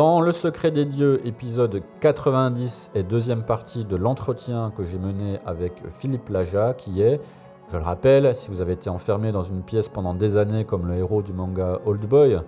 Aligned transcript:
Dans 0.00 0.22
Le 0.22 0.32
secret 0.32 0.70
des 0.70 0.86
dieux, 0.86 1.20
épisode 1.26 1.82
90 2.00 2.92
et 2.94 3.02
deuxième 3.02 3.42
partie 3.42 3.84
de 3.84 3.96
l'entretien 3.96 4.72
que 4.74 4.82
j'ai 4.82 4.96
mené 4.96 5.38
avec 5.44 5.74
Philippe 5.90 6.30
Laja, 6.30 6.72
qui 6.72 7.02
est, 7.02 7.20
je 7.70 7.76
le 7.76 7.82
rappelle, 7.82 8.34
si 8.34 8.50
vous 8.50 8.62
avez 8.62 8.72
été 8.72 8.88
enfermé 8.88 9.30
dans 9.30 9.42
une 9.42 9.62
pièce 9.62 9.90
pendant 9.90 10.14
des 10.14 10.38
années 10.38 10.64
comme 10.64 10.86
le 10.86 10.94
héros 10.94 11.20
du 11.20 11.34
manga 11.34 11.80
Old 11.84 12.06
Boy, 12.08 12.40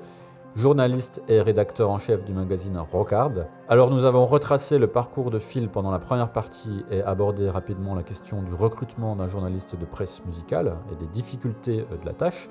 journaliste 0.57 1.23
et 1.29 1.43
rédacteur 1.43 1.91
en 1.91 1.99
chef 1.99 2.25
du 2.25 2.33
magazine 2.33 2.79
Rockard. 2.79 3.33
Alors 3.69 3.91
nous 3.91 4.07
avons 4.07 4.25
retracé 4.25 4.79
le 4.79 4.87
parcours 4.87 5.31
de 5.31 5.39
Phil 5.39 5.69
pendant 5.69 5.91
la 5.91 5.99
première 5.99 6.33
partie 6.33 6.87
et 6.91 7.03
abordé 7.03 7.51
rapidement 7.51 7.95
la 7.95 8.03
question 8.03 8.41
du 8.43 8.55
recrutement 8.55 9.15
d'un 9.15 9.29
journaliste 9.29 9.79
de 9.79 9.85
presse 9.85 10.25
musicale 10.25 10.79
et 10.91 10.97
des 10.97 11.07
difficultés 11.07 11.85
de 12.01 12.07
la 12.07 12.15
tâche. 12.15 12.49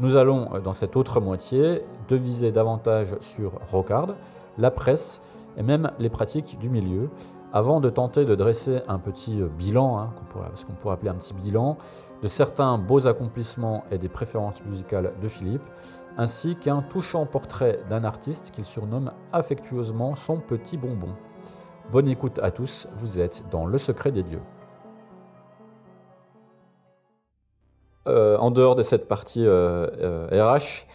Nous 0.00 0.16
allons, 0.16 0.48
dans 0.64 0.72
cette 0.72 0.96
autre 0.96 1.20
moitié, 1.20 1.82
deviser 2.08 2.50
davantage 2.50 3.14
sur 3.20 3.52
Rockard, 3.70 4.16
la 4.58 4.70
presse 4.70 5.20
et 5.56 5.62
même 5.62 5.90
les 5.98 6.08
pratiques 6.08 6.58
du 6.58 6.70
milieu, 6.70 7.10
avant 7.52 7.80
de 7.80 7.90
tenter 7.90 8.24
de 8.24 8.34
dresser 8.34 8.80
un 8.88 8.98
petit 8.98 9.42
bilan, 9.58 9.98
hein, 9.98 10.10
ce 10.54 10.64
qu'on 10.64 10.72
pourrait 10.72 10.94
appeler 10.94 11.10
un 11.10 11.16
petit 11.16 11.34
bilan, 11.34 11.76
de 12.22 12.28
certains 12.28 12.78
beaux 12.78 13.06
accomplissements 13.06 13.84
et 13.90 13.98
des 13.98 14.08
préférences 14.08 14.64
musicales 14.64 15.12
de 15.20 15.28
Philippe, 15.28 15.66
ainsi 16.16 16.56
qu'un 16.56 16.80
touchant 16.80 17.26
portrait 17.26 17.80
d'un 17.90 18.04
artiste 18.04 18.50
qu'il 18.52 18.64
surnomme 18.64 19.12
affectueusement 19.32 20.14
son 20.14 20.40
petit 20.40 20.78
bonbon. 20.78 21.14
Bonne 21.90 22.08
écoute 22.08 22.38
à 22.42 22.50
tous, 22.50 22.88
vous 22.96 23.20
êtes 23.20 23.44
dans 23.50 23.66
Le 23.66 23.76
secret 23.76 24.12
des 24.12 24.22
dieux. 24.22 24.42
Euh, 28.08 28.36
en 28.38 28.50
dehors 28.50 28.74
de 28.74 28.82
cette 28.82 29.06
partie 29.06 29.46
euh, 29.46 29.86
euh, 30.00 30.56
RH, 30.56 30.86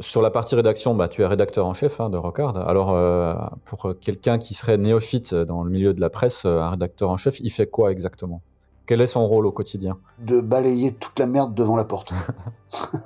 sur 0.00 0.22
la 0.22 0.30
partie 0.30 0.54
rédaction, 0.54 0.94
bah, 0.94 1.08
tu 1.08 1.22
es 1.22 1.26
rédacteur 1.26 1.66
en 1.66 1.74
chef 1.74 2.00
hein, 2.00 2.10
de 2.10 2.16
Rockard. 2.16 2.56
Alors, 2.56 2.92
euh, 2.92 3.34
pour 3.64 3.94
quelqu'un 4.00 4.38
qui 4.38 4.54
serait 4.54 4.76
néophyte 4.76 5.34
dans 5.34 5.62
le 5.62 5.70
milieu 5.70 5.94
de 5.94 6.00
la 6.00 6.10
presse, 6.10 6.44
un 6.44 6.70
rédacteur 6.70 7.10
en 7.10 7.16
chef, 7.16 7.40
il 7.40 7.50
fait 7.50 7.66
quoi 7.66 7.90
exactement? 7.92 8.42
Quel 8.86 9.00
est 9.00 9.06
son 9.06 9.26
rôle 9.26 9.46
au 9.46 9.52
quotidien? 9.52 9.98
De 10.18 10.40
balayer 10.40 10.92
toute 10.92 11.18
la 11.18 11.26
merde 11.26 11.54
devant 11.54 11.76
la 11.76 11.84
porte. 11.84 12.12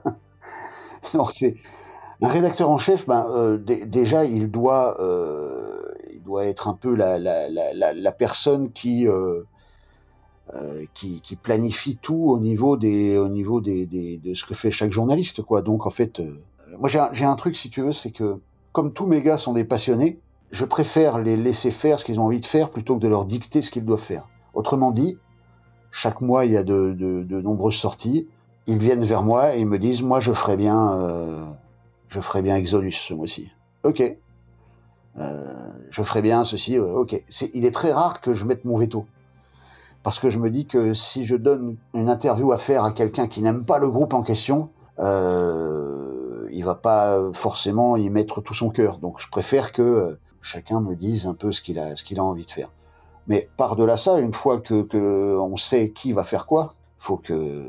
non, 1.14 1.26
c'est 1.26 1.56
un 2.20 2.28
rédacteur 2.28 2.70
en 2.70 2.78
chef. 2.78 3.06
Ben, 3.06 3.26
euh, 3.30 3.58
déjà, 3.58 4.24
il 4.24 4.50
doit, 4.50 5.00
euh, 5.00 5.82
il 6.12 6.22
doit 6.22 6.46
être 6.46 6.68
un 6.68 6.74
peu 6.74 6.94
la, 6.94 7.18
la, 7.18 7.48
la, 7.48 7.92
la 7.92 8.12
personne 8.12 8.70
qui 8.72 9.08
euh, 10.54 10.84
qui, 10.92 11.20
qui, 11.22 11.36
planifie 11.36 11.96
tout 11.96 12.26
au 12.26 12.38
niveau 12.38 12.76
des 12.76 13.16
au 13.16 13.28
niveau 13.28 13.60
des, 13.62 13.86
de 13.86 14.34
ce 14.34 14.44
que 14.44 14.54
fait 14.54 14.72
chaque 14.72 14.92
journaliste 14.92 15.40
quoi 15.40 15.62
donc 15.62 15.86
en 15.86 15.90
fait 15.90 16.20
euh, 16.20 16.42
moi 16.78 16.88
j'ai 16.88 17.24
un, 17.24 17.36
truc 17.36 17.56
si 17.56 17.70
tu 17.70 17.82
veux 17.82 17.92
c'est 17.92 18.10
que 18.10 18.36
comme 18.72 18.92
tous 18.92 19.06
mes 19.06 19.22
gars 19.22 19.36
sont 19.36 19.52
des 19.52 19.64
passionnés 19.64 20.20
je 20.50 20.64
préfère 20.64 21.18
les 21.18 21.36
laisser 21.36 21.70
faire 21.70 21.98
ce 21.98 22.04
qu'ils 22.04 22.20
ont 22.20 22.24
envie 22.24 22.40
de 22.40 22.46
faire 22.46 22.70
plutôt 22.70 22.96
que 22.96 23.00
de 23.00 23.08
leur 23.08 23.24
dicter 23.24 23.62
ce 23.62 23.70
qu'ils 23.70 23.86
doivent 23.86 23.98
faire. 23.98 24.28
Autrement 24.54 24.92
dit 24.92 25.18
chaque 25.90 26.20
mois 26.20 26.44
il 26.44 26.52
y 26.52 26.56
a 26.56 26.62
de, 26.62 27.40
nombreuses 27.40 27.76
sorties. 27.76 28.28
Ils 28.66 28.78
viennent 28.78 29.04
vers 29.04 29.22
moi 29.22 29.56
et 29.56 29.60
ils 29.60 29.66
me 29.66 29.78
disent 29.78 30.02
moi 30.02 30.20
je 30.20 30.32
ferais 30.32 30.56
bien 30.56 30.92
euh, 30.92 31.44
je 32.08 32.20
ferais 32.20 32.42
bien 32.42 32.56
Exodus 32.56 32.92
ce 32.92 33.14
mois-ci. 33.14 33.50
Ok. 33.82 34.02
Euh, 35.18 35.70
je 35.90 36.02
ferais 36.02 36.22
bien 36.22 36.44
ceci 36.44 36.78
ok. 36.78 37.22
C'est 37.28 37.50
il 37.54 37.64
est 37.64 37.70
très 37.70 37.92
rare 37.92 38.20
que 38.20 38.34
je 38.34 38.44
mette 38.44 38.64
mon 38.64 38.76
veto. 38.76 39.06
Parce 40.02 40.18
que 40.18 40.30
je 40.30 40.38
me 40.38 40.50
dis 40.50 40.66
que 40.66 40.94
si 40.94 41.24
je 41.24 41.36
donne 41.36 41.76
une 41.94 42.08
interview 42.08 42.52
à 42.52 42.58
faire 42.58 42.84
à 42.84 42.92
quelqu'un 42.92 43.28
qui 43.28 43.40
n'aime 43.40 43.64
pas 43.64 43.78
le 43.78 43.88
groupe 43.88 44.14
en 44.14 44.22
question, 44.22 44.70
euh, 44.98 46.21
il 46.52 46.64
va 46.64 46.74
pas 46.74 47.32
forcément 47.32 47.96
y 47.96 48.08
mettre 48.10 48.40
tout 48.40 48.54
son 48.54 48.70
cœur. 48.70 48.98
Donc 48.98 49.20
je 49.20 49.28
préfère 49.28 49.72
que 49.72 50.18
chacun 50.40 50.80
me 50.80 50.94
dise 50.94 51.26
un 51.26 51.34
peu 51.34 51.52
ce 51.52 51.62
qu'il 51.62 51.78
a, 51.78 51.96
ce 51.96 52.04
qu'il 52.04 52.18
a 52.20 52.24
envie 52.24 52.44
de 52.44 52.50
faire. 52.50 52.70
Mais 53.26 53.48
par-delà 53.56 53.96
ça, 53.96 54.18
une 54.18 54.32
fois 54.32 54.60
que, 54.60 55.36
on 55.38 55.56
sait 55.56 55.90
qui 55.90 56.12
va 56.12 56.24
faire 56.24 56.46
quoi, 56.46 56.72
faut 56.98 57.16
que 57.16 57.64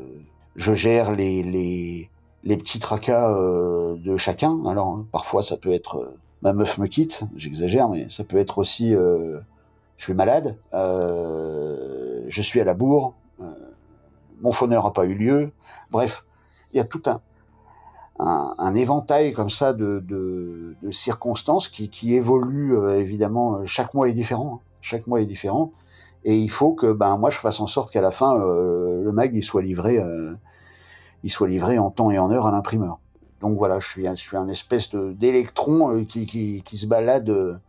je 0.56 0.74
gère 0.74 1.12
les, 1.12 1.42
les, 1.42 2.10
les 2.44 2.56
petits 2.56 2.78
tracas 2.78 3.32
euh, 3.32 3.96
de 3.96 4.16
chacun. 4.16 4.64
Alors 4.66 4.88
hein, 4.88 5.06
parfois 5.12 5.42
ça 5.42 5.56
peut 5.56 5.72
être 5.72 5.98
euh, 5.98 6.16
ma 6.42 6.52
meuf 6.52 6.78
me 6.78 6.86
quitte, 6.86 7.24
j'exagère, 7.36 7.88
mais 7.88 8.08
ça 8.10 8.22
peut 8.22 8.36
être 8.36 8.58
aussi 8.58 8.94
euh, 8.94 9.40
je 9.96 10.04
suis 10.04 10.14
malade, 10.14 10.58
euh, 10.74 12.24
je 12.28 12.42
suis 12.42 12.60
à 12.60 12.64
la 12.64 12.74
bourre, 12.74 13.14
euh, 13.40 13.44
mon 14.42 14.52
phoneur 14.52 14.84
n'a 14.84 14.90
pas 14.90 15.04
eu 15.06 15.14
lieu. 15.14 15.52
Bref, 15.90 16.24
il 16.72 16.76
y 16.76 16.80
a 16.80 16.84
tout 16.84 17.02
un, 17.06 17.20
un, 18.18 18.74
éventail 18.74 19.32
comme 19.32 19.50
ça 19.50 19.72
de, 19.72 20.02
de, 20.06 20.76
de 20.82 20.90
circonstances 20.90 21.68
qui, 21.68 21.88
qui 21.88 22.14
évoluent 22.14 22.76
euh, 22.76 23.00
évidemment. 23.00 23.66
Chaque 23.66 23.94
mois 23.94 24.08
est 24.08 24.12
différent. 24.12 24.60
Hein. 24.62 24.66
Chaque 24.80 25.06
mois 25.06 25.20
est 25.20 25.26
différent. 25.26 25.72
Et 26.24 26.36
il 26.38 26.50
faut 26.50 26.72
que 26.72 26.92
ben 26.92 27.16
moi 27.18 27.30
je 27.30 27.38
fasse 27.38 27.60
en 27.60 27.66
sorte 27.66 27.90
qu'à 27.90 28.00
la 28.00 28.10
fin 28.10 28.40
euh, 28.40 29.02
le 29.04 29.12
mag 29.12 29.36
il 29.36 29.42
soit 29.42 29.62
livré, 29.62 29.98
euh, 29.98 30.32
il 31.22 31.30
soit 31.30 31.48
livré 31.48 31.78
en 31.78 31.90
temps 31.90 32.10
et 32.10 32.18
en 32.18 32.30
heure 32.30 32.46
à 32.46 32.50
l'imprimeur. 32.50 32.98
Donc 33.40 33.58
voilà, 33.58 33.78
je 33.78 33.86
suis, 33.86 34.08
un, 34.08 34.16
je 34.16 34.22
suis 34.22 34.36
un 34.38 34.48
espèce 34.48 34.94
d'électron 34.94 36.04
qui, 36.06 36.24
qui, 36.24 36.62
qui, 36.62 36.78
se 36.78 36.86
balade 36.86 37.60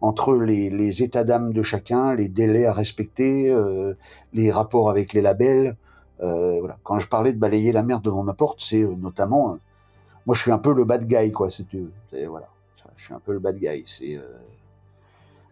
entre 0.00 0.36
les, 0.36 0.70
les 0.70 1.02
états 1.02 1.24
d'âme 1.24 1.52
de 1.52 1.62
chacun, 1.62 2.14
les 2.14 2.28
délais 2.28 2.66
à 2.66 2.72
respecter, 2.72 3.50
euh, 3.50 3.94
les 4.32 4.52
rapports 4.52 4.90
avec 4.90 5.12
les 5.12 5.22
labels. 5.22 5.76
Euh, 6.20 6.58
voilà. 6.60 6.78
Quand 6.82 6.98
je 6.98 7.08
parlais 7.08 7.32
de 7.32 7.38
balayer 7.38 7.72
la 7.72 7.82
merde 7.82 8.02
devant 8.02 8.22
ma 8.22 8.34
porte, 8.34 8.60
c'est 8.60 8.82
euh, 8.82 8.94
notamment, 8.96 9.54
euh, 9.54 9.56
moi 10.26 10.34
je 10.34 10.42
suis 10.42 10.52
un 10.52 10.58
peu 10.58 10.74
le 10.74 10.84
bad 10.84 11.06
guy, 11.06 11.32
quoi. 11.32 11.48
C'est 11.50 11.66
voilà, 12.26 12.48
je 12.96 13.04
suis 13.04 13.14
un 13.14 13.20
peu 13.20 13.32
le 13.32 13.38
bad 13.38 13.58
guy. 13.58 13.82
C'est 13.86 14.20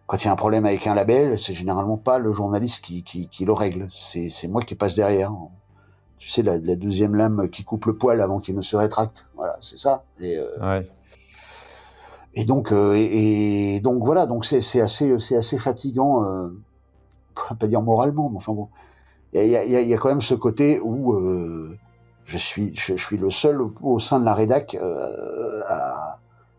quand 0.07 0.17
il 0.17 0.25
y 0.25 0.27
a 0.27 0.33
un 0.33 0.35
problème 0.35 0.65
avec 0.65 0.85
un 0.85 0.93
label, 0.93 1.39
c'est 1.39 1.53
généralement 1.53 1.97
pas 1.97 2.19
le 2.19 2.31
journaliste 2.31 2.83
qui, 2.83 3.03
qui, 3.03 3.27
qui 3.27 3.45
le 3.45 3.53
règle. 3.53 3.87
C'est 3.89 4.47
moi 4.47 4.61
qui 4.61 4.75
passe 4.75 4.95
derrière. 4.95 5.33
Tu 6.19 6.29
sais, 6.29 6.43
la, 6.43 6.57
la, 6.59 6.75
deuxième 6.75 7.15
lame 7.15 7.49
qui 7.49 7.63
coupe 7.63 7.85
le 7.85 7.97
poil 7.97 8.21
avant 8.21 8.39
qu'il 8.39 8.55
ne 8.55 8.61
se 8.61 8.75
rétracte. 8.75 9.27
Voilà, 9.35 9.57
c'est 9.61 9.77
ça. 9.77 10.05
Et, 10.19 10.39
ouais. 10.61 10.83
Et 12.35 12.43
donc, 12.43 12.71
euh, 12.71 12.93
et, 12.95 13.75
et, 13.75 13.79
donc 13.79 14.03
voilà, 14.03 14.25
donc 14.25 14.43
c'est 14.45 14.81
assez, 14.81 15.17
c'est 15.19 15.37
assez 15.37 15.57
fatigant, 15.57 16.23
euh, 16.25 16.49
pas 17.59 17.67
dire 17.67 17.81
moralement, 17.81 18.29
mais 18.29 18.37
enfin 18.37 18.53
bon, 18.53 18.67
il 19.33 19.47
y 19.47 19.55
a, 19.55 19.65
y, 19.65 19.75
a, 19.75 19.81
y 19.81 19.93
a, 19.93 19.97
quand 19.97 20.09
même 20.09 20.21
ce 20.21 20.35
côté 20.35 20.79
où 20.81 21.13
euh, 21.13 21.77
je 22.25 22.37
suis, 22.37 22.75
je, 22.75 22.95
suis 22.95 23.17
le 23.17 23.29
seul 23.29 23.61
au, 23.81 23.99
sein 23.99 24.19
de 24.19 24.25
la 24.25 24.33
rédac, 24.33 24.75
euh, 24.81 25.61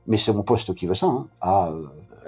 mais 0.06 0.16
c'est 0.16 0.32
mon 0.32 0.42
poste 0.42 0.74
qui 0.74 0.86
veut 0.86 0.94
ça, 0.94 1.06
hein, 1.06 1.26
à, 1.40 1.70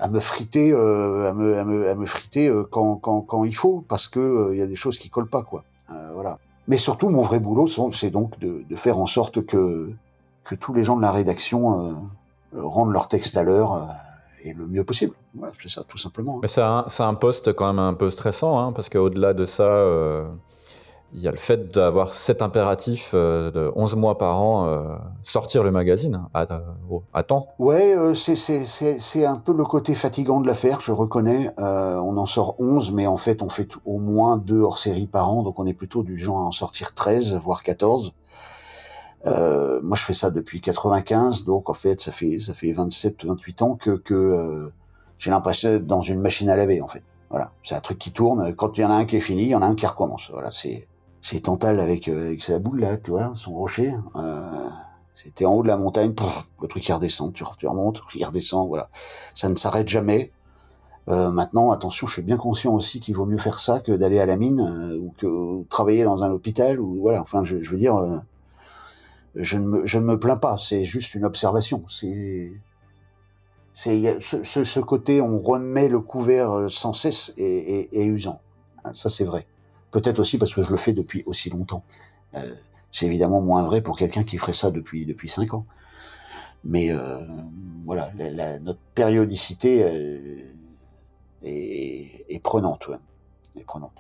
à 0.01 0.09
me 0.09 0.21
friter, 0.21 0.73
euh, 0.73 1.31
à 1.31 1.33
me, 1.33 2.07
friter 2.07 2.49
euh, 2.49 2.65
quand, 2.71 3.45
il 3.45 3.55
faut, 3.55 3.85
parce 3.89 4.09
que 4.09 4.51
il 4.53 4.59
y 4.59 4.63
a 4.63 4.67
des 4.67 4.77
choses 4.77 4.99
qui 4.99 5.09
collent 5.09 5.31
pas, 5.31 5.43
quoi. 5.43 5.65
voilà. 6.15 6.39
Mais 6.67 6.77
surtout, 6.77 7.09
mon 7.09 7.23
vrai 7.23 7.41
boulot, 7.41 7.67
c'est 7.93 8.11
donc 8.11 8.39
de, 8.41 8.65
faire 8.77 8.99
en 8.99 9.07
sorte 9.07 9.47
que 9.47 9.91
que 10.45 10.55
tous 10.55 10.73
les 10.73 10.83
gens 10.83 10.97
de 10.97 11.03
la 11.03 11.13
rédaction 11.13 11.95
rendre 12.55 12.93
leur 12.93 13.09
texte 13.09 13.37
à 13.37 13.43
l'heure 13.43 13.75
euh, 13.75 13.81
et 14.45 14.53
le 14.53 14.67
mieux 14.67 14.85
possible. 14.85 15.15
C'est 15.63 15.69
ça, 15.69 15.85
tout 15.85 15.99
simplement. 15.99 16.41
Mais 16.43 16.49
c'est 16.49 16.63
un, 16.63 17.15
poste 17.15 17.53
quand 17.53 17.67
même 17.67 17.79
un 17.79 17.95
peu 17.95 18.11
stressant, 18.11 18.59
hein, 18.59 18.73
parce 18.73 18.89
qu'au-delà 18.89 19.35
de 19.35 19.45
ça, 19.45 19.65
euh, 19.65 20.27
il 21.15 21.21
y 21.21 21.29
a 21.29 21.31
le 21.31 21.37
fait 21.37 21.73
d'avoir 21.73 22.13
cet 22.13 22.43
impératif 22.43 23.13
euh, 23.15 23.51
de 23.51 23.73
11 23.75 23.97
mois 23.97 24.19
par 24.19 24.43
an, 24.43 24.67
euh, 24.67 24.97
sortir 25.23 25.63
le 25.63 25.71
magazine 25.71 26.23
à, 26.35 26.47
à 27.15 27.23
temps. 27.23 27.49
Ouais, 27.59 27.95
euh, 27.97 28.15
c'est 28.15 29.25
un 29.25 29.37
peu 29.37 29.53
le 29.53 29.65
côté 29.65 29.95
fatigant 29.95 30.41
de 30.41 30.47
l'affaire, 30.47 30.81
je 30.81 30.93
reconnais. 30.93 31.51
on 31.59 32.17
en 32.17 32.27
sort 32.27 32.57
11, 32.59 32.93
mais 32.93 33.07
en 33.07 33.17
fait, 33.17 33.43
on 33.43 33.49
fait 33.49 33.71
au 33.85 33.99
moins 33.99 34.37
deux 34.37 34.61
hors-série 34.61 35.07
par 35.07 35.31
an, 35.31 35.43
donc 35.43 35.59
on 35.59 35.67
est 35.67 35.75
plutôt 35.75 36.03
du 36.03 36.19
genre 36.19 36.39
à 36.39 36.45
en 36.45 36.53
sortir 36.53 36.95
13, 36.95 37.41
voire 37.43 37.63
14. 37.63 38.15
Euh, 39.27 39.81
moi, 39.83 39.97
je 39.97 40.05
fais 40.05 40.15
ça 40.15 40.31
depuis 40.31 40.61
95, 40.61 41.45
donc 41.45 41.71
en 41.71 41.75
fait, 41.75 42.01
ça 42.01 42.13
fait 42.13 42.39
ça 42.39 42.55
fait 42.55 42.73
27, 42.73 43.25
28 43.25 43.63
ans 43.63 43.77
que 43.77 44.01
euh, 44.15 44.73
j'ai 45.19 45.31
l'impression 45.31 45.71
d'être 45.71 45.87
dans 45.87 46.03
une 46.03 46.21
machine 46.21 46.49
à 46.51 46.57
laver, 46.57 46.81
en 46.81 46.89
fait. 46.89 47.03
Voilà, 47.31 47.53
c'est 47.63 47.75
un 47.75 47.81
truc 47.81 47.99
qui 47.99 48.13
tourne. 48.13 48.55
Quand 48.55 48.79
il 48.79 48.83
y 48.83 48.85
en 48.85 48.91
a 48.91 48.95
un 48.95 49.05
qui 49.05 49.17
est 49.17 49.21
fini, 49.21 49.43
il 49.43 49.51
y 49.51 49.55
en 49.55 49.63
a 49.63 49.67
un 49.67 49.75
qui 49.75 49.87
recommence. 49.87 50.31
Voilà, 50.33 50.51
c'est 50.51 50.87
c'est 51.23 51.41
Tantal 51.41 51.81
avec 51.81 52.09
euh, 52.09 52.27
avec 52.29 52.43
sa 52.43 52.59
boule 52.59 52.81
là, 52.81 52.97
tu 52.99 53.11
vois, 53.11 53.33
son 53.35 53.53
rocher. 53.55 53.95
Euh, 54.17 54.69
C'était 55.15 55.45
en 55.47 55.55
haut 55.55 55.63
de 55.63 55.69
la 55.69 55.77
montagne, 55.77 56.15
le 56.63 56.69
truc 56.69 56.83
qui 56.85 56.93
redescend, 56.93 57.33
tu, 57.35 57.45
remontes, 57.67 58.03
il 58.15 58.25
redescend, 58.25 58.69
voilà. 58.69 58.89
Ça 59.35 59.49
ne 59.49 59.57
s'arrête 59.57 59.89
jamais. 59.89 60.33
Euh, 61.09 61.31
maintenant, 61.31 61.71
attention, 61.73 62.07
je 62.07 62.13
suis 62.15 62.23
bien 62.23 62.37
conscient 62.37 62.75
aussi 62.75 63.01
qu'il 63.01 63.17
vaut 63.17 63.25
mieux 63.27 63.39
faire 63.39 63.61
ça 63.61 63.81
que 63.81 63.93
d'aller 63.93 64.21
à 64.21 64.27
la 64.27 64.37
mine 64.37 64.61
euh, 64.61 64.99
ou 64.99 65.15
que 65.19 65.27
ou 65.27 65.67
travailler 65.71 66.05
dans 66.05 66.23
un 66.23 66.31
hôpital 66.31 66.81
ou 66.81 67.01
voilà. 67.01 67.23
Enfin, 67.23 67.45
je, 67.45 67.63
je 67.63 67.71
veux 67.71 67.79
dire, 67.79 67.97
euh, 67.97 68.19
je 69.35 69.57
ne 69.59 69.67
me, 69.67 69.87
je 69.87 69.99
ne 69.99 70.05
me 70.05 70.19
plains 70.19 70.37
pas. 70.37 70.57
C'est 70.59 70.85
juste 70.85 71.15
une 71.15 71.25
observation. 71.25 71.85
C'est 71.89 72.53
c'est 73.73 74.21
ce, 74.21 74.43
ce, 74.43 74.65
ce 74.65 74.81
côté, 74.81 75.21
on 75.21 75.39
remet 75.41 75.89
le 75.89 76.01
couvert 76.01 76.51
euh, 76.53 76.69
sans 76.69 76.93
cesse 76.93 77.33
et, 77.37 77.45
et, 77.47 78.03
et 78.03 78.07
usant. 78.07 78.41
Ah, 78.85 78.93
Ça, 78.95 79.09
c'est 79.11 79.25
vrai. 79.25 79.47
Peut-être 79.91 80.19
aussi 80.19 80.39
parce 80.39 80.53
que 80.55 80.63
je 80.63 80.71
le 80.71 80.77
fais 80.77 80.93
depuis 80.93 81.23
aussi 81.27 81.51
longtemps. 81.51 81.83
Euh, 82.35 82.55
c'est 82.93 83.07
évidemment 83.07 83.41
moins 83.41 83.65
vrai 83.65 83.81
pour 83.81 83.97
quelqu'un 83.97 84.23
qui 84.25 84.39
ferait 84.39 84.53
ça 84.53 84.71
depuis 84.71 85.07
depuis 85.07 85.29
cinq 85.29 85.55
ans. 85.55 85.65
Mais 86.65 86.91
euh, 86.91 87.21
voilà, 87.87 88.11
la, 88.19 88.31
la- 88.31 88.59
notre 88.59 88.81
périodicité 88.95 89.85
euh, 89.85 90.43
est, 91.45 92.25
est 92.29 92.43
prenante, 92.43 92.89
ouais. 92.89 92.97
est 93.57 93.65
prenante. 93.65 93.93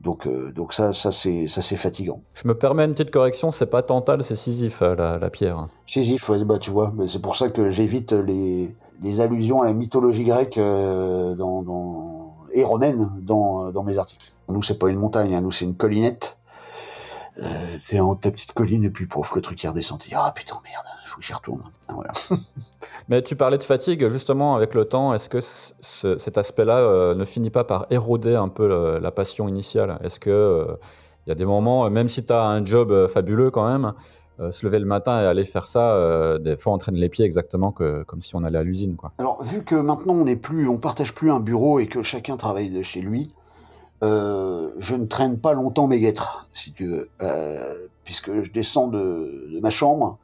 Donc 0.00 0.28
donc 0.52 0.72
ça 0.72 0.92
ça 0.92 1.12
c'est 1.12 1.46
ça 1.46 1.62
c'est 1.62 1.76
fatigant. 1.76 2.20
Je 2.34 2.48
me 2.48 2.58
permets 2.58 2.84
une 2.84 2.92
petite 2.92 3.12
correction, 3.12 3.52
c'est 3.52 3.66
pas 3.66 3.84
Tantale, 3.84 4.24
c'est 4.24 4.34
Sisyphe, 4.34 4.80
la, 4.80 5.18
la 5.18 5.30
pierre. 5.30 5.68
Sisyphe, 5.86 6.28
ouais, 6.28 6.44
bah 6.44 6.58
tu 6.58 6.70
vois, 6.72 6.92
mais 6.96 7.06
c'est 7.06 7.20
pour 7.22 7.36
ça 7.36 7.50
que 7.50 7.70
j'évite 7.70 8.10
les, 8.10 8.74
les 9.00 9.20
allusions 9.20 9.62
à 9.62 9.66
la 9.66 9.72
mythologie 9.72 10.24
grecque 10.24 10.56
dans, 10.58 11.62
dans, 11.62 12.31
et 12.52 12.64
romaine 12.64 13.10
dans, 13.22 13.70
dans 13.72 13.82
mes 13.82 13.98
articles. 13.98 14.32
Nous, 14.48 14.62
c'est 14.62 14.78
pas 14.78 14.88
une 14.88 14.98
montagne, 14.98 15.34
hein, 15.34 15.40
nous, 15.40 15.52
c'est 15.52 15.64
une 15.64 15.76
collinette. 15.76 16.36
Euh, 17.38 17.42
c'est 17.80 17.98
en 17.98 18.14
ta 18.14 18.30
petite 18.30 18.52
colline, 18.52 18.84
et 18.84 18.90
puis 18.90 19.06
prof, 19.06 19.34
le 19.34 19.40
truc 19.40 19.58
qui 19.58 19.66
redescend. 19.66 19.98
tu 20.00 20.10
dis, 20.10 20.14
Ah 20.14 20.32
putain, 20.34 20.56
merde, 20.64 20.84
faut 21.06 21.18
que 21.18 21.24
j'y 21.24 21.32
retourne. 21.32 21.62
Ah. 21.88 21.94
Mais 23.08 23.22
tu 23.22 23.36
parlais 23.36 23.56
de 23.58 23.62
fatigue, 23.62 24.06
justement, 24.10 24.54
avec 24.54 24.74
le 24.74 24.84
temps, 24.84 25.14
est-ce 25.14 25.28
que 25.30 25.40
ce- 25.40 25.72
ce- 25.80 26.18
cet 26.18 26.36
aspect-là 26.36 26.78
euh, 26.78 27.14
ne 27.14 27.24
finit 27.24 27.50
pas 27.50 27.64
par 27.64 27.86
éroder 27.90 28.34
un 28.34 28.48
peu 28.48 28.68
le- 28.68 28.98
la 28.98 29.10
passion 29.10 29.48
initiale? 29.48 29.98
Est-ce 30.04 30.20
que 30.20 30.30
euh, 30.30 30.76
il 31.26 31.30
y 31.30 31.32
a 31.32 31.34
des 31.34 31.46
moments, 31.46 31.86
euh, 31.86 31.90
même 31.90 32.08
si 32.08 32.24
tu 32.24 32.32
as 32.34 32.44
un 32.44 32.64
job 32.66 32.90
euh, 32.92 33.08
fabuleux 33.08 33.50
quand 33.50 33.66
même, 33.66 33.94
euh, 34.42 34.50
se 34.50 34.66
lever 34.66 34.78
le 34.78 34.86
matin 34.86 35.20
et 35.20 35.26
aller 35.26 35.44
faire 35.44 35.68
ça, 35.68 35.92
euh, 35.92 36.38
des 36.38 36.56
fois 36.56 36.72
on 36.72 36.78
traîne 36.78 36.96
les 36.96 37.08
pieds 37.08 37.24
exactement 37.24 37.70
que, 37.70 38.02
comme 38.02 38.20
si 38.20 38.34
on 38.34 38.42
allait 38.42 38.58
à 38.58 38.62
l'usine. 38.62 38.96
Alors, 39.18 39.42
vu 39.44 39.62
que 39.62 39.76
maintenant 39.76 40.14
on 40.14 40.24
n'est 40.24 40.36
plus, 40.36 40.68
on 40.68 40.78
partage 40.78 41.14
plus 41.14 41.30
un 41.30 41.40
bureau 41.40 41.78
et 41.78 41.86
que 41.86 42.02
chacun 42.02 42.36
travaille 42.36 42.70
de 42.70 42.82
chez 42.82 43.00
lui, 43.00 43.32
euh, 44.02 44.70
je 44.78 44.96
ne 44.96 45.04
traîne 45.04 45.38
pas 45.38 45.52
longtemps 45.52 45.86
mes 45.86 46.00
guêtres, 46.00 46.48
si 46.52 46.72
tu 46.72 46.86
veux, 46.86 47.08
puisque 48.04 48.42
je 48.42 48.50
descends 48.50 48.88
de, 48.88 49.58
ma 49.62 49.70
chambre 49.70 50.18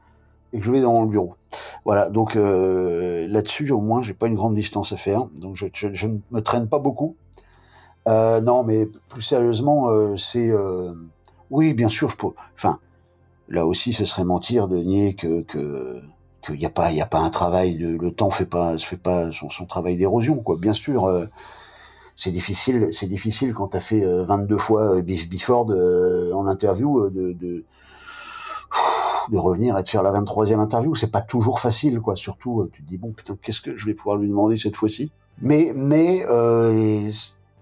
et 0.52 0.58
que 0.58 0.64
je 0.64 0.72
vais 0.72 0.80
dans 0.80 1.02
le 1.02 1.08
bureau. 1.08 1.34
Voilà, 1.84 2.10
donc 2.10 2.34
là-dessus, 2.34 3.70
au 3.70 3.80
moins, 3.80 4.02
j'ai 4.02 4.14
pas 4.14 4.26
une 4.26 4.34
grande 4.34 4.54
distance 4.54 4.92
à 4.92 4.96
faire, 4.96 5.26
donc 5.36 5.56
je, 5.56 5.66
je, 5.72 6.06
ne 6.08 6.18
me 6.32 6.40
traîne 6.40 6.68
pas 6.68 6.80
beaucoup. 6.80 7.14
Non, 8.06 8.64
mais 8.64 8.88
plus 9.08 9.22
sérieusement, 9.22 10.16
c'est, 10.16 10.50
oui, 11.50 11.72
bien 11.72 11.88
sûr, 11.88 12.10
je 12.10 12.16
peux. 12.16 12.28
Enfin, 12.56 12.80
là 13.48 13.66
aussi, 13.66 13.92
ce 13.92 14.04
serait 14.04 14.24
mentir 14.24 14.68
de 14.68 14.78
nier 14.78 15.14
que 15.14 15.42
que 15.42 16.00
qu'il 16.44 16.56
n'y 16.56 16.66
a 16.66 16.70
pas 16.70 16.92
il 16.92 17.00
a 17.00 17.06
pas 17.06 17.20
un 17.20 17.30
travail 17.30 17.76
de 17.76 17.88
le 17.88 18.12
temps 18.12 18.30
fait 18.30 18.46
pas 18.46 18.78
fait 18.78 18.96
pas 18.96 19.32
son, 19.32 19.50
son 19.50 19.66
travail 19.66 19.96
d'érosion 19.96 20.36
quoi. 20.42 20.56
Bien 20.56 20.72
sûr 20.72 21.06
euh, 21.06 21.26
c'est 22.16 22.30
difficile 22.30 22.88
c'est 22.92 23.06
difficile 23.08 23.54
quand 23.54 23.68
t'as 23.68 23.80
fait 23.80 24.04
euh, 24.04 24.24
22 24.24 24.58
fois 24.58 24.96
euh, 24.96 25.02
Biff 25.02 25.28
Bifford 25.28 25.70
euh, 25.70 26.32
en 26.32 26.46
interview 26.46 27.00
euh, 27.00 27.10
de, 27.10 27.32
de 27.32 27.64
de 29.30 29.36
revenir 29.38 29.76
et 29.78 29.82
de 29.82 29.88
faire 29.88 30.02
la 30.02 30.12
23e 30.12 30.58
interview. 30.58 30.94
C'est 30.94 31.10
pas 31.10 31.20
toujours 31.20 31.60
facile 31.60 32.00
quoi. 32.00 32.16
Surtout 32.16 32.62
euh, 32.62 32.70
tu 32.72 32.82
te 32.82 32.88
dis 32.88 32.98
bon 32.98 33.12
putain 33.12 33.36
qu'est-ce 33.42 33.60
que 33.60 33.76
je 33.76 33.86
vais 33.86 33.94
pouvoir 33.94 34.16
lui 34.18 34.28
demander 34.28 34.58
cette 34.58 34.76
fois-ci? 34.76 35.12
Mais 35.40 35.72
mais 35.74 36.24
euh, 36.28 37.10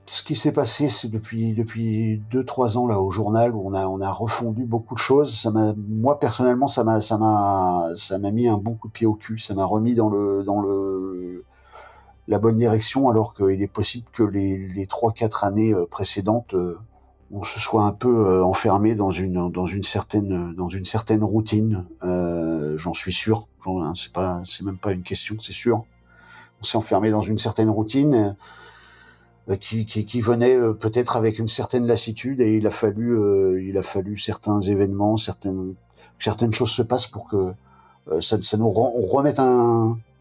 ce 0.06 0.22
qui 0.22 0.36
s'est 0.36 0.52
passé, 0.52 0.88
c'est 0.88 1.08
depuis 1.08 1.54
depuis 1.54 2.22
deux 2.30 2.44
trois 2.44 2.78
ans 2.78 2.86
là 2.86 3.00
au 3.00 3.10
journal 3.10 3.54
où 3.54 3.62
on 3.68 3.74
a 3.74 3.86
on 3.88 4.00
a 4.00 4.10
refondu 4.12 4.64
beaucoup 4.64 4.94
de 4.94 5.00
choses. 5.00 5.36
Ça 5.36 5.50
m'a 5.50 5.74
moi 5.76 6.18
personnellement 6.20 6.68
ça 6.68 6.84
m'a 6.84 7.00
ça 7.00 7.18
m'a 7.18 7.88
ça 7.96 8.18
m'a 8.18 8.30
mis 8.30 8.48
un 8.48 8.58
bon 8.58 8.74
coup 8.74 8.88
de 8.88 8.92
pied 8.92 9.06
au 9.06 9.14
cul. 9.14 9.38
Ça 9.38 9.54
m'a 9.54 9.64
remis 9.64 9.94
dans 9.94 10.08
le 10.08 10.44
dans 10.44 10.60
le 10.60 11.44
la 12.28 12.38
bonne 12.38 12.56
direction 12.56 13.08
alors 13.08 13.34
qu'il 13.34 13.62
est 13.62 13.66
possible 13.68 14.06
que 14.12 14.22
les 14.22 14.68
les 14.68 14.86
trois 14.86 15.12
quatre 15.12 15.44
années 15.44 15.74
euh, 15.74 15.86
précédentes 15.86 16.54
euh, 16.54 16.78
on 17.32 17.42
se 17.42 17.58
soit 17.58 17.82
un 17.82 17.92
peu 17.92 18.28
euh, 18.28 18.44
enfermé 18.44 18.94
dans 18.94 19.10
une 19.10 19.50
dans 19.50 19.66
une 19.66 19.82
certaine 19.82 20.54
dans 20.54 20.68
une 20.68 20.84
certaine 20.84 21.24
routine. 21.24 21.84
Euh, 22.04 22.76
J'en 22.78 22.94
suis 22.94 23.12
sûr. 23.12 23.48
Hein, 23.66 23.94
C'est 23.96 24.12
pas 24.12 24.42
c'est 24.44 24.64
même 24.64 24.78
pas 24.78 24.92
une 24.92 25.02
question, 25.02 25.36
c'est 25.40 25.52
sûr. 25.52 25.84
On 26.60 26.64
s'est 26.64 26.78
enfermé 26.78 27.10
dans 27.10 27.22
une 27.22 27.38
certaine 27.38 27.70
routine 27.70 28.36
qui, 29.54 29.86
qui, 29.86 30.20
venait 30.20 30.56
euh, 30.56 30.72
peut-être 30.72 31.16
avec 31.16 31.38
une 31.38 31.46
certaine 31.46 31.86
lassitude 31.86 32.40
et 32.40 32.56
il 32.56 32.66
a 32.66 32.72
fallu 32.72 33.12
euh, 33.12 33.62
il 33.62 33.78
a 33.78 33.84
fallu 33.84 34.18
certains 34.18 34.60
événements 34.60 35.16
certaines 35.16 35.76
choses 36.50 36.70
se 36.70 36.82
passent 36.82 37.06
pour 37.06 37.28
que 37.28 37.52
euh, 38.10 38.20
ça, 38.20 38.56
nous 38.56 38.70
remette 38.70 39.40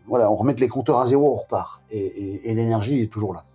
voilà 0.08 0.32
on 0.32 0.36
remette 0.36 0.60
les 0.60 0.68
compteurs 0.68 1.00
à 1.00 1.08
zéro 1.08 1.34
on 1.34 1.36
repart. 1.36 1.82
Et, 1.90 2.54
l'énergie 2.54 3.02
est 3.02 3.12
toujours 3.12 3.34
là. 3.34 3.46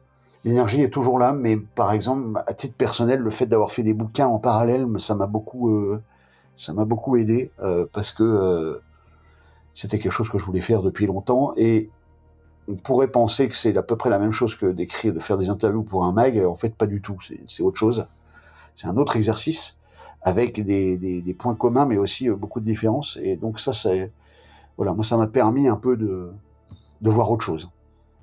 L'énergie 0.44 0.82
est 0.82 0.88
toujours 0.88 1.20
là 1.20 1.32
mais 1.32 1.56
par 1.56 1.92
exemple 1.92 2.42
à 2.48 2.52
titre 2.52 2.74
personnel 2.74 3.20
le 3.20 3.30
fait 3.30 3.46
d'avoir 3.46 3.70
fait 3.70 3.84
des 3.84 3.94
bouquins 3.94 4.26
en 4.26 4.40
parallèle 4.40 4.86
ça 4.98 5.14
m'a 5.14 5.28
beaucoup 5.28 5.70
euh, 5.70 6.02
ça 6.56 6.72
m'a 6.72 6.84
beaucoup 6.84 7.16
aidé 7.16 7.52
euh, 7.62 7.86
parce 7.92 8.10
que 8.10 8.24
euh, 8.24 8.82
c'était 9.72 9.98
quelque 9.98 10.12
chose 10.12 10.30
que 10.30 10.38
je 10.38 10.44
voulais 10.44 10.60
faire 10.60 10.82
depuis 10.82 11.06
longtemps 11.06 11.52
et 11.56 11.90
on 12.70 12.76
pourrait 12.76 13.08
penser 13.08 13.48
que 13.48 13.56
c'est 13.56 13.76
à 13.76 13.82
peu 13.82 13.96
près 13.96 14.10
la 14.10 14.18
même 14.18 14.32
chose 14.32 14.54
que 14.54 14.66
d'écrire, 14.66 15.12
de 15.12 15.20
faire 15.20 15.38
des 15.38 15.50
interviews 15.50 15.82
pour 15.82 16.04
un 16.04 16.12
mag. 16.12 16.38
En 16.44 16.54
fait, 16.54 16.74
pas 16.74 16.86
du 16.86 17.02
tout. 17.02 17.18
C'est- 17.48 17.62
autre 17.62 17.76
chose. 17.76 18.06
C'est 18.76 18.86
un 18.86 18.96
autre 18.96 19.16
exercice 19.16 19.78
avec 20.22 20.64
des, 20.64 21.36
points 21.38 21.54
communs, 21.54 21.86
mais 21.86 21.96
aussi 21.96 22.28
euh, 22.28 22.36
beaucoup 22.36 22.60
de 22.60 22.64
différences. 22.64 23.18
Et 23.22 23.36
donc 23.36 23.58
ça, 23.58 23.72
c'est 23.72 24.12
voilà, 24.76 24.92
moi, 24.92 25.04
ça 25.04 25.16
m'a 25.16 25.26
permis 25.26 25.68
un 25.68 25.76
peu 25.76 25.96
de, 25.96 26.30
de 27.02 27.10
voir 27.10 27.30
autre 27.30 27.44
chose. 27.44 27.68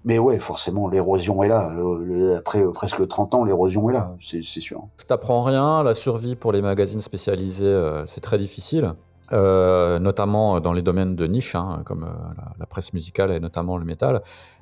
Mais 0.06 0.18
ouais, 0.20 0.40
forcément, 0.40 0.88
l'érosion 0.88 1.44
est 1.44 1.48
là. 1.50 1.76
Euh, 1.78 2.38
après 2.38 2.64
euh, 2.64 2.72
presque 2.72 3.06
30 3.08 3.36
ans, 3.36 3.44
l'érosion 3.44 3.90
est 3.90 3.94
là, 3.94 4.16
c'est 4.22 4.42
sûr. 4.42 4.84
Je 4.98 5.06
t'apprends 5.06 5.42
rien, 5.42 5.84
la 5.84 5.94
survie 5.94 6.36
pour 6.36 6.52
les 6.52 6.62
magazines 6.62 7.02
spécialisés, 7.02 8.04
c'est 8.06 8.22
très 8.22 8.38
difficile. 8.38 8.94
Euh, 9.34 10.00
notamment 10.00 10.62
dans 10.62 10.72
les 10.72 10.82
domaines 10.82 11.18
de 11.18 11.28
niche, 11.28 11.54
hein, 11.54 11.82
comme 11.86 12.04
euh, 12.04 12.42
la, 12.60 12.66
presse 12.66 12.94
musicale 12.94 13.32
et 13.32 13.42
notamment 13.42 13.78
le 13.78 13.84
métal. 13.84 14.22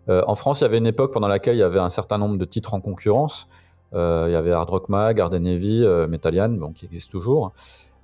Euh, 0.09 0.23
en 0.27 0.33
France, 0.33 0.61
il 0.61 0.63
y 0.63 0.65
avait 0.65 0.79
une 0.79 0.87
époque 0.87 1.13
pendant 1.13 1.27
laquelle 1.27 1.55
il 1.55 1.59
y 1.59 1.63
avait 1.63 1.79
un 1.79 1.89
certain 1.89 2.17
nombre 2.17 2.37
de 2.37 2.45
titres 2.45 2.73
en 2.73 2.81
concurrence. 2.81 3.47
Euh, 3.93 4.25
il 4.27 4.33
y 4.33 4.35
avait 4.35 4.51
Hard 4.51 4.69
Rock 4.69 4.89
Mag, 4.89 5.21
Arden 5.21 5.45
Heavy, 5.45 5.83
euh, 5.83 6.07
Metallian, 6.07 6.49
bon, 6.49 6.73
qui 6.73 6.85
existe 6.85 7.11
toujours. 7.11 7.53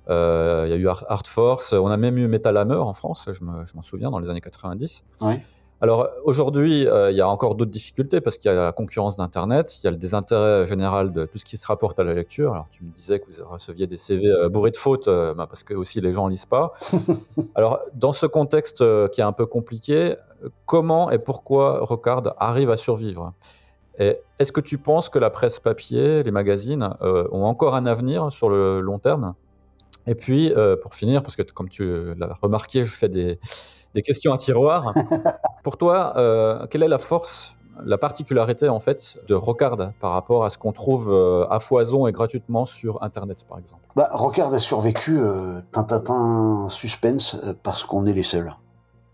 Il 0.08 0.12
y 0.12 0.72
a 0.72 0.76
eu 0.76 0.88
Hard 0.88 1.04
Hard 1.08 1.26
Force, 1.26 1.72
on 1.72 1.88
a 1.88 1.96
même 1.96 2.18
eu 2.18 2.28
Metal 2.28 2.56
Hammer 2.56 2.74
en 2.74 2.92
France, 2.92 3.28
je 3.32 3.42
m'en 3.44 3.82
souviens, 3.82 4.10
dans 4.10 4.18
les 4.18 4.30
années 4.30 4.40
90. 4.40 5.04
Ouais. 5.20 5.40
Alors 5.82 6.10
aujourd'hui, 6.22 6.86
euh, 6.86 7.10
il 7.10 7.16
y 7.16 7.20
a 7.20 7.28
encore 7.28 7.56
d'autres 7.56 7.72
difficultés 7.72 8.20
parce 8.20 8.38
qu'il 8.38 8.48
y 8.48 8.54
a 8.54 8.54
la 8.54 8.70
concurrence 8.70 9.16
d'Internet, 9.16 9.80
il 9.82 9.84
y 9.84 9.88
a 9.88 9.90
le 9.90 9.96
désintérêt 9.96 10.64
général 10.64 11.12
de 11.12 11.24
tout 11.24 11.38
ce 11.38 11.44
qui 11.44 11.56
se 11.56 11.66
rapporte 11.66 11.98
à 11.98 12.04
la 12.04 12.14
lecture. 12.14 12.52
Alors 12.52 12.68
tu 12.70 12.84
me 12.84 12.90
disais 12.92 13.18
que 13.18 13.26
vous 13.26 13.48
receviez 13.50 13.88
des 13.88 13.96
CV 13.96 14.28
euh, 14.28 14.48
bourrés 14.48 14.70
de 14.70 14.76
fautes 14.76 15.08
euh, 15.08 15.34
bah, 15.34 15.48
parce 15.48 15.64
que 15.64 15.74
aussi 15.74 16.00
les 16.00 16.14
gens 16.14 16.28
lisent 16.28 16.46
pas. 16.46 16.72
Alors 17.56 17.80
dans 17.94 18.12
ce 18.12 18.26
contexte 18.26 18.78
qui 19.10 19.20
est 19.20 19.24
un 19.24 19.32
peu 19.32 19.44
compliqué, 19.44 20.14
comment 20.66 21.10
et 21.10 21.18
pourquoi 21.18 21.80
Rocard 21.80 22.32
arrive 22.38 22.70
à 22.70 22.76
survivre? 22.76 23.32
Et 23.98 24.20
Est-ce 24.38 24.52
que 24.52 24.60
tu 24.60 24.78
penses 24.78 25.08
que 25.08 25.18
la 25.18 25.30
presse 25.30 25.58
papier, 25.58 26.22
les 26.22 26.30
magazines 26.30 26.94
ont 27.02 27.44
encore 27.44 27.74
un 27.74 27.86
avenir 27.86 28.30
sur 28.30 28.48
le 28.48 28.80
long 28.80 29.00
terme? 29.00 29.34
Et 30.06 30.14
puis 30.14 30.52
pour 30.80 30.94
finir, 30.94 31.22
parce 31.22 31.34
que 31.34 31.42
comme 31.42 31.68
tu 31.68 32.14
l'as 32.14 32.34
remarqué, 32.40 32.84
je 32.84 32.94
fais 32.94 33.08
des 33.08 33.40
des 33.94 34.02
questions 34.02 34.32
à 34.32 34.38
tiroir. 34.38 34.94
Pour 35.64 35.76
toi, 35.76 36.14
euh, 36.16 36.66
quelle 36.66 36.82
est 36.82 36.88
la 36.88 36.98
force, 36.98 37.56
la 37.84 37.98
particularité 37.98 38.68
en 38.68 38.78
fait 38.78 39.18
de 39.28 39.34
Rocard 39.34 39.76
par 40.00 40.12
rapport 40.12 40.44
à 40.44 40.50
ce 40.50 40.58
qu'on 40.58 40.72
trouve 40.72 41.12
euh, 41.12 41.46
à 41.50 41.58
foison 41.58 42.06
et 42.06 42.12
gratuitement 42.12 42.64
sur 42.64 43.02
Internet, 43.02 43.44
par 43.48 43.58
exemple? 43.58 43.86
Bah, 43.96 44.08
Rocard 44.12 44.52
a 44.52 44.58
survécu, 44.58 45.18
euh, 45.18 45.60
tintatin 45.72 46.68
suspense, 46.68 47.36
euh, 47.44 47.54
parce 47.62 47.84
qu'on 47.84 48.06
est 48.06 48.12
les 48.12 48.22
seuls. 48.22 48.52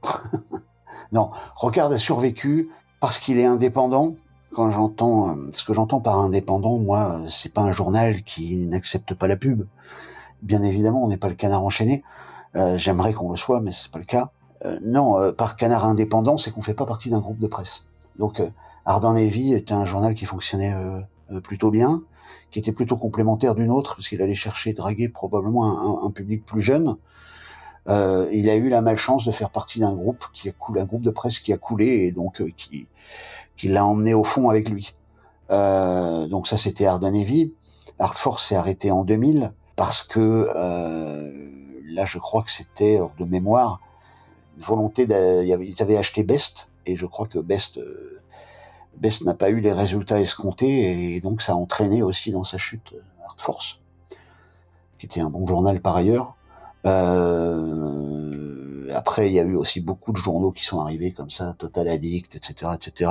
non, 1.13 1.31
Rocard 1.57 1.91
a 1.93 1.99
survécu 1.99 2.71
parce 3.01 3.19
qu'il 3.19 3.39
est 3.39 3.47
indépendant. 3.47 4.15
Quand 4.55 4.71
j'entends, 4.71 5.37
ce 5.53 5.63
que 5.63 5.75
j'entends 5.75 6.01
par 6.01 6.19
indépendant, 6.19 6.79
moi, 6.79 7.21
c'est 7.29 7.53
pas 7.53 7.61
un 7.61 7.71
journal 7.71 8.23
qui 8.25 8.67
n'accepte 8.67 9.15
pas 9.15 9.29
la 9.29 9.37
pub. 9.37 9.67
Bien 10.43 10.63
évidemment, 10.63 11.05
on 11.05 11.09
n'est 11.09 11.19
pas 11.19 11.29
le 11.29 11.35
canard 11.35 11.63
enchaîné. 11.63 12.03
Euh, 12.57 12.79
J'aimerais 12.79 13.13
qu'on 13.13 13.31
le 13.31 13.37
soit, 13.37 13.61
mais 13.61 13.73
c'est 13.73 13.91
pas 13.91 13.99
le 13.99 14.05
cas. 14.05 14.31
Euh, 14.65 14.79
non, 14.83 15.19
euh, 15.19 15.33
par 15.33 15.57
canard 15.57 15.85
indépendant, 15.85 16.39
c'est 16.39 16.51
qu'on 16.51 16.63
fait 16.63 16.75
pas 16.75 16.87
partie 16.87 17.11
d'un 17.11 17.21
groupe 17.21 17.39
de 17.39 17.47
presse. 17.47 17.85
Donc, 18.19 18.41
euh, 18.41 18.51
Ardent 18.85 19.13
Navy 19.13 19.55
était 19.55 19.75
un 19.75 19.85
journal 19.85 20.15
qui 20.15 20.25
fonctionnait 20.25 20.75
plutôt 21.45 21.71
bien, 21.71 22.03
qui 22.51 22.59
était 22.59 22.73
plutôt 22.73 22.97
complémentaire 22.97 23.55
d'une 23.55 23.71
autre, 23.71 23.97
parce 23.97 24.09
qu'il 24.09 24.23
allait 24.23 24.35
chercher, 24.35 24.73
draguer 24.73 25.11
probablement 25.11 26.03
un, 26.03 26.07
un 26.07 26.11
public 26.11 26.47
plus 26.47 26.63
jeune. 26.63 26.97
Euh, 27.89 28.29
il 28.33 28.51
a 28.51 28.57
eu 28.57 28.69
la 28.69 28.83
malchance 28.83 29.25
de 29.25 29.33
faire 29.33 29.51
partie 29.51 29.81
d'un 29.81 29.95
groupe 29.95 30.25
qui 30.35 30.49
a 30.49 30.53
coulé, 30.53 30.81
un 30.81 30.85
groupe 30.85 31.03
de 31.03 31.11
presse 31.11 31.39
qui 31.39 31.53
a 31.53 31.57
coulé 31.57 31.87
et 31.87 32.13
donc 32.13 32.41
euh, 32.41 32.51
qui 32.57 32.87
qui 33.57 33.69
l'a 33.69 33.85
emmené 33.85 34.15
au 34.15 34.25
fond 34.25 34.51
avec 34.51 34.69
lui. 34.69 34.95
Euh, 35.51 36.29
donc 36.29 36.47
ça, 36.47 36.57
c'était 36.57 36.87
Arden 36.87 37.15
Heavy. 37.15 37.55
Art 37.99 38.17
Force 38.17 38.47
s'est 38.47 38.55
arrêté 38.55 38.91
en 38.91 39.05
2000 39.05 39.53
parce 39.75 40.03
que 40.03 40.47
là, 41.87 42.05
je 42.05 42.19
crois 42.19 42.43
que 42.43 42.53
c'était 42.53 43.01
hors 43.01 43.15
de 43.19 43.25
mémoire 43.25 43.81
volonté. 44.61 45.05
Ils 45.05 45.83
avaient 45.83 45.97
acheté 45.97 46.23
Best 46.23 46.69
et 46.87 46.97
je 46.97 47.07
crois 47.07 47.27
que 47.27 47.39
Best 47.39 47.79
euh, 47.79 48.21
Best 48.97 49.25
n'a 49.25 49.35
pas 49.35 49.51
eu 49.51 49.61
les 49.61 49.73
résultats 49.73 50.21
escomptés 50.21 51.15
et 51.15 51.21
donc 51.21 51.43
ça 51.43 51.53
a 51.53 51.55
entraîné 51.55 52.03
aussi 52.03 52.33
dans 52.33 52.45
sa 52.45 52.59
chute 52.59 52.95
Art 53.25 53.37
Force, 53.39 53.79
qui 54.99 55.07
était 55.07 55.21
un 55.21 55.31
bon 55.31 55.47
journal 55.47 55.81
par 55.81 55.97
ailleurs. 55.97 56.35
Euh, 56.87 58.91
après, 58.95 59.29
il 59.29 59.35
y 59.35 59.41
a 59.41 59.45
eu 59.45 59.55
aussi 59.55 59.81
beaucoup 59.81 60.13
de 60.13 60.17
journaux 60.17 60.53
qui 60.53 60.65
sont 60.65 60.81
arrivés 60.81 61.13
comme 61.13 61.31
ça, 61.31 61.55
Total 61.59 61.89
Addict, 61.89 62.37
etc., 62.37 62.73
etc., 62.75 63.11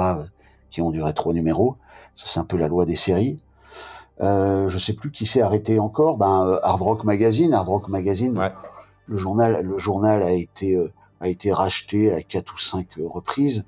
qui 0.71 0.81
ont 0.81 0.91
duré 0.91 1.13
trois 1.13 1.33
numéros. 1.33 1.77
Ça, 2.15 2.25
c'est 2.27 2.39
un 2.39 2.45
peu 2.45 2.57
la 2.57 2.67
loi 2.67 2.85
des 2.85 2.95
séries. 2.95 3.39
Euh, 4.21 4.67
je 4.67 4.79
sais 4.79 4.93
plus 4.93 5.11
qui 5.11 5.25
s'est 5.25 5.41
arrêté 5.41 5.79
encore. 5.79 6.17
Ben, 6.17 6.45
euh, 6.45 6.59
Hard 6.63 6.81
Rock 6.81 7.03
Magazine. 7.03 7.53
Hard 7.53 7.67
Rock 7.67 7.89
Magazine. 7.89 8.51
Le 9.05 9.15
journal, 9.15 9.61
le 9.63 9.77
journal 9.77 10.23
a 10.23 10.31
été 10.31 10.75
euh, 10.75 10.91
a 11.21 11.27
été 11.27 11.51
racheté 11.51 12.13
à 12.13 12.21
quatre 12.21 12.55
ou 12.55 12.57
cinq 12.57 12.87
reprises 12.97 13.65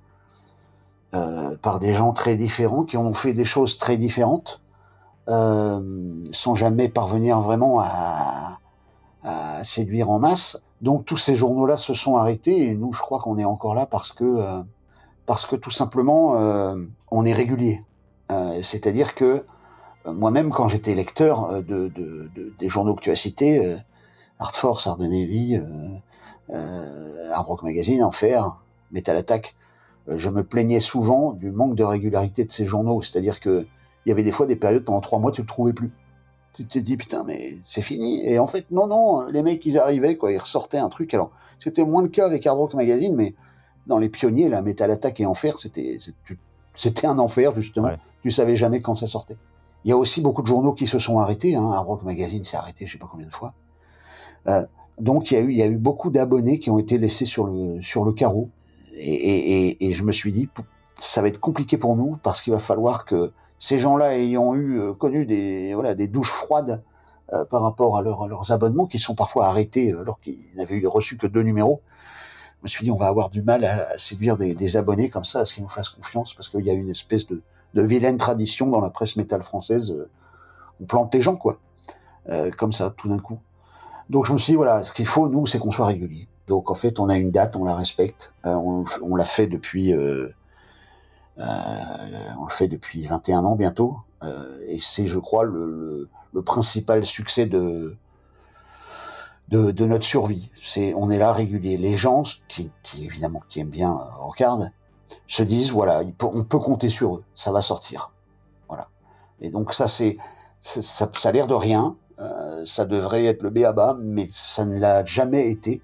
euh, 1.13 1.58
par 1.58 1.79
des 1.79 1.94
gens 1.94 2.13
très 2.13 2.36
différents 2.36 2.84
qui 2.84 2.98
ont 2.98 3.13
fait 3.13 3.34
des 3.34 3.46
choses 3.46 3.77
très 3.77 3.98
différentes, 3.98 4.62
sans 5.27 6.56
jamais 6.56 6.89
parvenir 6.89 7.39
vraiment 7.41 7.79
à, 7.82 8.58
séduire 9.63 10.10
en 10.10 10.18
masse. 10.18 10.63
Donc 10.82 11.06
tous 11.06 11.18
ces 11.18 11.36
journaux-là 11.36 11.77
se 11.77 11.94
sont 11.94 12.15
arrêtés 12.15 12.63
et 12.63 12.74
nous, 12.74 12.94
je 12.94 13.01
crois 13.01 13.20
qu'on 13.20 13.38
est 13.38 13.46
encore 13.46 13.75
là 13.75 13.86
parce 13.86 14.12
que 14.12 14.63
parce 15.27 15.46
que 15.46 15.56
tout 15.56 15.70
simplement 15.70 16.34
on 17.12 17.25
est 17.25 17.34
régulier. 17.34 17.82
C'est-à-dire 18.63 19.13
que 19.13 19.46
euh, 20.06 20.13
moi-même, 20.13 20.51
quand 20.51 20.68
j'étais 20.68 20.96
lecteur 20.96 21.51
euh, 21.51 21.62
de, 21.62 21.91
des 22.58 22.70
journaux 22.70 22.96
que 22.96 23.01
tu 23.01 23.12
as 23.12 23.15
cités, 23.15 23.65
euh, 23.65 23.77
Art 24.39 24.53
Navy, 26.50 27.32
Art 27.32 27.46
Rock 27.46 27.63
Magazine, 27.63 28.03
Enfer, 28.03 28.58
Metal 28.91 29.15
Attack, 29.15 29.56
je 30.08 30.29
me 30.29 30.44
plaignais 30.44 30.79
souvent 30.79 31.34
du 31.34 31.51
manque 31.51 31.75
de 31.75 31.84
régularité 31.84 32.46
de 32.46 32.51
ces 32.51 32.65
journaux. 32.65 33.01
C'est-à-dire 33.01 33.39
que 33.39 33.65
il 34.06 34.10
y 34.10 34.12
avait 34.12 34.24
des 34.24 34.32
fois 34.32 34.46
des 34.46 34.56
périodes 34.56 34.84
pendant 34.84 35.01
trois 35.01 35.20
mois 35.20 35.32
tu 35.32 35.41
le 35.41 35.48
trouvais 35.48 35.74
plus. 35.74 35.91
Tu 36.53 36.65
te 36.65 36.79
dis 36.79 36.98
putain 36.98 37.24
mais 37.24 37.56
c'est 37.65 37.82
fini. 37.82 38.25
Et 38.27 38.39
en 38.39 38.48
fait 38.48 38.65
non 38.72 38.88
non, 38.88 39.27
les 39.27 39.44
mecs 39.44 39.65
ils 39.65 39.77
arrivaient 39.77 40.15
quoi, 40.15 40.32
ils 40.32 40.38
ressortaient 40.38 40.77
un 40.77 40.89
truc. 40.89 41.13
Alors 41.13 41.32
c'était 41.60 41.84
moins 41.84 42.01
le 42.01 42.10
cas 42.10 42.25
avec 42.25 42.48
Hard 42.48 42.58
Rock 42.58 42.74
Magazine, 42.74 43.15
mais 43.15 43.36
dans 43.88 43.98
les 43.98 44.10
pionniers, 44.10 44.50
la 44.50 44.62
Metal 44.62 44.89
Attack 44.89 45.20
et 45.20 45.25
Enfer, 45.25 45.60
c'était 45.60 46.00
c'était 46.75 47.08
un 47.08 47.20
enfer 47.20 47.53
justement. 47.53 47.91
Tu 48.24 48.32
savais 48.32 48.56
jamais 48.56 48.82
quand 48.82 48.96
ça 48.96 49.08
sortait. 49.08 49.38
Il 49.86 49.89
y 49.89 49.94
a 49.94 49.98
aussi 49.98 50.22
beaucoup 50.22 50.41
de 50.41 50.48
journaux 50.48 50.74
qui 50.74 50.88
se 50.88 51.00
sont 51.00 51.20
arrêtés. 51.20 51.56
Hein. 51.56 51.77
Rock 51.79 52.03
Magazine 52.03 52.44
s'est 52.44 52.58
arrêté, 52.58 52.86
je 52.86 52.94
sais 52.94 52.98
pas 52.98 53.08
combien 53.10 53.27
de 53.27 53.34
fois. 53.34 53.53
Euh, 54.48 54.65
donc 55.00 55.32
il 55.32 55.36
y 55.36 55.38
a 55.38 55.41
eu, 55.41 55.51
il 55.51 55.58
y 55.58 55.63
a 55.63 55.68
eu 55.68 55.77
beaucoup 55.77 56.10
d'abonnés 56.10 56.60
qui 56.60 56.70
ont 56.70 56.79
été 56.79 56.98
laissés 56.98 57.25
sur 57.25 57.46
le 57.46 57.82
sur 57.82 58.06
le 58.06 58.12
carreau. 58.12 58.50
Et, 58.94 59.13
et, 59.13 59.88
et, 59.88 59.94
je 59.94 60.03
me 60.03 60.12
suis 60.12 60.34
dit, 60.34 60.50
ça 60.96 61.22
va 61.22 61.29
être 61.29 61.39
compliqué 61.39 61.77
pour 61.77 61.96
nous 61.96 62.18
parce 62.22 62.41
qu'il 62.41 62.51
va 62.51 62.60
falloir 62.60 63.06
que 63.06 63.32
ces 63.58 63.79
gens-là 63.79 64.18
ayant 64.18 64.56
eu 64.56 64.77
euh, 64.79 64.94
connu 64.94 65.25
des 65.25 65.74
voilà 65.74 65.96
des 65.96 66.10
douches 66.10 66.32
froides 66.32 66.84
euh, 67.32 67.46
par 67.46 67.62
rapport 67.62 67.98
à, 67.98 68.01
leurs 68.01 68.51
abonnements 68.51 68.88
qui 68.88 69.00
sont 69.00 69.15
parfois 69.15 69.48
arrêtés 69.48 69.94
euh, 69.94 70.01
alors 70.01 70.20
qu'ils 70.20 70.39
n'avaient 70.56 70.82
reçu 70.86 71.18
que 71.18 71.27
deux 71.27 71.44
numéros. 71.44 71.82
Je 72.58 72.63
me 72.63 72.68
suis 72.68 72.84
dit, 72.84 72.91
on 72.91 72.98
va 72.98 73.08
avoir 73.08 73.29
du 73.29 73.41
mal 73.41 73.63
à, 73.63 73.98
séduire 73.98 74.36
des, 74.36 74.53
des, 74.53 74.75
abonnés 74.75 75.10
comme 75.10 75.24
ça, 75.24 75.39
à 75.39 75.46
ce 75.46 75.53
qu'ils 75.53 75.63
nous 75.63 75.70
fassent 75.70 75.89
confiance 75.89 76.34
parce 76.34 76.50
qu'il 76.50 76.65
y 76.65 76.70
a 76.70 76.74
une 76.74 76.89
espèce 76.89 77.25
de 77.25 77.41
de 77.74 77.82
vilaine 77.84 78.18
tradition 78.18 78.68
dans 78.68 78.82
la 78.82 78.89
presse 78.89 79.15
métal 79.15 79.44
française. 79.44 79.91
Euh, 79.91 80.10
on 80.82 80.86
plante 80.86 81.13
les 81.13 81.22
gens, 81.22 81.36
quoi. 81.36 81.60
Comme 82.58 82.74
ça, 82.74 82.91
tout 82.91 83.10
d'un 83.10 83.18
coup. 83.18 83.39
Donc 84.10 84.25
je 84.25 84.34
me 84.34 84.38
suis 84.38 84.54
dit, 84.54 84.58
voilà, 84.58 84.84
ce 84.84 84.92
qu'il 84.92 85.06
faut, 85.06 85.30
nous, 85.30 85.46
c'est 85.46 85.60
qu'on 85.60 85.72
soit 85.72 85.86
régulier. 85.86 86.28
Donc 86.48 86.72
en 86.72 86.75
fait, 86.75 87.00
on 87.00 87.10
a 87.10 87.18
une 87.18 87.32
date, 87.32 87.56
on 87.56 87.63
la 87.63 87.75
respecte. 87.75 88.34
Euh, 88.46 88.84
on, 89.01 89.16
l'a 89.16 89.25
fait 89.25 89.48
depuis... 89.48 89.94
Euh, 89.94 90.34
on 91.38 92.46
le 92.46 92.51
fait 92.51 92.68
depuis 92.68 93.06
21 93.06 93.46
ans 93.46 93.56
bientôt. 93.56 93.98
et 94.68 94.80
c'est, 94.82 95.08
je 95.08 95.20
crois, 95.20 95.46
le, 95.46 96.10
le, 96.34 96.42
principal 96.42 97.06
succès 97.06 97.46
de, 97.46 97.96
de, 99.48 99.72
de, 99.72 99.86
notre 99.86 100.06
survie. 100.06 100.51
C'est, 100.62 100.94
on 100.96 101.10
est 101.10 101.18
là 101.18 101.32
régulier. 101.32 101.78
Les 101.78 101.96
gens, 101.96 102.24
qui, 102.50 102.72
qui 102.84 103.06
évidemment 103.06 103.42
qui 103.48 103.62
aiment 103.62 103.70
bien 103.70 103.94
Rocard, 104.20 104.60
se 105.28 105.44
disent 105.44 105.72
voilà, 105.72 106.04
on 106.24 106.44
peut 106.44 106.60
compter 106.60 106.89
sur 106.89 107.18
eux, 107.18 107.24
ça 107.36 107.51
va 107.51 107.62
sortir. 107.62 108.12
Voilà. 108.68 108.88
Et 109.42 109.50
donc 109.50 109.74
ça 109.74 109.88
c'est 109.88 110.18
ça, 110.62 111.10
ça 111.13 111.30
a 111.30 111.32
l'air 111.32 111.48
de 111.48 111.54
rien, 111.54 111.96
euh, 112.20 112.66
ça 112.66 112.86
devrait 112.86 113.26
être 113.26 113.44
le 113.44 113.50
B 113.50 113.60
à 113.60 113.72
bas, 113.72 113.98
mais 114.02 114.28
ça 114.32 114.66
ne 114.66 114.78
l'a 114.78 115.06
jamais 115.06 115.50
été. 115.50 115.82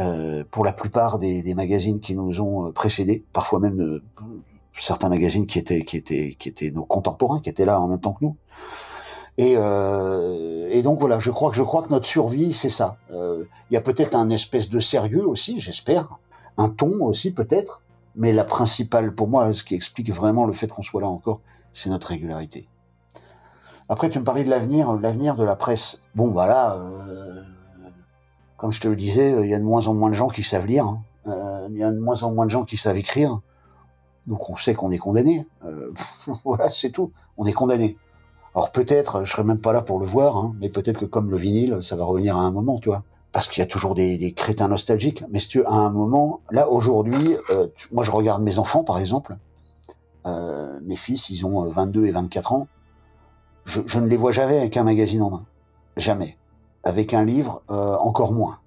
Euh, 0.00 0.44
pour 0.50 0.64
la 0.64 0.72
plupart 0.72 1.18
des, 1.18 1.54
magazines 1.54 2.00
qui 2.00 2.16
nous 2.16 2.40
ont 2.40 2.68
euh, 2.68 2.72
précédés, 2.72 3.22
parfois 3.34 3.60
même 3.60 4.00
certains 4.78 5.10
magazines 5.10 5.46
qui 5.46 5.58
étaient 5.58 6.70
nos 6.72 6.84
contemporains, 6.84 7.40
qui 7.40 7.50
étaient 7.50 7.66
là 7.66 7.78
en 7.80 7.88
même 7.88 8.00
temps 8.00 8.12
que 8.12 8.24
nous. 8.24 8.36
Et, 9.36 10.82
donc 10.82 11.00
voilà, 11.00 11.18
je 11.18 11.30
crois 11.30 11.50
que 11.50 11.90
notre 11.90 12.06
survie 12.06 12.54
c'est 12.54 12.70
ça. 12.70 12.96
Il 13.10 13.74
y 13.74 13.76
a 13.76 13.80
peut-être 13.82 14.14
un 14.14 14.30
espèce 14.30 14.70
de 14.70 14.80
sérieux 14.80 15.26
aussi, 15.26 15.60
j'espère, 15.60 16.18
un 16.56 16.70
ton 16.70 17.04
aussi 17.04 17.32
peut-être, 17.32 17.82
mais 18.16 18.32
la 18.32 18.44
principale, 18.44 19.14
pour 19.14 19.28
moi, 19.28 19.54
ce 19.54 19.64
qui 19.64 19.74
explique 19.74 20.10
vraiment 20.12 20.46
le 20.46 20.54
fait 20.54 20.68
qu'on 20.68 20.82
soit 20.82 21.02
là 21.02 21.08
encore, 21.08 21.40
c'est 21.74 21.90
notre 21.90 22.08
régularité. 22.08 22.68
Après, 23.90 24.08
tu 24.08 24.20
me 24.20 24.24
parlais 24.24 24.44
de 24.44 24.50
l'avenir, 24.50 24.92
l'avenir 24.92 25.34
de 25.34 25.42
la 25.42 25.56
presse. 25.56 26.00
Bon, 26.14 26.30
voilà, 26.30 26.76
euh, 26.76 27.42
comme 28.56 28.72
je 28.72 28.80
te 28.80 28.86
le 28.86 28.94
disais, 28.94 29.34
il 29.42 29.50
y 29.50 29.54
a 29.54 29.58
de 29.58 29.64
moins 29.64 29.88
en 29.88 29.94
moins 29.94 30.10
de 30.10 30.14
gens 30.14 30.28
qui 30.28 30.44
savent 30.44 30.66
lire. 30.66 30.84
Hein. 30.84 31.02
Euh, 31.26 31.66
il 31.70 31.76
y 31.76 31.82
a 31.82 31.90
de 31.90 31.98
moins 31.98 32.22
en 32.22 32.30
moins 32.30 32.46
de 32.46 32.52
gens 32.52 32.64
qui 32.64 32.76
savent 32.76 32.96
écrire. 32.96 33.40
Donc 34.28 34.48
on 34.48 34.56
sait 34.56 34.74
qu'on 34.74 34.92
est 34.92 34.98
condamné. 34.98 35.44
Euh, 35.64 35.92
voilà, 36.44 36.68
c'est 36.68 36.90
tout. 36.90 37.10
On 37.36 37.44
est 37.46 37.52
condamné. 37.52 37.96
Alors 38.54 38.70
peut-être, 38.70 39.24
je 39.24 39.32
serai 39.32 39.42
même 39.42 39.58
pas 39.58 39.72
là 39.72 39.82
pour 39.82 39.98
le 39.98 40.06
voir, 40.06 40.36
hein, 40.36 40.54
mais 40.60 40.68
peut-être 40.68 41.00
que 41.00 41.04
comme 41.04 41.28
le 41.28 41.36
vinyle, 41.36 41.80
ça 41.82 41.96
va 41.96 42.04
revenir 42.04 42.36
à 42.36 42.42
un 42.42 42.52
moment, 42.52 42.78
tu 42.78 42.90
vois 42.90 43.02
parce 43.32 43.46
qu'il 43.46 43.60
y 43.60 43.62
a 43.62 43.66
toujours 43.66 43.94
des, 43.94 44.32
crétins 44.32 44.66
nostalgiques. 44.66 45.24
Mais 45.30 45.38
si 45.38 45.48
tu 45.48 45.64
à 45.64 45.72
un 45.72 45.90
moment, 45.90 46.40
là 46.50 46.68
aujourd'hui, 46.68 47.36
moi 47.92 48.02
je 48.02 48.10
regarde 48.10 48.42
mes 48.42 48.58
enfants 48.58 48.82
par 48.82 48.98
exemple, 48.98 49.36
mes 50.24 50.96
fils, 50.96 51.30
ils 51.30 51.46
ont 51.46 51.70
22 51.70 52.00
euh, 52.00 52.06
et 52.06 52.10
24 52.10 52.52
ans, 52.52 52.68
je, 53.70 53.98
ne 53.98 54.06
les 54.06 54.16
vois 54.16 54.32
jamais 54.32 54.58
avec 54.58 54.76
un 54.76 54.84
magazine 54.84 55.22
en 55.22 55.30
main, 55.30 55.46
jamais. 55.96 56.36
Avec 56.84 57.14
un 57.14 57.24
livre, 57.24 57.62
euh, 57.70 57.96
encore 57.96 58.32
moins. 58.32 58.58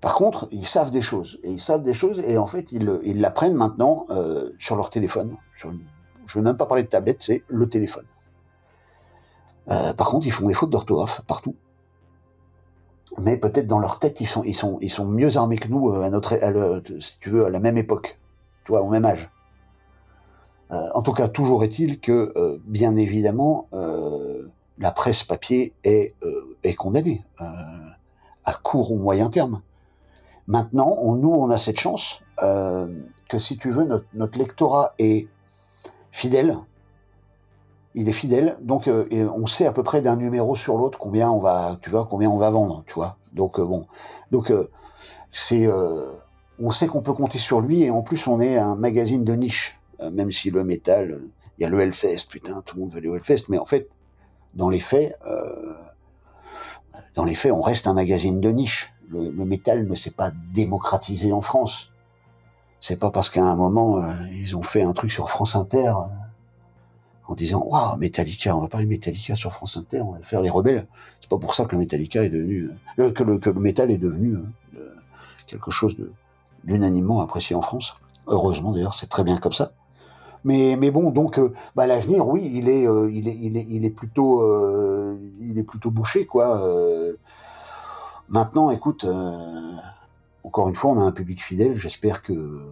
Par 0.00 0.14
contre, 0.14 0.48
ils 0.50 0.66
savent 0.66 0.90
des 0.90 1.00
choses 1.00 1.38
et 1.42 1.50
ils 1.50 1.60
savent 1.60 1.82
des 1.82 1.94
choses 1.94 2.20
et 2.20 2.36
en 2.36 2.46
fait 2.46 2.72
ils 2.72 3.20
l'apprennent 3.20 3.54
maintenant 3.54 4.04
euh, 4.10 4.50
sur 4.58 4.76
leur 4.76 4.90
téléphone. 4.90 5.36
Je 5.56 5.68
ne 5.68 5.74
veux 6.34 6.42
même 6.42 6.56
pas 6.56 6.66
parler 6.66 6.82
de 6.82 6.88
tablette, 6.88 7.22
c'est 7.22 7.44
le 7.48 7.68
téléphone. 7.68 8.06
par 9.66 10.08
contre, 10.10 10.26
ils 10.26 10.32
font 10.32 10.48
des 10.48 10.54
fautes 10.54 10.70
d'orthographe 10.70 11.20
partout 11.26 11.54
mais 13.18 13.36
peut-être 13.36 13.66
dans 13.66 13.78
leur 13.78 13.98
tête 13.98 14.20
ils 14.20 14.26
sont 14.26 15.06
mieux 15.06 15.36
armés 15.36 15.58
que 15.58 15.68
nous 15.68 15.90
euh, 15.90 16.02
à 16.02 16.10
notre 16.10 16.38
si 17.00 17.18
tu 17.20 17.30
veux 17.30 17.46
à 17.46 17.50
la 17.50 17.60
même 17.60 17.78
époque 17.78 18.18
tu 18.64 18.72
vois 18.72 18.82
au 18.82 18.88
même 18.88 19.04
âge 19.04 19.30
euh, 19.30 19.31
en 20.72 21.02
tout 21.02 21.12
cas 21.12 21.28
toujours 21.28 21.64
est-il 21.64 22.00
que 22.00 22.32
euh, 22.36 22.58
bien 22.64 22.96
évidemment 22.96 23.68
euh, 23.74 24.50
la 24.78 24.90
presse 24.90 25.22
papier 25.22 25.74
est 25.84 26.14
euh, 26.22 26.72
condamnée 26.78 27.22
à 27.38 28.54
court 28.54 28.90
ou 28.92 28.96
moyen 28.96 29.28
terme. 29.28 29.60
Maintenant 30.46 30.96
nous 31.16 31.30
on 31.30 31.50
a 31.50 31.58
cette 31.58 31.78
chance 31.78 32.22
que 32.38 33.38
si 33.38 33.56
tu 33.58 33.70
veux 33.70 33.84
notre, 33.84 34.38
lectorat 34.38 34.94
est 34.98 35.28
fidèle. 36.10 36.58
Il 37.94 38.08
est 38.08 38.12
fidèle, 38.12 38.56
donc 38.62 38.88
euh, 38.88 39.06
on 39.34 39.46
sait 39.46 39.66
à 39.66 39.72
peu 39.72 39.82
près 39.82 40.00
d'un 40.00 40.16
numéro 40.16 40.56
sur 40.56 40.78
l'autre 40.78 40.98
combien 40.98 41.30
on 41.30 41.40
va, 41.40 41.76
tu 41.82 41.90
vois, 41.90 42.06
combien 42.06 42.30
on 42.30 42.38
va 42.38 42.50
vendre, 42.50 42.84
tu 42.86 42.94
vois. 42.94 43.18
Donc 43.34 43.58
euh, 43.58 43.64
bon, 43.64 43.86
donc 44.30 44.50
euh, 44.50 44.70
c'est, 45.30 45.68
on 46.58 46.70
sait 46.70 46.86
qu'on 46.86 47.02
peut 47.02 47.12
compter 47.12 47.38
sur 47.38 47.60
lui 47.60 47.82
et 47.82 47.90
en 47.90 48.02
plus 48.02 48.26
on 48.26 48.40
est 48.40 48.56
un 48.56 48.76
magazine 48.76 49.24
de 49.24 49.34
niche, 49.34 49.78
même 50.10 50.32
si 50.32 50.50
le 50.50 50.64
métal, 50.64 51.20
il 51.58 51.62
y 51.62 51.64
a 51.64 51.68
le 51.68 51.80
Hellfest, 51.80 52.28
putain, 52.30 52.60
tout 52.62 52.76
le 52.76 52.82
monde 52.82 52.94
veut 52.94 53.00
le 53.00 53.14
Hellfest, 53.14 53.44
mais 53.48 53.58
en 53.58 53.66
fait, 53.66 53.88
dans 54.54 54.68
les 54.68 54.80
faits, 54.80 55.16
dans 57.14 57.24
les 57.24 57.34
faits, 57.34 57.52
on 57.52 57.62
reste 57.62 57.86
un 57.86 57.94
magazine 57.94 58.40
de 58.40 58.50
niche. 58.50 58.92
Le, 59.08 59.44
métal 59.44 59.86
ne 59.86 59.94
s'est 59.94 60.10
pas 60.10 60.30
démocratisé 60.52 61.32
en 61.32 61.42
France. 61.42 61.90
C'est 62.80 62.98
pas 62.98 63.10
parce 63.10 63.28
qu'à 63.28 63.44
un 63.44 63.56
moment 63.56 64.02
ils 64.32 64.56
ont 64.56 64.62
fait 64.62 64.82
un 64.82 64.92
truc 64.92 65.12
sur 65.12 65.28
France 65.28 65.54
Inter 65.54 65.92
en 67.28 67.34
disant 67.34 67.64
waouh 67.64 67.96
Metallica, 67.96 68.56
on 68.56 68.60
va 68.60 68.68
parler 68.68 68.86
Metallica 68.86 69.34
sur 69.34 69.52
France 69.52 69.76
Inter, 69.76 70.00
on 70.00 70.12
va 70.12 70.18
faire 70.22 70.42
les 70.42 70.50
rebelles. 70.50 70.86
C'est 71.20 71.30
pas 71.30 71.38
pour 71.38 71.54
ça 71.54 71.64
que 71.64 71.72
le 71.72 71.78
Metallica 71.78 72.22
est 72.22 72.30
devenu 72.30 72.70
euh, 72.98 73.12
que 73.12 73.22
le 73.22 73.60
métal 73.60 73.90
est 73.90 73.98
devenu 73.98 74.36
euh, 74.76 74.94
quelque 75.46 75.70
chose 75.70 75.94
d'unanimement 76.64 77.20
apprécié 77.20 77.54
en 77.54 77.62
France. 77.62 77.96
Heureusement 78.26 78.72
d'ailleurs, 78.72 78.94
c'est 78.94 79.08
très 79.08 79.24
bien 79.24 79.38
comme 79.38 79.52
ça. 79.52 79.72
Mais, 80.44 80.90
bon, 80.90 81.10
donc 81.10 81.38
euh, 81.38 81.52
bah, 81.76 81.86
l'avenir, 81.86 82.26
oui, 82.26 82.50
il 82.52 82.68
est, 82.68 82.86
euh, 82.86 83.10
il 83.12 83.28
est, 83.28 83.38
il 83.40 83.56
est, 83.56 83.66
il 83.70 83.84
est 83.84 83.90
plutôt, 83.90 84.40
euh, 84.40 85.16
il 85.38 85.58
est 85.58 85.62
plutôt 85.62 85.90
bouché, 85.90 86.26
quoi. 86.26 86.60
Maintenant, 88.28 88.70
écoute, 88.70 89.06
encore 90.42 90.68
une 90.68 90.74
fois, 90.74 90.90
on 90.92 90.98
a 90.98 91.02
un 91.02 91.12
public 91.12 91.42
fidèle. 91.42 91.74
J'espère 91.74 92.22
que, 92.22 92.62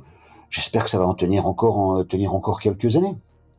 ça 0.51 0.99
va 0.99 1.07
en 1.07 1.15
tenir 1.15 1.47
encore, 1.47 1.79
en, 1.79 2.05
tenir 2.05 2.35
encore 2.35 2.61
quelques 2.61 2.97
années. 2.97 3.17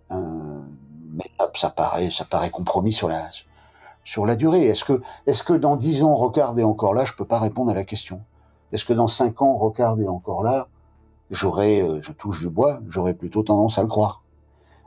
Mais 0.10 1.30
ça, 1.56 1.70
paraît, 1.70 2.10
ça 2.10 2.26
paraît 2.26 2.50
compromis 2.50 2.94
sur 2.94 3.08
la, 3.08 3.22
sur 4.04 4.26
la 4.26 4.36
durée. 4.36 4.66
Est-ce 4.66 5.44
que, 5.44 5.54
dans 5.54 5.78
dix 5.78 6.04
ans, 6.04 6.16
Rocard 6.16 6.58
est 6.60 6.64
encore 6.64 6.94
là? 6.94 7.06
Je 7.06 7.14
peux 7.14 7.26
pas 7.26 7.40
répondre 7.40 7.72
à 7.72 7.76
la 7.76 7.86
question. 7.86 8.22
Est-ce 8.72 8.86
que 8.86 8.94
dans 8.94 9.08
cinq 9.08 9.42
ans, 9.42 9.54
Rocard 9.54 10.00
est 10.00 10.08
encore 10.08 10.44
là? 10.44 10.68
J'aurais, 11.32 11.82
euh, 11.82 12.00
je 12.04 12.12
touche 12.12 12.42
du 12.42 12.50
bois, 12.50 12.82
j'aurais 12.88 13.16
plutôt 13.16 13.44
tendance 13.44 13.80
à 13.80 13.82
le 13.82 13.88
croire. 13.88 14.24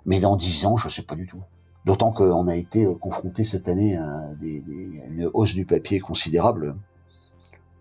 Mais 0.06 0.20
dans 0.20 0.36
dix 0.36 0.66
ans, 0.66 0.76
je 0.76 0.88
sais 0.88 1.02
pas 1.02 1.16
du 1.16 1.26
tout. 1.26 1.42
D'autant 1.86 2.12
qu'on 2.12 2.48
a 2.48 2.56
été 2.56 2.86
euh, 2.86 2.94
confronté 2.94 3.44
cette 3.44 3.68
année 3.68 3.96
à, 3.96 4.34
des, 4.40 4.60
des- 4.62 5.02
une 5.10 5.30
hausse 5.34 5.54
du 5.54 5.66
papier 5.66 6.00
considérable. 6.00 6.74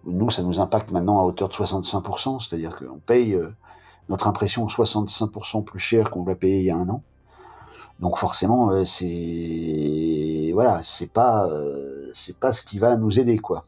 Nous, 0.06 0.30
ça 0.30 0.44
nous 0.44 0.60
impacte 0.60 0.92
maintenant 0.92 1.20
à 1.20 1.24
hauteur 1.24 1.50
de 1.50 1.54
65%, 1.54 2.40
c'est-à-dire 2.40 2.76
qu'on 2.76 3.00
paye 3.00 3.34
euh, 3.36 3.50
notre 4.10 4.28
impression 4.28 4.68
65% 4.68 5.64
plus 5.64 5.80
cher 5.80 6.10
qu'on 6.10 6.26
l'a 6.26 6.36
payé 6.36 6.60
il 6.60 6.66
y 6.66 6.72
a 6.72 6.78
un 6.78 6.90
an. 6.90 7.04
Donc 8.00 8.18
forcément, 8.18 8.86
c'est 8.86 10.52
voilà, 10.54 10.82
c'est 10.84 11.12
pas 11.12 11.50
c'est 12.14 12.38
pas 12.38 12.52
ce 12.52 12.62
qui 12.64 12.80
va 12.80 12.98
nous 12.98 13.20
aider 13.20 13.38
quoi, 13.38 13.66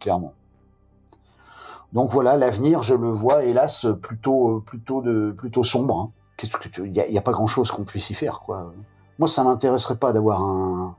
clairement. 0.00 0.32
Donc 1.92 2.12
voilà, 2.12 2.36
l'avenir, 2.36 2.82
je 2.82 2.94
le 2.94 3.10
vois 3.10 3.44
hélas 3.44 3.86
plutôt 4.02 4.60
plutôt 4.60 5.02
de 5.02 5.32
plutôt 5.36 5.64
sombre. 5.64 5.98
hein. 6.00 6.12
Il 6.84 6.92
y 6.96 7.00
a, 7.16 7.20
a 7.20 7.22
pas 7.22 7.32
grand 7.32 7.46
chose 7.46 7.70
qu'on 7.70 7.84
puisse 7.84 8.10
y 8.10 8.14
faire 8.14 8.40
quoi. 8.40 8.72
Moi, 9.18 9.28
ça 9.28 9.44
m'intéresserait 9.44 9.98
pas 9.98 10.12
d'avoir 10.12 10.40
un 10.42 10.96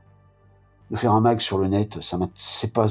de 0.90 0.96
faire 0.96 1.12
un 1.12 1.20
mag 1.20 1.40
sur 1.40 1.58
le 1.58 1.68
net. 1.68 2.00
Ça 2.02 2.18
c'est 2.38 2.72
pas 2.72 2.86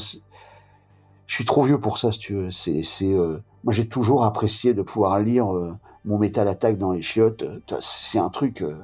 je 1.25 1.36
suis 1.36 1.46
trop 1.46 1.63
vieux 1.63 1.79
pour 1.79 1.98
ça, 1.98 2.12
si 2.12 2.20
tu 2.20 2.34
veux. 2.34 2.51
C'est, 2.51 2.84
c'est, 2.84 3.13
euh, 3.13 3.39
moi, 3.63 3.74
j'ai 3.74 3.88
toujours 3.88 4.25
apprécié 4.25 4.74
de 4.74 4.81
pouvoir 4.81 5.17
lire 5.20 5.53
euh, 5.55 5.74
mon 6.05 6.20
métal 6.20 6.48
attaque 6.48 6.77
dans 6.77 6.91
les 6.91 7.01
chiottes. 7.01 7.43
Euh, 7.43 7.60
C'est 7.81 8.20
un 8.20 8.29
truc. 8.29 8.62
euh, 8.62 8.77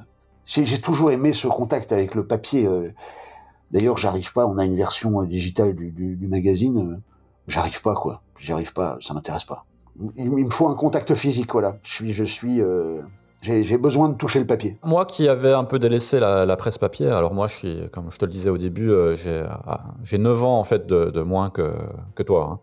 j'ai, 0.46 0.80
toujours 0.80 1.10
aimé 1.10 1.32
ce 1.34 1.46
contact 1.46 1.92
avec 1.92 2.14
le 2.14 2.26
papier. 2.26 2.66
euh. 2.66 2.90
D'ailleurs, 3.70 3.98
j'arrive 3.98 4.32
pas. 4.32 4.46
On 4.46 4.58
a 4.58 4.64
une 4.64 4.76
version 4.76 5.20
euh, 5.22 5.26
digitale 5.26 5.74
du, 5.76 5.90
du, 5.90 6.16
du 6.16 6.26
magazine. 6.28 6.92
euh, 6.94 6.96
j'arrive 7.48 7.82
pas, 7.82 7.94
quoi. 7.94 8.22
J'arrive 8.38 8.72
pas. 8.72 8.98
Ça 9.00 9.14
m'intéresse 9.14 9.44
pas. 9.44 9.64
Il, 10.16 10.30
me 10.30 10.50
faut 10.50 10.68
un 10.68 10.74
contact 10.74 11.14
physique, 11.14 11.52
voilà. 11.52 11.76
Je 11.82 11.92
suis, 11.92 12.12
je 12.12 12.24
suis. 12.24 12.60
euh, 12.60 13.02
j'ai, 13.42 13.78
besoin 13.78 14.08
de 14.08 14.14
toucher 14.14 14.40
le 14.40 14.46
papier. 14.46 14.78
Moi 14.84 15.04
qui 15.04 15.28
avais 15.28 15.52
un 15.52 15.64
peu 15.64 15.78
délaissé 15.78 16.18
la, 16.20 16.56
presse 16.56 16.78
papier, 16.78 17.08
alors 17.08 17.34
moi 17.34 17.46
je 17.46 17.54
suis, 17.54 17.90
comme 17.90 18.10
je 18.10 18.18
te 18.18 18.24
le 18.24 18.30
disais 18.30 18.50
au 18.50 18.58
début, 18.58 18.90
euh, 18.90 19.16
j'ai 19.16 19.44
ah, 19.66 19.84
j'ai 20.02 20.18
9 20.18 20.44
ans 20.44 20.58
en 20.58 20.64
fait 20.64 20.86
de, 20.86 21.20
moins 21.22 21.50
que, 21.50 21.72
que 22.14 22.22
toi. 22.22 22.50
hein. 22.52 22.60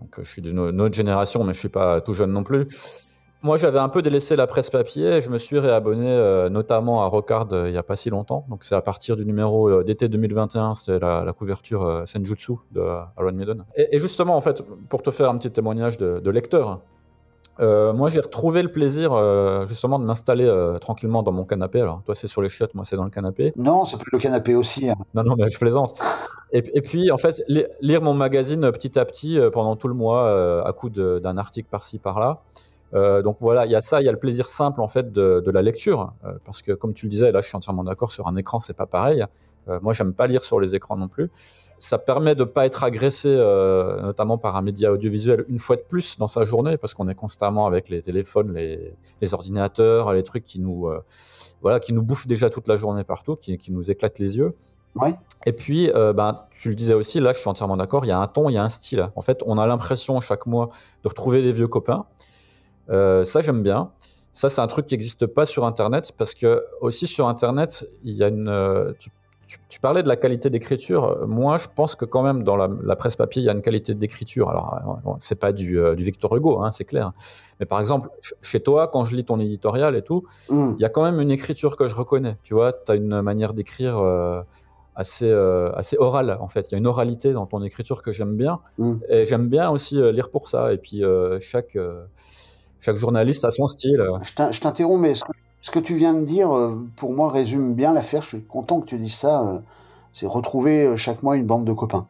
Donc 0.00 0.14
je 0.18 0.28
suis 0.28 0.42
d'une 0.42 0.58
autre 0.80 0.94
génération, 0.94 1.44
mais 1.44 1.54
je 1.54 1.60
suis 1.60 1.68
pas 1.68 2.00
tout 2.00 2.14
jeune 2.14 2.32
non 2.32 2.42
plus. 2.42 2.66
Moi 3.42 3.56
j'avais 3.56 3.80
un 3.80 3.88
peu 3.88 4.02
délaissé 4.02 4.36
la 4.36 4.46
presse 4.46 4.70
papier 4.70 5.16
et 5.16 5.20
je 5.20 5.28
me 5.28 5.36
suis 5.38 5.58
réabonné 5.58 6.08
euh, 6.08 6.48
notamment 6.48 7.02
à 7.02 7.06
Rocard 7.06 7.48
euh, 7.52 7.68
il 7.68 7.74
y 7.74 7.78
a 7.78 7.82
pas 7.82 7.96
si 7.96 8.08
longtemps. 8.08 8.44
Donc 8.48 8.62
c'est 8.62 8.76
à 8.76 8.82
partir 8.82 9.16
du 9.16 9.26
numéro 9.26 9.68
euh, 9.68 9.82
d'été 9.82 10.08
2021, 10.08 10.74
c'était 10.74 11.00
la, 11.00 11.24
la 11.24 11.32
couverture 11.32 12.02
Senjutsu 12.06 12.52
de 12.70 12.80
Aaron 12.80 13.32
Maiden. 13.32 13.64
Et, 13.76 13.96
et 13.96 13.98
justement 13.98 14.36
en 14.36 14.40
fait, 14.40 14.62
pour 14.88 15.02
te 15.02 15.10
faire 15.10 15.28
un 15.28 15.36
petit 15.38 15.50
témoignage 15.50 15.96
de, 15.98 16.20
de 16.20 16.30
lecteur, 16.30 16.80
moi, 17.60 18.08
j'ai 18.08 18.18
retrouvé 18.20 18.60
le 18.62 18.72
plaisir 18.72 19.12
justement 19.68 19.98
de 20.00 20.04
m'installer 20.04 20.50
tranquillement 20.80 21.22
dans 21.22 21.30
mon 21.32 21.44
canapé. 21.44 21.80
Alors, 21.82 22.02
toi, 22.04 22.14
c'est 22.14 22.26
sur 22.26 22.42
les 22.42 22.48
chiottes, 22.48 22.74
moi, 22.74 22.84
c'est 22.84 22.96
dans 22.96 23.04
le 23.04 23.10
canapé. 23.10 23.52
Non, 23.56 23.84
c'est 23.84 23.98
plus 23.98 24.08
le 24.12 24.18
canapé 24.18 24.56
aussi. 24.56 24.88
hein. 24.88 24.94
Non, 25.14 25.22
non, 25.22 25.36
mais 25.36 25.48
je 25.48 25.58
plaisante. 25.58 25.96
Et, 26.52 26.62
et 26.74 26.80
puis, 26.80 27.12
en 27.12 27.18
fait, 27.18 27.40
li- 27.48 27.66
lire 27.80 28.02
mon 28.02 28.14
magazine 28.14 28.68
petit 28.72 28.98
à 28.98 29.04
petit 29.04 29.38
pendant 29.52 29.76
tout 29.76 29.86
le 29.86 29.94
mois, 29.94 30.64
à 30.66 30.72
coup 30.72 30.88
d'un 30.90 31.36
article 31.36 31.68
par-ci, 31.70 31.98
par-là. 31.98 32.40
Euh, 32.94 33.22
donc 33.22 33.38
voilà, 33.40 33.64
il 33.66 33.72
y 33.72 33.74
a 33.74 33.80
ça, 33.80 34.00
il 34.02 34.04
y 34.04 34.08
a 34.08 34.12
le 34.12 34.18
plaisir 34.18 34.48
simple 34.48 34.80
en 34.80 34.88
fait 34.88 35.12
de, 35.12 35.40
de 35.40 35.50
la 35.50 35.62
lecture, 35.62 36.12
euh, 36.24 36.32
parce 36.44 36.62
que 36.62 36.72
comme 36.72 36.92
tu 36.92 37.06
le 37.06 37.10
disais, 37.10 37.32
là, 37.32 37.40
je 37.40 37.48
suis 37.48 37.56
entièrement 37.56 37.84
d'accord. 37.84 38.10
Sur 38.10 38.26
un 38.26 38.36
écran, 38.36 38.60
c'est 38.60 38.76
pas 38.76 38.86
pareil. 38.86 39.24
Euh, 39.68 39.78
moi, 39.82 39.92
j'aime 39.92 40.12
pas 40.12 40.26
lire 40.26 40.42
sur 40.42 40.60
les 40.60 40.74
écrans 40.74 40.96
non 40.96 41.08
plus. 41.08 41.30
Ça 41.78 41.98
permet 41.98 42.34
de 42.34 42.44
pas 42.44 42.66
être 42.66 42.84
agressé, 42.84 43.28
euh, 43.28 44.00
notamment 44.02 44.38
par 44.38 44.56
un 44.56 44.62
média 44.62 44.92
audiovisuel, 44.92 45.44
une 45.48 45.58
fois 45.58 45.76
de 45.76 45.82
plus 45.82 46.18
dans 46.18 46.28
sa 46.28 46.44
journée, 46.44 46.76
parce 46.76 46.94
qu'on 46.94 47.08
est 47.08 47.14
constamment 47.14 47.66
avec 47.66 47.88
les 47.88 48.02
téléphones, 48.02 48.52
les, 48.54 48.94
les 49.20 49.34
ordinateurs, 49.34 50.12
les 50.12 50.22
trucs 50.22 50.44
qui 50.44 50.60
nous, 50.60 50.88
voilà, 51.60 51.80
qui 51.80 51.92
nous 51.92 52.02
bouffent 52.02 52.26
déjà 52.26 52.50
toute 52.50 52.68
la 52.68 52.76
journée 52.76 53.04
partout, 53.04 53.36
qui, 53.36 53.56
qui 53.56 53.72
nous 53.72 53.90
éclatent 53.90 54.18
les 54.18 54.36
yeux. 54.36 54.54
Ouais. 54.94 55.14
Et 55.46 55.52
puis, 55.52 55.90
euh, 55.90 56.12
ben, 56.12 56.42
tu 56.50 56.68
le 56.68 56.74
disais 56.74 56.94
aussi, 56.94 57.18
là, 57.18 57.32
je 57.32 57.38
suis 57.38 57.48
entièrement 57.48 57.76
d'accord, 57.76 58.04
il 58.04 58.08
y 58.08 58.12
a 58.12 58.18
un 58.18 58.26
ton, 58.26 58.48
il 58.48 58.54
y 58.54 58.58
a 58.58 58.62
un 58.62 58.68
style. 58.68 59.10
En 59.16 59.20
fait, 59.22 59.42
on 59.46 59.58
a 59.58 59.66
l'impression 59.66 60.20
chaque 60.20 60.46
mois 60.46 60.68
de 61.02 61.08
retrouver 61.08 61.42
des 61.42 61.52
vieux 61.52 61.68
copains. 61.68 62.04
Euh, 62.92 63.24
ça, 63.24 63.40
j'aime 63.40 63.62
bien. 63.62 63.90
Ça, 64.32 64.48
c'est 64.48 64.60
un 64.60 64.66
truc 64.66 64.86
qui 64.86 64.94
n'existe 64.94 65.26
pas 65.26 65.44
sur 65.46 65.64
Internet, 65.66 66.12
parce 66.16 66.34
que 66.34 66.64
aussi 66.80 67.06
sur 67.06 67.28
Internet, 67.28 67.86
il 68.02 68.14
y 68.14 68.22
a 68.22 68.28
une. 68.28 68.48
euh, 68.48 68.92
tu, 68.98 69.10
tu- 69.46 69.58
tu 69.68 69.80
parlais 69.80 70.02
de 70.02 70.08
la 70.08 70.16
qualité 70.16 70.48
d'écriture. 70.48 71.26
Moi, 71.26 71.58
je 71.58 71.66
pense 71.74 71.94
que 71.94 72.06
quand 72.06 72.22
même 72.22 72.42
dans 72.42 72.56
la, 72.56 72.68
la 72.82 72.96
presse 72.96 73.16
papier, 73.16 73.42
il 73.42 73.44
y 73.44 73.50
a 73.50 73.52
une 73.52 73.60
qualité 73.60 73.92
d'écriture. 73.94 74.48
Alors, 74.48 74.74
euh, 74.74 75.00
bon, 75.04 75.16
c'est 75.20 75.34
pas 75.34 75.52
du, 75.52 75.78
euh, 75.78 75.94
du 75.94 76.04
Victor 76.04 76.34
Hugo, 76.34 76.62
hein, 76.62 76.70
c'est 76.70 76.84
clair. 76.86 77.12
Mais 77.60 77.66
par 77.66 77.78
exemple, 77.80 78.08
ch- 78.22 78.34
chez 78.40 78.60
toi, 78.60 78.88
quand 78.88 79.04
je 79.04 79.14
lis 79.16 79.24
ton 79.24 79.38
éditorial 79.38 79.94
et 79.96 80.02
tout, 80.02 80.22
Hum. 80.48 80.74
il 80.78 80.82
y 80.82 80.86
a 80.86 80.88
quand 80.88 81.02
même 81.02 81.20
une 81.20 81.30
écriture 81.30 81.76
que 81.76 81.86
je 81.88 81.94
reconnais. 81.94 82.38
Tu 82.42 82.54
vois, 82.54 82.72
tu 82.72 82.92
as 82.92 82.94
une 82.94 83.20
manière 83.20 83.52
d'écrire 83.52 83.98
euh, 83.98 84.40
assez, 84.96 85.28
euh, 85.28 85.70
assez 85.74 85.98
orale, 85.98 86.38
en 86.40 86.48
fait. 86.48 86.68
Il 86.68 86.72
y 86.72 86.74
a 86.76 86.78
une 86.78 86.86
oralité 86.86 87.34
dans 87.34 87.44
ton 87.46 87.62
écriture 87.62 88.00
que 88.00 88.12
j'aime 88.12 88.36
bien. 88.38 88.60
Mm. 88.78 88.94
Et 89.10 89.26
j'aime 89.26 89.48
bien 89.48 89.68
aussi 89.70 90.00
euh, 90.00 90.12
lire 90.12 90.30
pour 90.30 90.48
ça. 90.48 90.72
Et 90.72 90.78
puis, 90.78 91.04
euh, 91.04 91.38
chaque, 91.40 91.76
euh, 91.76 92.04
chaque 92.82 92.96
journaliste 92.96 93.44
a 93.46 93.50
son 93.50 93.66
style. 93.66 94.02
Je 94.22 94.34
t'in- 94.34 94.50
je 94.52 94.60
t'interromps, 94.60 95.00
mais 95.00 95.14
ce 95.14 95.70
que, 95.70 95.78
tu 95.78 95.94
viens 95.96 96.12
de 96.12 96.24
dire, 96.24 96.54
euh, 96.54 96.76
pour 96.96 97.14
moi, 97.14 97.30
résume 97.30 97.74
bien 97.74 97.92
l'affaire. 97.94 98.20
Je 98.22 98.28
suis 98.28 98.42
content 98.42 98.80
que 98.80 98.86
tu 98.86 98.98
dises 98.98 99.14
ça. 99.14 99.48
euh, 99.48 99.60
C'est 100.12 100.26
retrouver 100.26 100.82
euh, 100.84 100.96
chaque 100.98 101.22
mois 101.22 101.36
une 101.36 101.46
bande 101.46 101.64
de 101.64 101.72
copains. 101.72 102.06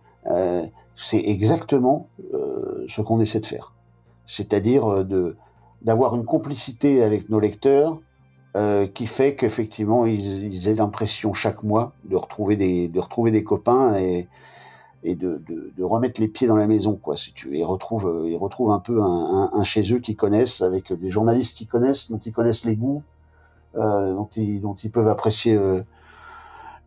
C'est 0.97 1.23
exactement 1.25 2.09
ce 2.89 3.01
qu'on 3.01 3.21
essaie 3.21 3.41
de 3.41 3.47
faire. 3.47 3.73
C'est-à-dire 4.27 5.05
de 5.05 5.37
d'avoir 5.83 6.15
une 6.15 6.25
complicité 6.25 7.03
avec 7.03 7.29
nos 7.29 7.41
lecteurs 7.41 7.99
qui 8.95 9.07
fait 9.07 9.35
qu'effectivement 9.35 10.05
ils, 10.07 10.53
ils 10.53 10.69
aient 10.69 10.75
l'impression 10.75 11.33
chaque 11.35 11.63
mois 11.63 11.93
de 12.05 12.17
retrouver 12.17 12.57
des 12.57 12.89
de 12.89 13.01
retrouver 13.01 13.31
des 13.31 13.43
copains 13.43 13.97
et 13.97 14.29
et 15.05 15.15
de, 15.17 15.43
de, 15.49 15.73
de 15.77 15.85
remettre 15.85 16.21
les 16.21 16.29
pieds 16.29 16.47
dans 16.47 16.57
la 16.57 16.67
maison 16.67 16.95
quoi 16.97 17.17
si 17.17 17.33
tu 17.33 17.57
ils 17.57 17.65
retrouvent 17.65 18.09
euh, 18.09 18.31
ils 18.31 18.37
retrouvent 18.37 18.71
un 18.73 18.79
peu 18.81 19.03
un, 19.03 19.07
un, 19.07 19.51
un 19.53 19.65
chez 19.65 19.93
eux 19.93 19.99
qu'ils 19.99 20.17
connaissent 20.17 20.61
avec 20.63 20.93
des 20.93 21.11
journalistes 21.11 21.57
qu'ils 21.57 21.69
connaissent 21.69 22.11
dont 22.11 22.19
ils 22.19 22.33
connaissent 22.33 22.65
les 22.65 22.77
goûts 22.77 23.03
euh, 23.77 24.15
dont 24.15 24.29
ils 24.37 24.61
dont 24.61 24.75
ils 24.75 24.91
peuvent 24.91 25.09
apprécier 25.09 25.57
euh, 25.57 25.83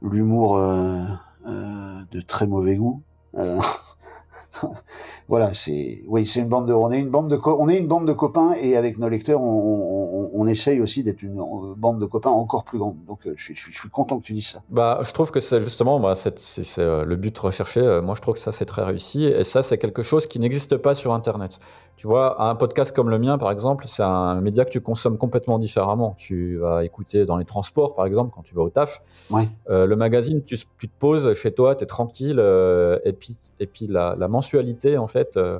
l'humour 0.02 0.58
euh, 0.58 1.04
euh, 1.48 2.02
de 2.12 2.22
très 2.22 2.48
mauvais 2.48 2.78
goût. 2.78 3.02
Euh, 3.36 3.60
voilà 5.28 5.54
c'est 5.54 6.04
oui 6.08 6.26
c'est 6.26 6.40
une 6.42 6.50
bande 6.50 6.68
de 6.68 6.74
on 6.74 6.92
est 6.92 7.00
une 7.00 7.10
bande 7.10 7.30
de 7.30 7.40
on 7.46 7.70
est 7.70 7.78
une 7.78 7.88
bande 7.88 8.08
de 8.08 8.14
copains 8.14 8.54
et 8.62 8.76
avec 8.78 8.98
nos 8.98 9.10
lecteurs 9.10 9.42
on, 9.42 10.30
on, 10.34 10.42
on 10.42 10.48
essaye 10.48 10.82
aussi 10.82 11.04
d'être 11.04 11.22
une 11.22 11.40
euh, 11.40 11.74
bande 11.76 12.00
de 12.00 12.06
copains 12.06 12.30
encore 12.30 12.64
plus 12.64 12.80
grande 12.80 12.98
donc 13.08 13.26
euh, 13.26 13.34
je, 13.38 13.44
suis, 13.44 13.56
je, 13.56 13.62
suis, 13.62 13.74
je 13.74 13.80
suis 13.80 13.90
content 13.90 14.20
que 14.20 14.24
tu 14.26 14.34
dises 14.34 14.48
ça 14.48 14.62
Bah, 14.70 15.00
je 15.04 15.12
trouve 15.12 15.32
que 15.32 15.40
c'est 15.40 15.62
justement 15.62 16.00
bah, 16.00 16.14
c'est 16.16 16.80
euh, 16.80 17.06
le 17.06 17.16
but 17.16 17.38
recherché. 17.38 17.82
Moi, 18.04 18.16
je 18.16 18.22
trouve 18.22 18.34
que 18.36 18.40
ça, 18.40 18.52
c'est 18.52 18.66
très 18.66 18.84
réussi. 18.84 19.24
Et 19.26 19.44
ça, 19.44 19.62
c'est 19.64 19.78
quelque 19.78 20.04
chose 20.04 20.28
qui 20.28 20.40
n'existe 20.40 20.78
pas 20.78 20.94
sur 20.96 21.14
Internet. 21.14 21.60
Tu 21.96 22.08
vois, 22.08 22.42
un 22.42 22.56
podcast 22.56 22.96
comme 22.96 23.10
le 23.10 23.20
mien, 23.20 23.38
par 23.38 23.52
exemple, 23.52 23.86
c'est 23.88 24.04
un 24.04 24.42
média 24.42 24.66
que 24.66 24.70
tu 24.70 24.82
consommes 24.82 25.18
complètement 25.18 25.60
différemment. 25.60 26.16
Tu 26.18 26.58
vas 26.58 26.84
écouter 26.84 27.26
dans 27.26 27.38
les 27.38 27.46
transports, 27.46 27.94
par 27.96 28.06
exemple, 28.06 28.32
quand 28.34 28.44
tu 28.44 28.56
vas 28.56 28.64
au 28.64 28.70
taf. 28.70 29.02
Ouais. 29.32 29.48
Euh, 29.70 29.86
le 29.86 29.96
magazine, 29.96 30.44
tu, 30.44 30.58
tu 30.78 30.88
te 30.88 30.94
poses 31.00 31.34
chez 31.34 31.54
toi, 31.54 31.76
tu 31.76 31.84
es 31.84 31.88
tranquille. 31.88 32.38
euh, 32.40 33.00
et 33.06 33.14
puis, 33.14 33.36
et 33.60 33.68
puis 33.68 33.88
la, 33.88 34.16
la 34.18 34.25
mensualité, 34.28 34.98
en 34.98 35.08
fait, 35.08 35.38
euh, 35.38 35.60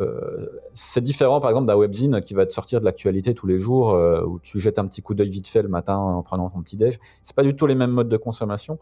euh, 0.00 0.46
c'est 0.72 1.00
différent, 1.00 1.40
par 1.40 1.50
exemple, 1.50 1.66
d'un 1.66 1.76
webzine 1.76 2.20
qui 2.20 2.34
va 2.34 2.46
te 2.46 2.52
sortir 2.52 2.80
de 2.80 2.84
l'actualité 2.84 3.34
tous 3.34 3.46
les 3.46 3.58
jours, 3.58 3.94
euh, 3.94 4.22
où 4.24 4.38
tu 4.38 4.60
jettes 4.60 4.78
un 4.78 4.86
petit 4.86 5.02
coup 5.02 5.14
d'œil 5.14 5.28
vite 5.28 5.48
fait 5.48 5.62
le 5.62 5.68
matin 5.68 5.96
en 5.96 6.22
prenant 6.22 6.48
ton 6.48 6.62
petit 6.62 6.76
déj. 6.76 6.98
C'est 7.22 7.34
pas 7.34 7.42
du 7.42 7.56
tout 7.56 7.66
les 7.66 7.74
mêmes 7.74 7.90
modes 7.90 8.08
de 8.08 8.16
consommation. 8.16 8.78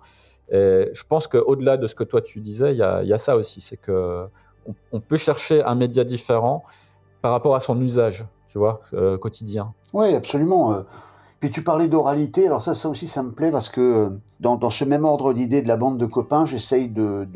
Et 0.52 0.90
je 0.92 1.02
pense 1.08 1.26
qu'au-delà 1.26 1.76
de 1.76 1.86
ce 1.86 1.94
que 1.94 2.04
toi 2.04 2.20
tu 2.20 2.40
disais, 2.40 2.72
il 2.72 2.78
y 2.78 2.82
a, 2.82 3.18
ça 3.18 3.36
aussi, 3.36 3.60
c'est 3.60 3.76
que 3.76 4.26
on, 4.92 5.00
peut 5.00 5.16
chercher 5.16 5.62
un 5.64 5.74
média 5.74 6.04
différent 6.04 6.62
par 7.20 7.32
rapport 7.32 7.56
à 7.56 7.60
son 7.60 7.80
usage, 7.80 8.24
tu 8.46 8.58
vois, 8.58 8.78
quotidien. 9.20 9.74
Oui, 9.92 10.14
absolument. 10.14 10.84
Puis 11.40 11.50
tu 11.50 11.64
parlais 11.64 11.88
d'oralité, 11.88 12.46
alors 12.46 12.62
ça, 12.62 12.76
ça 12.76 12.88
aussi, 12.88 13.08
ça 13.08 13.24
me 13.24 13.32
plaît 13.32 13.50
parce 13.50 13.68
que 13.68 14.08
dans, 14.38 14.70
ce 14.70 14.84
même 14.84 15.04
ordre 15.04 15.32
d'idée 15.32 15.62
de 15.62 15.68
la 15.68 15.76
bande 15.76 15.98
de 15.98 16.06
copains, 16.06 16.46
j'essaye 16.46 16.90
de 16.90 17.26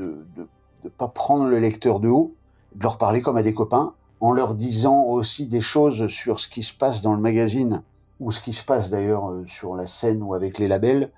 de 0.83 0.89
pas 0.89 1.09
prendre 1.09 1.49
le 1.49 1.59
lecteur 1.59 2.01
de 2.01 2.09
haut, 2.09 2.35
de 2.75 2.83
leur 2.83 2.99
parler 2.99 3.23
comme 3.23 3.37
à 3.37 3.43
des 3.43 3.55
copains, 3.55 3.95
en 4.21 4.33
leur 4.33 4.55
disant 4.55 5.05
aussi 5.05 5.47
des 5.47 5.61
choses 5.61 6.09
sur 6.09 6.41
ce 6.41 6.49
qui 6.49 6.63
se 6.63 6.75
passe 6.75 7.03
dans 7.03 7.15
le 7.15 7.21
magazine 7.21 7.83
ou 8.19 8.31
ce 8.31 8.41
qui 8.41 8.53
se 8.53 8.65
passe 8.65 8.91
d'ailleurs 8.91 9.31
euh, 9.31 9.45
sur 9.47 9.75
la 9.75 9.87
scène 9.87 10.23
ou 10.23 10.35
avec 10.35 10.59
les 10.59 10.69
labels, 10.69 11.11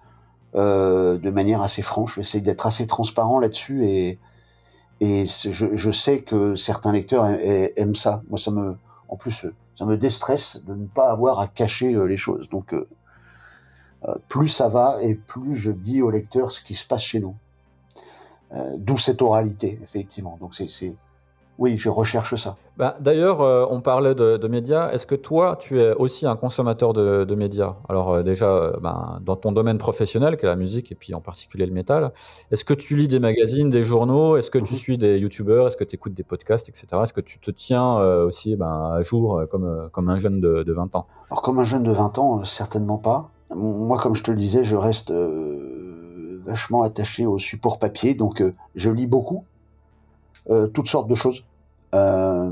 euh, 0.54 1.18
de 1.18 1.30
manière 1.30 1.62
assez 1.62 1.82
franche. 1.82 2.14
J'essaie 2.16 2.40
d'être 2.40 2.66
assez 2.66 2.86
transparent 2.86 3.40
là-dessus 3.40 3.84
et, 3.84 4.18
et 5.00 5.26
je, 5.26 5.74
je, 5.74 5.90
sais 5.90 6.22
que 6.22 6.54
certains 6.54 6.92
lecteurs 6.92 7.26
aiment 7.26 7.96
ça. 7.96 8.22
Moi, 8.28 8.38
ça 8.38 8.52
me, 8.52 8.76
en 9.08 9.16
plus, 9.16 9.46
ça 9.74 9.84
me 9.84 9.96
déstresse 9.96 10.62
de 10.64 10.74
ne 10.74 10.86
pas 10.86 11.10
avoir 11.10 11.40
à 11.40 11.48
cacher 11.48 12.06
les 12.06 12.16
choses. 12.16 12.46
Donc, 12.48 12.72
euh, 14.08 14.14
plus 14.28 14.48
ça 14.48 14.68
va 14.68 14.98
et 15.00 15.14
plus 15.14 15.54
je 15.54 15.70
dis 15.70 16.02
au 16.02 16.10
lecteur 16.10 16.50
ce 16.50 16.60
qui 16.60 16.74
se 16.74 16.86
passe 16.86 17.02
chez 17.02 17.20
nous. 17.20 17.36
Euh, 18.54 18.76
D'où 18.78 18.96
cette 18.96 19.22
oralité, 19.22 19.78
effectivement. 19.82 20.36
Donc, 20.40 20.54
c'est 20.54 20.68
oui, 21.58 21.76
je 21.76 21.88
recherche 21.90 22.34
ça. 22.34 22.54
Ben, 22.78 22.94
D'ailleurs, 23.00 23.42
euh, 23.42 23.66
on 23.68 23.80
parlait 23.80 24.14
de, 24.14 24.36
de 24.36 24.48
médias. 24.48 24.90
Est-ce 24.90 25.06
que 25.06 25.14
toi, 25.14 25.56
tu 25.56 25.80
es 25.80 25.92
aussi 25.94 26.26
un 26.26 26.34
consommateur 26.34 26.92
de, 26.92 27.24
de 27.24 27.34
médias? 27.34 27.76
Alors 27.88 28.14
euh, 28.14 28.22
déjà, 28.22 28.48
euh, 28.48 28.72
ben, 28.80 29.20
dans 29.22 29.36
ton 29.36 29.52
domaine 29.52 29.76
professionnel, 29.76 30.36
qui 30.36 30.46
est 30.46 30.48
la 30.48 30.56
musique 30.56 30.90
et 30.90 30.94
puis 30.94 31.14
en 31.14 31.20
particulier 31.20 31.66
le 31.66 31.72
métal, 31.72 32.12
est-ce 32.50 32.64
que 32.64 32.74
tu 32.74 32.96
lis 32.96 33.06
des 33.06 33.20
magazines, 33.20 33.68
des 33.68 33.84
journaux? 33.84 34.36
Est-ce 34.36 34.50
que 34.50 34.58
tu 34.58 34.72
mhm. 34.72 34.78
suis 34.78 34.98
des 34.98 35.18
youtubeurs? 35.18 35.66
Est-ce 35.66 35.76
que 35.76 35.84
tu 35.84 35.96
écoutes 35.96 36.14
des 36.14 36.22
podcasts, 36.24 36.68
etc. 36.68 36.86
Est-ce 37.02 37.12
que 37.12 37.20
tu 37.20 37.38
te 37.38 37.50
tiens 37.50 37.96
aussi 37.98 38.56
ben, 38.56 38.94
à 38.96 39.02
jour 39.02 39.42
comme, 39.50 39.88
comme 39.92 40.08
un 40.08 40.18
jeune 40.18 40.40
de, 40.40 40.62
de, 40.62 40.72
20 40.72 40.96
ans? 40.96 41.06
Alors 41.30 41.42
comme 41.42 41.58
un 41.58 41.64
jeune 41.64 41.82
de 41.82 41.92
20 41.92 42.18
ans, 42.18 42.44
certainement 42.44 42.98
pas. 42.98 43.30
Moi, 43.54 43.98
comme 43.98 44.16
je 44.16 44.22
te 44.22 44.30
le 44.30 44.38
disais, 44.38 44.64
je 44.64 44.74
reste 44.74 45.12
vachement 46.44 46.82
attaché 46.82 47.26
au 47.26 47.38
support 47.38 47.78
papier, 47.78 48.14
donc 48.14 48.42
je 48.74 48.90
lis 48.90 49.06
beaucoup. 49.06 49.44
Euh, 50.50 50.66
toutes 50.66 50.88
sortes 50.88 51.08
de 51.08 51.14
choses. 51.14 51.44
Euh, 51.94 52.50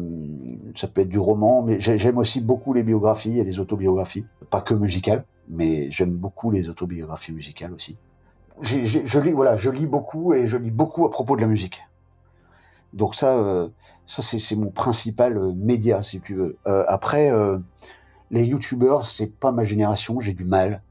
ça 0.76 0.86
peut 0.86 1.00
être 1.00 1.08
du 1.08 1.18
roman, 1.18 1.62
mais 1.62 1.80
j'aime 1.80 2.18
aussi 2.18 2.40
beaucoup 2.40 2.74
les 2.74 2.82
biographies 2.82 3.38
et 3.38 3.44
les 3.44 3.58
autobiographies, 3.58 4.26
pas 4.50 4.60
que 4.60 4.74
musicales, 4.74 5.24
mais 5.48 5.90
j'aime 5.90 6.14
beaucoup 6.14 6.50
les 6.50 6.68
autobiographies 6.68 7.32
musicales 7.32 7.72
aussi. 7.72 7.98
je 8.60 9.18
lis, 9.18 9.32
voilà, 9.32 9.56
je 9.56 9.70
lis 9.70 9.86
beaucoup 9.86 10.34
et 10.34 10.46
je 10.46 10.58
lis 10.58 10.70
beaucoup 10.70 11.06
à 11.06 11.10
propos 11.10 11.36
de 11.36 11.40
la 11.40 11.46
musique. 11.46 11.82
Donc 12.92 13.14
ça, 13.14 13.38
euh, 13.38 13.68
ça 14.06 14.22
c'est 14.22 14.56
mon 14.56 14.70
principal 14.70 15.36
euh, 15.36 15.52
média, 15.54 16.02
si 16.02 16.20
tu 16.20 16.34
veux. 16.34 16.56
Euh, 16.66 16.84
après, 16.88 17.30
euh, 17.30 17.58
les 18.30 18.44
youtubeurs, 18.44 19.06
c'est 19.06 19.32
pas 19.32 19.52
ma 19.52 19.64
génération, 19.64 20.20
j'ai 20.20 20.34
du 20.34 20.44
mal. 20.44 20.82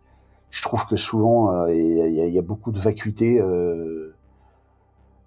Je 0.52 0.62
trouve 0.62 0.86
que 0.86 0.96
souvent 0.96 1.68
il 1.68 2.32
y, 2.34 2.40
a 2.40 2.42
beaucoup 2.42 2.72
de 2.72 2.80
vacuité. 2.80 3.40
Euh, 3.40 4.16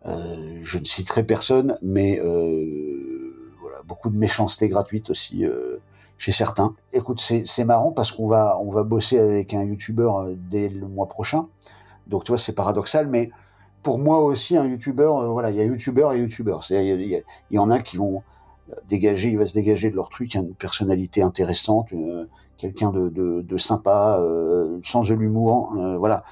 euh, 0.07 0.59
je 0.63 0.79
ne 0.79 0.85
citerai 0.85 1.25
personne, 1.25 1.77
mais 1.83 2.19
euh, 2.21 3.55
voilà, 3.61 3.79
beaucoup 3.85 4.11
de 4.11 4.17
méchanceté 4.17 4.69
gratuite 4.69 5.11
aussi 5.11 5.47
euh, 5.47 5.77
chez 6.19 6.33
certains. 6.33 6.75
Écoute, 6.93 7.21
c'est 7.21 7.65
marrant 7.65 7.93
parce 7.93 8.11
qu'on 8.11 8.27
va 8.27 8.59
on 8.61 8.73
va 8.73 8.83
bosser 8.83 9.19
avec 9.19 9.55
un 9.55 9.63
youtubeur 9.63 10.27
dès 10.51 10.69
le 10.69 10.89
mois 10.89 11.09
prochain. 11.09 11.47
Donc 12.09 12.25
tu 12.25 12.33
vois, 12.33 12.39
c'est 12.39 12.55
paradoxal, 12.55 13.07
mais 13.07 13.31
pour 13.83 13.99
moi 13.99 14.21
aussi 14.21 14.57
un 14.57 14.67
youtubeur, 14.67 15.33
voilà, 15.33 15.51
il 15.51 15.57
y 15.57 15.61
a 15.61 15.65
youtubeur 15.65 16.13
et 16.13 16.19
youtubeur. 16.19 16.63
Il 16.71 17.23
y, 17.51 17.59
en 17.59 17.71
a 17.71 17.81
qui 17.81 17.97
vont 17.97 18.23
dégager, 18.89 19.31
il 19.31 19.39
va 19.39 19.47
se 19.47 19.55
dégager 19.55 19.91
de 19.91 19.97
leur 19.97 20.09
truc, 20.09 20.35
une 20.35 20.55
personnalité 20.55 21.23
intéressante, 21.23 21.89
quelqu'un 22.63 22.93
de, 22.93 23.09
de, 23.09 23.59
sympa, 23.59 24.19
euh, 24.21 24.79
sans 24.85 25.03
de 25.03 25.15
l'humour, 25.15 25.75
voilà. 25.99 26.25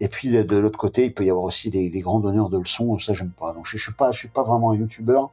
Et 0.00 0.08
puis 0.08 0.30
de, 0.30 0.56
l'autre 0.56 0.78
côté, 0.78 1.04
il 1.06 1.14
peut 1.14 1.24
y 1.24 1.30
avoir 1.30 1.44
aussi 1.44 1.70
des, 1.70 1.88
grands 2.00 2.18
donneurs 2.18 2.50
de 2.50 2.58
leçons. 2.58 2.98
Ça, 2.98 3.14
j'aime 3.14 3.30
pas. 3.30 3.52
Donc 3.52 3.66
je, 3.66 3.78
je 3.78 3.82
suis 3.84 3.92
pas, 3.92 4.10
je 4.10 4.18
suis 4.18 4.28
pas 4.28 4.42
vraiment 4.42 4.72
un 4.72 4.74
youtubeur. 4.74 5.30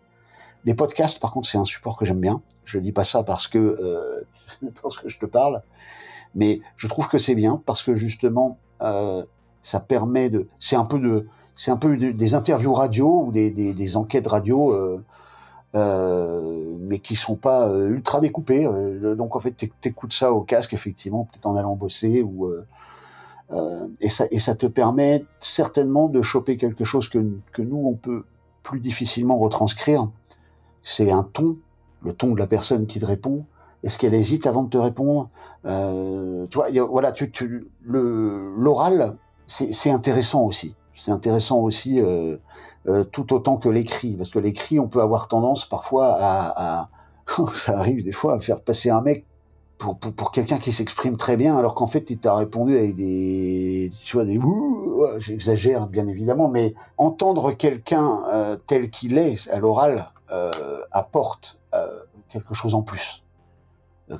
Les 0.65 0.76
podcasts, 0.76 1.20
par 1.20 1.32
contre, 1.32 1.50
c'est 1.50 1.58
un 1.58 1.65
support 1.65 1.98
que 1.98 2.06
j'aime 2.06 2.20
bien. 2.20 2.44
Je 2.65 2.78
dis 2.78 2.92
pas 2.92 3.04
ça 3.04 3.24
parce 3.24 3.48
que 3.48 3.58
euh, 3.58 4.22
parce 4.84 4.98
que 4.98 5.10
je 5.10 5.18
te 5.18 5.26
parle, 5.26 5.63
mais 6.36 6.62
je 6.78 6.88
trouve 6.88 7.08
que 7.08 7.18
c'est 7.18 7.34
bien 7.34 7.60
parce 7.65 7.82
que 7.82 7.96
justement, 7.96 8.60
euh, 8.84 9.26
ça 9.63 9.80
permet 9.80 10.30
de. 10.30 10.48
C'est 10.60 10.76
un 10.76 10.86
peu 10.86 11.00
de. 11.00 11.28
C'est 11.56 11.72
un 11.72 11.78
peu 11.78 11.98
des 11.98 12.34
interviews 12.36 12.74
radio 12.74 13.24
ou 13.26 13.32
des, 13.32 13.52
des 13.52 13.98
enquêtes 13.98 14.28
radio. 14.28 15.02
Euh, 15.75 16.73
mais 16.79 16.97
qui 16.97 17.15
sont 17.15 17.36
pas 17.36 17.69
euh, 17.69 17.89
ultra 17.89 18.21
découpées. 18.21 18.65
Euh, 18.65 19.13
donc 19.13 19.36
en 19.36 19.39
fait, 19.39 19.51
t'écoutes 19.79 20.13
ça 20.13 20.34
au 20.34 20.41
casque, 20.41 20.73
effectivement, 20.73 21.25
peut-être 21.25 21.45
en 21.45 21.55
allant 21.55 21.75
bosser 21.75 22.23
ou 22.23 22.51
et, 24.01 24.10
ça, 24.10 24.25
et 24.29 24.38
ça 24.38 24.55
te 24.55 24.67
permet 24.67 25.25
certainement 25.39 26.08
de 26.08 26.21
choper 26.21 26.58
quelque 26.58 26.86
chose 26.86 27.10
que, 27.10 27.19
que 27.51 27.62
nous, 27.62 27.84
on 27.86 27.95
peut 27.95 28.23
plus 28.62 28.79
difficilement 28.79 29.38
retranscrire. 29.38 30.10
C'est 30.84 31.12
un 31.12 31.23
ton, 31.23 31.58
le 32.03 32.13
ton 32.13 32.34
de 32.34 32.39
la 32.39 32.47
personne 32.47 32.86
qui 32.86 32.99
te 32.99 33.05
répond. 33.05 33.45
Est-ce 33.84 33.97
qu'elle 33.97 34.13
hésite 34.13 34.45
avant 34.45 34.63
de 34.63 34.69
te 34.69 34.77
répondre? 34.77 35.29
Tu 35.63 36.58
vois, 36.58 36.67
voilà, 36.89 37.12
tu, 37.12 37.67
le 37.84 38.53
l'oral, 38.55 39.17
c'est 39.47 39.91
intéressant 39.91 40.45
aussi. 40.45 40.75
C'est 40.95 41.12
intéressant 41.12 41.58
aussi 41.58 42.01
euh, 42.88 43.04
tout 43.04 43.34
autant 43.34 43.58
que 43.58 43.68
l'écrit, 43.68 44.15
parce 44.15 44.30
que 44.30 44.39
l'écrit, 44.39 44.80
on 44.80 44.88
peut 44.88 45.02
avoir 45.02 45.28
tendance 45.28 45.65
parfois 45.65 46.15
à, 46.18 46.89
ça 47.56 47.78
arrive 47.78 48.04
des 48.04 48.13
fois 48.13 48.36
à 48.36 48.39
faire 48.39 48.62
passer 48.62 48.89
un 48.89 49.02
mec 49.02 49.26
pour, 49.78 49.98
pour, 49.98 50.32
quelqu'un 50.32 50.58
qui 50.58 50.74
s'exprime 50.74 51.15
très 51.15 51.38
bien, 51.38 51.58
alors 51.58 51.74
qu'en 51.74 51.88
fait, 51.88 52.10
il 52.10 52.20
t'a 52.20 52.36
répondu 52.36 52.78
avec 52.78 52.96
des, 52.96 53.89
tu 54.04 54.18
vois, 54.18 54.26
des 54.26 54.39
j'exagère 55.20 55.88
bien 55.88 56.08
évidemment, 56.08 56.50
mais 56.50 56.74
entendre 56.98 57.52
quelqu'un 57.54 58.22
euh, 58.34 58.58
tel 58.68 58.89
qu'il 58.89 59.18
est 59.18 59.50
à 59.50 59.60
l'oral 59.60 60.12
euh, 60.32 60.82
apporte 60.92 61.58
quelque 62.30 62.54
chose 62.54 62.76
en 62.76 62.82
plus 62.82 63.24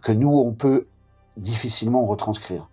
que 0.04 0.12
nous 0.12 0.30
on 0.30 0.54
peut 0.54 0.88
difficilement 1.38 2.06
retranscrire. 2.06 2.70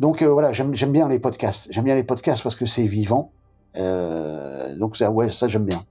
Donc 0.00 0.22
voilà, 0.22 0.52
j'aime 0.52 0.72
bien 0.92 1.08
les 1.08 1.18
podcasts. 1.18 1.68
J'aime 1.70 1.84
bien 1.84 1.94
les 1.94 2.04
podcasts 2.04 2.42
parce 2.42 2.56
que 2.56 2.66
c'est 2.66 2.86
vivant. 2.86 3.30
Donc 3.76 4.96
ça, 4.96 5.10
ouais, 5.10 5.30
ça 5.30 5.46
j'aime 5.46 5.66
bien. 5.66 5.84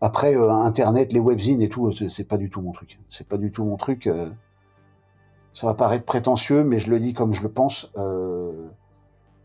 Après, 0.00 0.34
Internet, 0.34 1.12
les 1.12 1.20
webzines 1.20 1.60
et 1.60 1.68
tout, 1.68 1.92
c'est 1.92 2.28
pas 2.28 2.38
du 2.38 2.50
tout 2.50 2.60
mon 2.60 2.72
truc. 2.72 2.98
C'est 3.08 3.26
pas 3.26 3.36
du 3.36 3.50
tout 3.50 3.64
mon 3.64 3.76
truc 3.76 4.08
ça 5.58 5.66
va 5.66 5.74
paraître 5.74 6.04
prétentieux, 6.04 6.62
mais 6.62 6.78
je 6.78 6.88
le 6.88 7.00
dis 7.00 7.14
comme 7.14 7.34
je 7.34 7.42
le 7.42 7.48
pense. 7.48 7.90
Euh, 7.96 8.68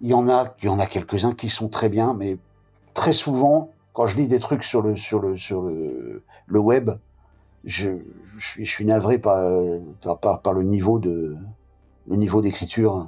il 0.02 0.10
y 0.10 0.13
en 0.13 0.30
a, 0.30 0.54
il 0.62 0.66
y 0.66 0.70
en 0.70 0.78
a 0.78 0.86
quelques-uns 0.86 1.34
qui 1.34 1.50
sont 1.50 1.70
très 1.70 1.89
bien, 1.89 2.13
mais 2.13 2.38
très 2.94 3.13
souvent, 3.13 3.72
quand 3.94 4.06
je 4.06 4.18
lis 4.18 4.28
des 4.28 4.39
trucs 4.39 4.63
sur 4.63 4.84
le 4.84 4.96
sur 4.96 5.20
le 5.20 5.38
sur 5.38 5.63
le, 5.63 6.60
web, 6.60 6.92
je, 7.63 7.89
je 8.38 8.63
suis 8.63 8.86
navré 8.86 9.18
par, 9.18 9.42
par 10.22 10.42
par 10.42 10.54
le 10.54 10.62
niveau 10.62 11.00
de 11.00 11.36
le 12.08 12.16
niveau 12.16 12.44
d'écriture, 12.44 13.08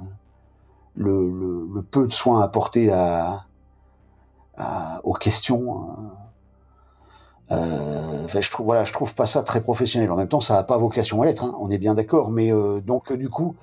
le, 0.96 1.30
le, 1.30 1.68
le, 1.74 1.82
peu 1.82 2.08
de 2.08 2.12
soins 2.12 2.40
apportés 2.40 2.90
à, 2.90 3.46
aux 5.02 5.12
questions. 5.14 5.96
Euh, 7.52 8.26
je 8.28 8.50
trouve 8.50 8.66
voilà, 8.66 8.84
je 8.84 8.92
trouve 8.92 9.14
pas 9.14 9.26
ça 9.26 9.42
très 9.42 9.60
professionnel. 9.60 10.10
En 10.10 10.16
même 10.16 10.28
temps, 10.28 10.40
ça 10.40 10.58
a 10.58 10.64
pas 10.64 10.76
vocation 10.76 11.22
à 11.22 11.26
l'être. 11.26 11.44
Hein, 11.44 11.54
on 11.60 11.70
est 11.70 11.78
bien 11.78 11.94
d'accord. 11.94 12.30
Mais 12.30 12.52
euh, 12.52 12.80
donc 12.80 13.12
du 13.12 13.28
coup, 13.28 13.54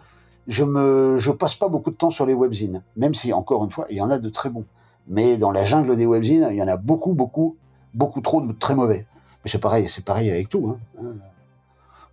je 0.48 0.64
me, 0.64 1.18
je 1.18 1.32
passe 1.32 1.56
pas 1.56 1.68
beaucoup 1.68 1.92
de 1.92 1.96
temps 1.96 2.12
sur 2.12 2.26
les 2.26 2.34
webzines, 2.34 2.84
même 2.96 3.14
si 3.14 3.34
encore 3.34 3.64
une 3.64 3.72
fois, 3.72 3.86
il 3.90 3.98
y 3.98 4.02
en 4.02 4.10
a 4.10 4.20
de 4.20 4.30
très 4.30 4.50
bons. 4.50 4.66
Mais 5.08 5.38
dans 5.38 5.52
la 5.52 5.64
jungle 5.66 5.98
des 5.98 6.06
webzines, 6.06 6.48
il 6.52 6.56
y 6.56 6.64
en 6.64 6.68
a 6.68 6.78
beaucoup, 6.78 7.14
beaucoup, 7.14 7.58
beaucoup 7.94 8.22
trop 8.22 8.42
de 8.42 8.52
très 8.54 8.76
mauvais. 8.76 9.06
Mais 9.44 9.52
c'est 9.52 9.60
pareil, 9.60 9.90
c'est 9.90 10.06
pareil 10.06 10.30
avec 10.30 10.48
tout. 10.48 10.78
Hein. 11.00 11.14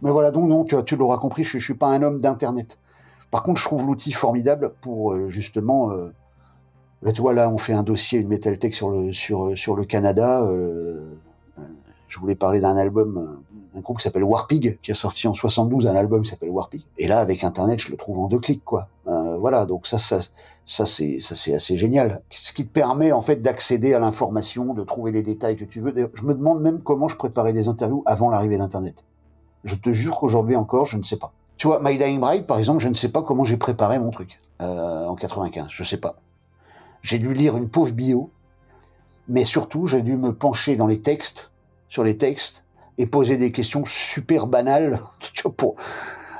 Mais 0.02 0.10
voilà, 0.10 0.30
donc 0.30 0.48
non, 0.48 0.64
tu, 0.64 0.96
l'auras 0.96 1.18
compris, 1.18 1.44
je, 1.44 1.58
je 1.58 1.64
suis 1.64 1.74
pas 1.74 1.88
un 1.88 2.02
homme 2.02 2.20
d'internet. 2.20 2.78
Par 3.30 3.44
contre, 3.44 3.60
je 3.60 3.64
trouve 3.64 3.84
l'outil 3.84 4.12
formidable 4.12 4.72
pour 4.80 5.12
euh, 5.12 5.28
justement. 5.28 5.92
Euh, 5.92 6.12
là, 7.02 7.12
tu 7.12 7.20
vois, 7.20 7.32
là, 7.32 7.50
on 7.50 7.58
fait 7.58 7.72
un 7.72 7.82
dossier, 7.82 8.18
une 8.18 8.28
Metal 8.28 8.58
Tech 8.58 8.74
sur 8.74 8.90
le 8.90 9.84
Canada. 9.84 10.42
Euh, 10.44 11.00
je 12.10 12.18
voulais 12.18 12.34
parler 12.34 12.60
d'un 12.60 12.76
album, 12.76 13.18
euh, 13.18 13.54
d'un 13.74 13.80
groupe 13.80 13.98
qui 13.98 14.02
s'appelle 14.02 14.24
Warpig, 14.24 14.78
qui 14.82 14.90
a 14.90 14.94
sorti 14.94 15.28
en 15.28 15.34
72 15.34 15.86
un 15.86 15.94
album 15.94 16.22
qui 16.22 16.30
s'appelle 16.30 16.50
Warpig. 16.50 16.82
Et 16.98 17.06
là, 17.06 17.20
avec 17.20 17.44
Internet, 17.44 17.78
je 17.80 17.90
le 17.90 17.96
trouve 17.96 18.18
en 18.18 18.26
deux 18.26 18.40
clics, 18.40 18.64
quoi. 18.64 18.88
Euh, 19.06 19.38
voilà, 19.38 19.64
donc 19.64 19.86
ça, 19.86 19.96
ça, 19.96 20.18
ça 20.66 20.86
c'est, 20.86 21.20
ça 21.20 21.36
c'est 21.36 21.54
assez 21.54 21.76
génial. 21.76 22.20
Ce 22.30 22.52
qui 22.52 22.66
te 22.66 22.72
permet 22.72 23.12
en 23.12 23.22
fait 23.22 23.36
d'accéder 23.36 23.94
à 23.94 24.00
l'information, 24.00 24.74
de 24.74 24.82
trouver 24.82 25.12
les 25.12 25.22
détails 25.22 25.56
que 25.56 25.64
tu 25.64 25.80
veux. 25.80 25.94
Je 26.14 26.24
me 26.24 26.34
demande 26.34 26.60
même 26.60 26.80
comment 26.80 27.06
je 27.06 27.16
préparais 27.16 27.52
des 27.52 27.68
interviews 27.68 28.02
avant 28.06 28.28
l'arrivée 28.28 28.58
d'Internet. 28.58 29.04
Je 29.62 29.76
te 29.76 29.92
jure 29.92 30.18
qu'aujourd'hui 30.18 30.56
encore, 30.56 30.86
je 30.86 30.96
ne 30.96 31.04
sais 31.04 31.16
pas. 31.16 31.32
Tu 31.56 31.68
vois, 31.68 31.78
My 31.80 31.96
Dying 31.96 32.18
Bride, 32.18 32.46
par 32.46 32.58
exemple, 32.58 32.82
je 32.82 32.88
ne 32.88 32.94
sais 32.94 33.10
pas 33.10 33.22
comment 33.22 33.44
j'ai 33.44 33.56
préparé 33.56 34.00
mon 34.00 34.10
truc 34.10 34.40
euh, 34.62 35.06
en 35.06 35.14
95. 35.14 35.66
Je 35.68 35.84
sais 35.84 35.98
pas. 35.98 36.16
J'ai 37.02 37.18
dû 37.18 37.32
lire 37.32 37.56
une 37.56 37.68
pauvre 37.68 37.92
bio, 37.92 38.30
mais 39.28 39.44
surtout, 39.44 39.86
j'ai 39.86 40.02
dû 40.02 40.16
me 40.16 40.34
pencher 40.34 40.76
dans 40.76 40.86
les 40.86 41.00
textes 41.00 41.50
sur 41.88 42.04
les 42.04 42.16
textes 42.16 42.64
et 42.98 43.06
poser 43.06 43.36
des 43.36 43.52
questions 43.52 43.84
super 43.86 44.46
banales. 44.46 45.00
pour... 45.56 45.76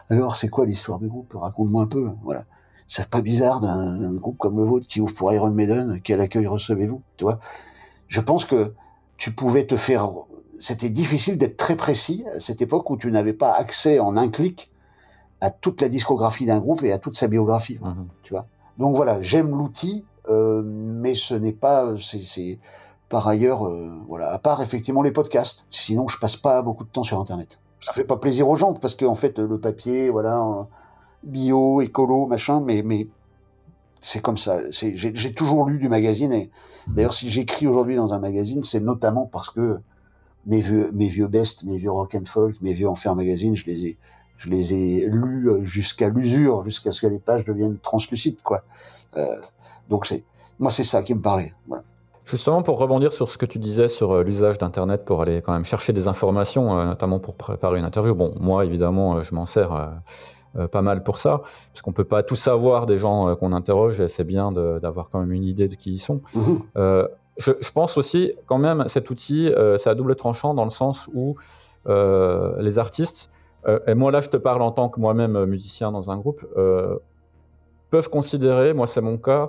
Alors, 0.09 0.37
c'est 0.37 0.49
quoi 0.49 0.67
l'histoire 0.67 0.99
du 0.99 1.09
groupe? 1.09 1.35
Raconte-moi 1.35 1.85
un 1.85 1.87
peu. 1.87 2.11
Voilà. 2.23 2.45
C'est 2.89 3.09
pas 3.09 3.21
bizarre 3.21 3.61
d'un 3.61 4.17
groupe 4.17 4.37
comme 4.37 4.59
le 4.59 4.65
vôtre 4.65 4.89
qui 4.89 5.01
ouvre 5.01 5.15
pour 5.15 5.33
Iron 5.33 5.53
Maiden, 5.53 6.01
quel 6.03 6.21
accueil 6.21 6.49
recevez-vous? 6.49 7.01
Tu 7.17 7.25
vois? 7.25 7.39
Je 8.09 8.21
pense 8.21 8.45
que 8.45 8.75
tu 9.17 9.33
pouvais 9.33 9.65
te 9.65 9.77
faire. 9.77 10.11
C'était 10.59 10.91
difficile 10.91 11.39
d'être 11.39 11.57
très 11.57 11.77
précis 11.77 12.25
à 12.35 12.41
cette 12.41 12.61
époque 12.61 12.91
où 12.91 12.97
tu 12.97 13.13
n'avais 13.13 13.33
pas 13.33 13.53
accès 13.53 14.01
en 14.01 14.17
un 14.17 14.29
clic 14.29 14.71
à 15.41 15.51
toute 15.51 15.81
la 15.81 15.89
discographie 15.89 16.47
d'un 16.47 16.59
groupe 16.59 16.83
et 16.83 16.93
à 16.93 16.99
toute 16.99 17.17
sa 17.17 17.29
biographie. 17.29 17.79
Mhm. 17.81 18.09
Tu 18.25 18.35
vois? 18.35 18.47
Donc 18.79 18.97
voilà, 18.97 19.21
j'aime 19.21 19.51
l'outil, 19.51 20.05
mais 20.65 21.15
ce 21.15 21.35
n'est 21.35 21.53
pas, 21.53 21.95
c'est, 21.99 22.59
par 23.09 23.27
ailleurs, 23.27 23.67
euh, 23.67 23.91
voilà, 24.09 24.33
à 24.33 24.39
part 24.39 24.63
effectivement 24.63 25.03
les 25.03 25.13
podcasts. 25.13 25.67
Sinon, 25.71 26.09
je 26.09 26.19
passe 26.19 26.37
pas 26.37 26.63
beaucoup 26.63 26.85
de 26.85 26.91
temps 26.91 27.05
sur 27.05 27.19
Internet. 27.19 27.61
Ça 27.81 27.93
fait 27.93 28.05
pas 28.05 28.17
plaisir 28.17 28.49
aux 28.49 28.57
gens 28.57 28.75
parce 28.75 28.95
que 28.95 29.05
en 29.05 29.15
fait, 29.15 29.39
le 29.39 29.59
papier, 29.59 30.11
voilà, 30.11 30.41
euh, 30.41 30.63
bio, 31.25 31.81
écolo, 31.81 32.27
machin, 32.27 32.61
mais 32.61 32.83
mais 32.83 33.09
c'est 34.01 34.23
comme 34.23 34.39
ça. 34.39 34.61
J'ai, 34.71 34.95
j'ai 34.97 35.35
toujours 35.35 35.67
lu 35.67 35.79
du 35.79 35.89
magazine 35.89 36.33
et 36.33 36.51
d'ailleurs, 36.87 37.15
si 37.15 37.29
j'écris 37.29 37.67
aujourd'hui 37.67 37.97
dans 37.97 38.13
un 38.13 38.19
magazine, 38.19 38.63
c'est 38.65 38.81
notamment 38.81 39.27
parce 39.27 39.51
que 39.51 39.81
mes 40.47 40.63
vieux, 40.63 40.91
mes 40.93 41.09
vieux 41.09 41.27
best, 41.27 41.65
mes 41.65 41.79
vieux 41.79 41.91
rock 41.91 42.15
and 42.15 42.25
folk, 42.27 42.61
mes 42.63 42.73
vieux 42.75 42.89
enfer 42.89 43.15
magazine, 43.15 43.57
je 43.57 43.67
les 43.67 43.87
ai, 43.87 43.99
je 44.41 44.49
les 44.49 44.75
ai 44.75 45.07
lus 45.07 45.49
euh, 45.51 45.65
jusqu'à 45.65 46.09
l'usure, 46.09 46.65
jusqu'à 46.65 46.93
ce 46.93 47.03
que 47.03 47.07
les 47.07 47.19
pages 47.19 47.45
deviennent 47.45 47.79
translucides, 47.79 48.43
quoi. 48.43 48.63
Euh, 49.17 49.25
donc 49.91 50.07
c'est, 50.07 50.25
moi, 50.59 50.71
c'est 50.71 50.85
ça 50.85 51.03
qui 51.03 51.15
me 51.15 51.21
parlait. 51.21 51.53
Voilà. 51.69 51.85
Justement, 52.25 52.63
pour 52.63 52.79
rebondir 52.79 53.13
sur 53.13 53.31
ce 53.31 53.37
que 53.37 53.45
tu 53.45 53.59
disais 53.59 53.89
sur 53.89 54.13
euh, 54.13 54.23
l'usage 54.25 54.57
d'Internet 54.57 55.05
pour 55.05 55.21
aller 55.21 55.43
quand 55.43 55.53
même 55.53 55.67
chercher 55.67 55.93
des 55.93 56.09
informations, 56.09 56.85
notamment 56.85 57.21
pour 57.21 57.37
préparer 57.37 57.79
une 57.79 57.85
interview. 57.85 58.15
Bon, 58.15 58.35
moi, 58.41 58.65
évidemment, 58.65 59.21
je 59.21 59.35
m'en 59.35 59.47
sers 59.47 60.01
pas 60.73 60.83
mal 60.83 61.03
pour 61.03 61.19
ça, 61.19 61.39
parce 61.39 61.83
qu'on 61.83 61.93
peut 61.93 62.05
pas 62.05 62.23
tout 62.23 62.37
savoir 62.37 62.87
des 62.87 62.99
gens 62.99 63.37
qu'on 63.37 63.53
interroge, 63.53 64.01
et 64.01 64.09
c'est 64.09 64.25
bien 64.25 64.53
d'avoir 64.53 65.11
quand 65.11 65.21
même 65.21 65.33
une 65.33 65.45
idée 65.45 65.69
de 65.69 65.75
qui 65.75 65.93
ils 65.93 65.99
sont. 65.99 66.23
Euh, 66.77 67.07
je, 67.39 67.53
je 67.61 67.71
pense 67.71 67.97
aussi, 67.97 68.33
quand 68.47 68.59
même, 68.59 68.85
cet 68.87 69.11
outil, 69.11 69.49
euh, 69.49 69.77
c'est 69.79 69.91
à 69.91 69.95
double 69.95 70.15
tranchant 70.15 70.55
dans 70.55 70.65
le 70.65 70.71
sens 70.71 71.09
où 71.15 71.37
euh, 71.89 72.61
les 72.61 72.79
artistes, 72.79 73.31
et 73.87 73.95
moi 73.95 74.11
là, 74.11 74.21
je 74.21 74.29
te 74.29 74.37
parle 74.37 74.63
en 74.63 74.71
tant 74.73 74.89
que 74.89 74.99
moi-même 75.01 75.37
euh, 75.37 75.47
musicien 75.47 75.93
dans 75.93 76.11
un 76.11 76.17
groupe, 76.19 76.45
euh, 76.57 76.99
peuvent 77.91 78.09
considérer, 78.09 78.73
moi 78.73 78.87
c'est 78.87 79.01
mon 79.01 79.19
cas, 79.19 79.49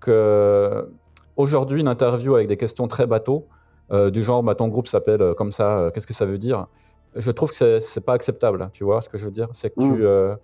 que 0.00 0.88
aujourd'hui 1.36 1.80
une 1.80 1.88
interview 1.88 2.34
avec 2.34 2.48
des 2.48 2.56
questions 2.56 2.88
très 2.88 3.06
bateaux, 3.06 3.48
euh, 3.92 4.10
du 4.10 4.22
genre 4.22 4.42
bah, 4.42 4.54
ton 4.54 4.68
groupe 4.68 4.86
s'appelle 4.86 5.22
euh, 5.22 5.34
comme 5.34 5.52
ça, 5.52 5.78
euh, 5.78 5.90
qu'est-ce 5.90 6.06
que 6.06 6.14
ça 6.14 6.26
veut 6.26 6.38
dire? 6.38 6.66
Je 7.14 7.30
trouve 7.30 7.50
que 7.50 7.80
c'est- 7.80 8.00
pas 8.02 8.12
acceptable, 8.12 8.68
tu 8.72 8.84
vois 8.84 9.00
ce 9.00 9.08
que 9.08 9.16
je 9.18 9.24
veux 9.24 9.30
dire? 9.30 9.48
C'est 9.52 9.70
que, 9.70 9.80
Mm. 9.82 9.96
tu, 9.96 10.06
euh, 10.06 10.36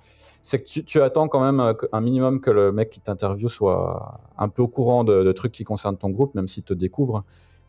c'est 0.42 0.59
que 0.61 0.64
tu, 0.64 0.85
tu 0.85 1.00
attends 1.03 1.29
quand 1.29 1.40
même 1.40 1.61
euh, 1.61 1.74
un 1.92 2.00
minimum 2.00 2.40
que 2.40 2.50
le 2.50 2.72
mec 2.72 2.88
qui 2.90 3.00
t'interviewe 3.00 3.48
soit 3.48 4.18
un 4.38 4.48
peu 4.48 4.62
au 4.62 4.68
courant 4.68 5.05
de, 5.05 5.22
de 5.22 5.33
trucs 5.33 5.53
qui 5.53 5.62
concernent 5.64 5.98
ton 5.98 6.09
groupe, 6.11 6.35
même 6.35 6.48
s'il 6.48 6.64
te 6.64 6.74
découvre. 6.74 7.24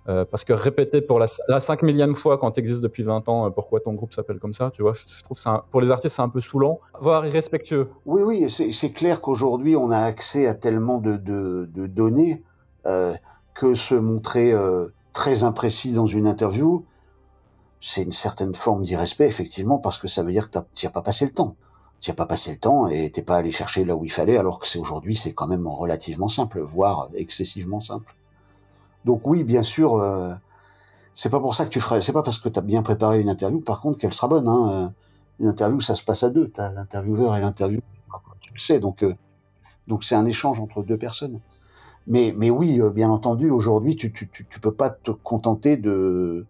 Euh, 0.07 0.23
parce 0.23 0.43
que 0.43 0.53
répéter 0.53 1.01
pour 1.01 1.17
la, 1.17 1.25
la 1.47 1.59
5 1.59 1.81
millième 1.81 2.13
fois 2.13 2.37
quand 2.37 2.51
tu 2.51 2.59
existes 2.59 2.81
depuis 2.81 3.01
20 3.01 3.27
ans 3.27 3.47
euh, 3.47 3.49
pourquoi 3.49 3.79
ton 3.79 3.93
groupe 3.93 4.13
s'appelle 4.13 4.37
comme 4.37 4.53
ça, 4.53 4.69
tu 4.69 4.83
vois, 4.83 4.93
je, 4.93 5.23
trouve 5.23 5.37
ça, 5.37 5.65
pour 5.71 5.81
les 5.81 5.89
artistes, 5.89 6.15
c'est 6.15 6.21
un 6.21 6.29
peu 6.29 6.41
saoulant, 6.41 6.79
voire 6.99 7.25
irrespectueux. 7.25 7.89
Oui, 8.05 8.21
oui, 8.21 8.51
c'est 8.51 8.91
clair 8.91 9.19
qu'aujourd'hui, 9.19 9.75
on 9.75 9.89
a 9.89 9.97
accès 9.97 10.45
à 10.45 10.53
tellement 10.53 10.99
de, 10.99 11.17
données 11.87 12.43
euh, 12.85 13.13
que 13.55 13.73
se 13.73 13.95
montrer 13.95 14.53
très 15.13 15.43
imprécis 15.43 15.93
dans 15.93 16.07
une 16.07 16.27
interview, 16.27 16.85
c'est 17.79 18.03
une 18.03 18.11
certaine 18.11 18.53
forme 18.53 18.83
d'irrespect, 18.83 19.27
effectivement, 19.27 19.79
parce 19.79 19.97
que 19.97 20.07
ça 20.07 20.21
veut 20.21 20.31
dire 20.31 20.51
que 20.51 20.59
tu 20.75 20.85
n'as 20.85 20.91
pas 20.91 21.01
passé 21.01 21.25
le 21.25 21.31
temps. 21.31 21.55
Tu 21.99 22.11
n'as 22.11 22.15
pas 22.15 22.25
passé 22.27 22.51
le 22.51 22.57
temps 22.57 22.87
et 22.87 23.09
t'es 23.09 23.23
pas 23.23 23.37
allé 23.37 23.51
chercher 23.51 23.85
là 23.85 23.95
où 23.95 24.05
il 24.05 24.11
fallait, 24.11 24.37
alors 24.37 24.59
que 24.59 24.67
c'est 24.67 24.77
aujourd'hui, 24.77 25.15
c'est 25.15 25.33
quand 25.33 25.47
même 25.47 25.65
relativement 25.65 26.27
simple, 26.27 26.61
voire 26.61 27.09
excessivement 27.15 27.81
simple. 27.81 28.13
Donc 29.05 29.27
oui, 29.27 29.43
bien 29.43 29.61
sûr, 29.61 29.95
euh, 29.95 30.33
c'est 31.13 31.29
pas 31.29 31.39
pour 31.39 31.55
ça 31.55 31.63
que 31.65 31.69
tu 31.69 31.79
ferais, 31.79 32.01
c'est 32.01 32.11
pas 32.11 32.23
parce 32.23 32.39
que 32.39 32.49
tu 32.49 32.59
as 32.59 32.61
bien 32.61 32.81
préparé 32.81 33.21
une 33.21 33.29
interview, 33.29 33.61
par 33.61 33.79
contre, 33.79 33.97
qu'elle 33.99 34.13
sera 34.13 34.27
bonne. 34.27 34.47
Hein. 34.49 34.69
euh, 34.71 34.89
Une 35.39 35.47
interview, 35.47 35.79
ça 35.79 35.95
se 35.95 36.03
passe 36.03 36.23
à 36.23 36.29
deux. 36.29 36.51
Tu 36.51 36.59
as 36.59 36.71
l'intervieweur 36.71 37.37
et 37.37 37.39
l'interview 37.39 37.79
tu 38.41 38.51
le 38.53 38.59
sais. 38.59 38.79
Donc, 38.79 39.03
euh, 39.03 39.15
donc 39.87 40.03
c'est 40.03 40.15
un 40.15 40.25
échange 40.25 40.59
entre 40.59 40.83
deux 40.83 40.97
personnes. 40.97 41.39
Mais, 42.07 42.33
mais 42.37 42.49
oui, 42.49 42.81
euh, 42.81 42.89
bien 42.89 43.09
entendu, 43.09 43.49
aujourd'hui, 43.49 43.95
tu, 43.95 44.11
tu, 44.11 44.27
tu, 44.27 44.59
peux 44.59 44.73
pas 44.73 44.89
te 44.89 45.11
contenter 45.11 45.77
de, 45.77 46.45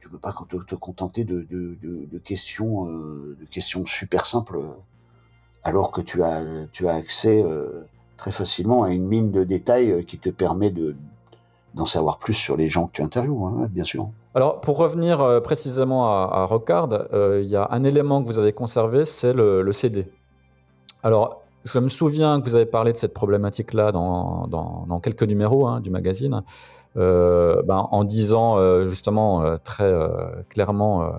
tu 0.00 0.08
peux 0.08 0.18
pas 0.18 0.32
te, 0.32 0.56
te 0.56 0.74
contenter 0.74 1.24
de, 1.24 1.42
de, 1.42 2.18
questions, 2.18 2.86
de 2.86 3.46
questions 3.50 3.84
super 3.84 4.24
simples, 4.24 4.60
alors 5.64 5.92
que 5.92 6.00
tu 6.00 6.22
as, 6.22 6.66
tu 6.72 6.88
as 6.88 6.94
accès 6.94 7.44
très 8.16 8.32
facilement 8.32 8.82
à 8.84 8.90
une 8.90 9.06
mine 9.06 9.32
de 9.32 9.44
détails 9.44 9.90
euh, 9.90 10.02
qui 10.02 10.18
te 10.18 10.30
permet 10.30 10.70
de 10.70 10.96
d'en 11.74 11.86
savoir 11.86 12.18
plus 12.18 12.34
sur 12.34 12.56
les 12.56 12.68
gens 12.68 12.86
que 12.86 12.92
tu 12.92 13.02
interviews, 13.02 13.44
hein, 13.46 13.66
bien 13.68 13.82
sûr. 13.82 14.08
Alors, 14.36 14.60
pour 14.60 14.78
revenir 14.78 15.20
euh, 15.20 15.40
précisément 15.40 16.06
à, 16.06 16.30
à 16.32 16.44
Rockard, 16.44 16.88
euh, 17.12 17.40
il 17.42 17.48
y 17.48 17.56
a 17.56 17.66
un 17.72 17.82
élément 17.82 18.22
que 18.22 18.28
vous 18.28 18.38
avez 18.38 18.52
conservé, 18.52 19.04
c'est 19.04 19.32
le, 19.32 19.62
le 19.62 19.72
CD. 19.72 20.06
Alors, 21.02 21.42
je 21.64 21.78
me 21.78 21.88
souviens 21.88 22.40
que 22.40 22.48
vous 22.48 22.56
avez 22.56 22.66
parlé 22.66 22.92
de 22.92 22.96
cette 22.98 23.14
problématique-là 23.14 23.90
dans, 23.90 24.46
dans, 24.48 24.84
dans 24.86 25.00
quelques 25.00 25.22
numéros 25.22 25.66
hein, 25.66 25.80
du 25.80 25.90
magazine, 25.90 26.42
euh, 26.96 27.62
ben, 27.62 27.88
en 27.90 28.04
disant 28.04 28.58
euh, 28.58 28.88
justement 28.88 29.42
euh, 29.42 29.56
très 29.62 29.84
euh, 29.84 30.08
clairement, 30.48 31.02
euh, 31.02 31.10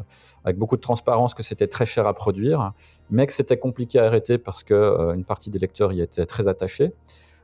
avec 0.43 0.57
beaucoup 0.57 0.75
de 0.75 0.81
transparence, 0.81 1.33
que 1.33 1.43
c'était 1.43 1.67
très 1.67 1.85
cher 1.85 2.07
à 2.07 2.13
produire, 2.13 2.73
mais 3.09 3.25
que 3.25 3.33
c'était 3.33 3.57
compliqué 3.57 3.99
à 3.99 4.05
arrêter 4.05 4.37
parce 4.37 4.63
que 4.63 4.73
euh, 4.73 5.13
une 5.13 5.25
partie 5.25 5.49
des 5.49 5.59
lecteurs 5.59 5.91
y 5.93 6.01
était 6.01 6.25
très 6.25 6.47
attachée. 6.47 6.93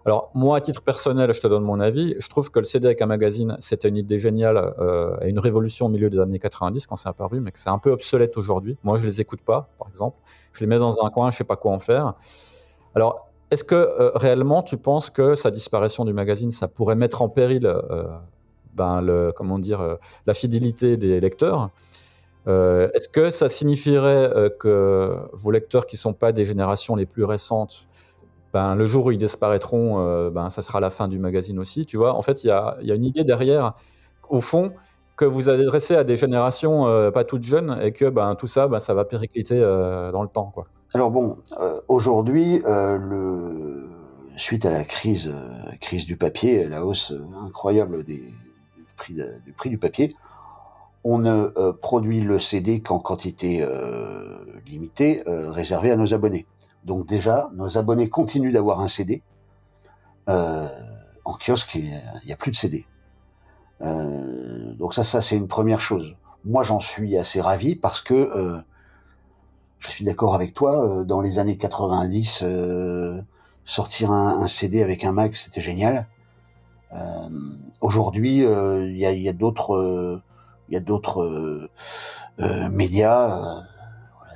Alors, 0.06 0.32
moi, 0.34 0.58
à 0.58 0.62
titre 0.62 0.82
personnel, 0.82 1.32
je 1.32 1.40
te 1.42 1.48
donne 1.48 1.64
mon 1.64 1.80
avis. 1.80 2.16
Je 2.20 2.28
trouve 2.28 2.50
que 2.50 2.58
le 2.58 2.66
CD 2.66 2.88
avec 2.88 3.02
un 3.04 3.06
magazine, 3.06 3.56
c'était 3.60 3.88
une 3.88 3.98
idée 3.98 4.18
géniale 4.18 4.74
et 5.22 5.30
une 5.30 5.38
révolution 5.38 5.86
au 5.86 5.90
milieu 5.90 6.10
des 6.10 6.18
années 6.18 6.40
90 6.40 6.88
quand 6.88 6.96
c'est 6.96 7.10
apparu, 7.10 7.40
mais 7.40 7.52
que 7.52 7.60
c'est 7.60 7.70
un 7.70 7.78
peu 7.78 7.92
obsolète 7.92 8.36
aujourd'hui. 8.36 8.80
Moi, 8.84 8.98
je 8.98 9.06
les 9.06 9.22
écoute 9.22 9.44
pas, 9.44 9.70
par 9.78 9.88
exemple. 9.90 10.18
Je 10.54 10.62
les 10.62 10.66
mets 10.66 10.80
dans 10.80 11.06
un 11.06 11.10
coin, 11.12 11.30
je 11.30 11.38
sais 11.38 11.44
pas 11.44 11.56
quoi 11.56 11.72
en 11.74 11.78
faire. 11.78 12.16
Alors, 12.96 13.32
est-ce 13.52 13.66
que 13.66 13.76
euh, 13.76 14.12
réellement, 14.16 14.64
tu 14.64 14.78
penses 14.78 15.10
que 15.10 15.36
sa 15.36 15.52
disparition 15.52 16.06
du 16.06 16.14
magazine, 16.14 16.52
ça 16.52 16.70
pourrait 16.70 16.96
mettre 16.96 17.22
en 17.22 17.28
péril, 17.28 17.66
euh, 17.66 18.04
ben, 18.74 19.02
le, 19.02 19.34
comment 19.36 19.60
dire, 19.60 19.82
euh, 19.82 19.96
la 20.26 20.34
fidélité 20.34 20.96
des 20.96 21.20
lecteurs 21.20 21.70
Est-ce 22.48 23.10
que 23.10 23.30
ça 23.30 23.50
signifierait 23.50 24.52
que 24.60 25.18
vos 25.34 25.52
lecteurs 25.52 25.86
qui 25.86 25.98
sont 25.98 26.14
pas 26.14 26.32
des 26.32 26.46
générations 26.46 26.96
les 26.96 27.06
plus 27.06 27.26
récentes 27.26 27.88
ben, 28.54 28.76
le 28.76 28.86
jour 28.86 29.06
où 29.06 29.12
ils 29.12 29.18
disparaîtront, 29.18 30.30
ben, 30.30 30.50
ça 30.50 30.62
sera 30.62 30.82
la 30.82 30.90
fin 30.90 31.08
du 31.08 31.20
magazine 31.20 31.58
aussi. 31.60 31.86
Tu 31.86 31.96
vois, 31.96 32.14
en 32.14 32.22
fait, 32.22 32.44
il 32.44 32.48
y 32.48 32.52
a, 32.52 32.78
une 32.82 33.06
idée 33.06 33.24
derrière, 33.24 33.74
au 34.30 34.42
fond, 34.42 34.74
que 35.16 35.24
vous 35.24 35.50
adressez 35.50 35.96
à 35.96 36.04
des 36.04 36.18
générations 36.18 37.12
pas 37.12 37.24
toutes 37.24 37.44
jeunes 37.44 37.78
et 37.82 37.94
que 37.94 38.10
ben, 38.10 38.36
tout 38.36 38.48
ça, 38.48 38.68
ben, 38.68 38.80
ça 38.80 38.94
va 38.94 39.06
péricliter 39.06 39.60
dans 39.60 40.24
le 40.24 40.28
temps. 40.28 40.52
Quoi. 40.54 40.68
Alors 40.94 41.10
bon, 41.10 41.38
euh, 41.58 41.80
aujourd'hui, 41.88 42.62
euh, 42.66 43.88
suite 44.36 44.66
à 44.66 44.72
la 44.72 44.84
crise, 44.84 45.32
euh, 45.34 45.72
crise 45.80 46.06
du 46.06 46.18
papier, 46.18 46.68
la 46.68 46.86
hausse 46.86 47.14
incroyable 47.40 48.04
des, 48.04 48.34
du, 49.08 49.54
prix 49.54 49.70
du 49.70 49.78
papier, 49.78 50.14
on 51.06 51.20
ne 51.20 51.72
produit 51.72 52.20
le 52.20 52.40
CD 52.40 52.82
qu'en 52.82 53.00
quantité 53.00 53.66
limitée, 54.68 55.24
réservée 55.26 55.90
à 55.90 55.96
nos 55.96 56.14
abonnés. 56.14 56.46
Donc 56.84 57.08
déjà, 57.08 57.50
nos 57.54 57.80
abonnés 57.80 58.10
continuent 58.10 58.52
d'avoir 58.52 58.82
un 58.82 58.88
CD. 58.88 59.24
En 60.28 61.34
kiosque, 61.40 61.74
il 61.74 61.86
n'y 61.86 62.32
a, 62.32 62.34
a, 62.34 62.38
plus 62.38 62.52
de 62.52 62.56
CD. 62.56 62.86
Donc 63.80 64.94
ça, 64.94 65.04
ça 65.04 65.22
c'est 65.22 65.38
une 65.38 65.48
première 65.48 65.82
chose. 65.82 66.16
Moi, 66.46 66.62
j'en 66.62 66.80
suis 66.80 67.18
assez 67.18 67.42
ravi 67.42 67.76
parce 67.76 68.02
que 68.02 68.62
je 69.82 69.90
suis 69.90 70.06
d'accord 70.06 70.34
avec 70.36 70.54
toi. 70.54 71.00
euh, 71.02 71.04
Dans 71.04 71.22
les 71.22 71.40
années 71.40 71.58
90, 71.58 72.42
euh, 72.44 73.22
sortir 73.66 74.12
un, 74.12 74.42
un, 74.42 74.48
CD 74.48 74.82
avec 74.82 75.04
un 75.04 75.12
Mac, 75.12 75.36
c'était 75.36 75.62
génial. 75.62 76.08
Euh, 76.94 76.98
Aujourd'hui, 77.82 78.38
il 78.40 78.98
y 78.98 79.06
a, 79.06 79.12
y 79.12 79.28
a 79.30 79.34
d'autres, 79.34 80.22
d'autres 80.70 81.70
médias 82.38 83.66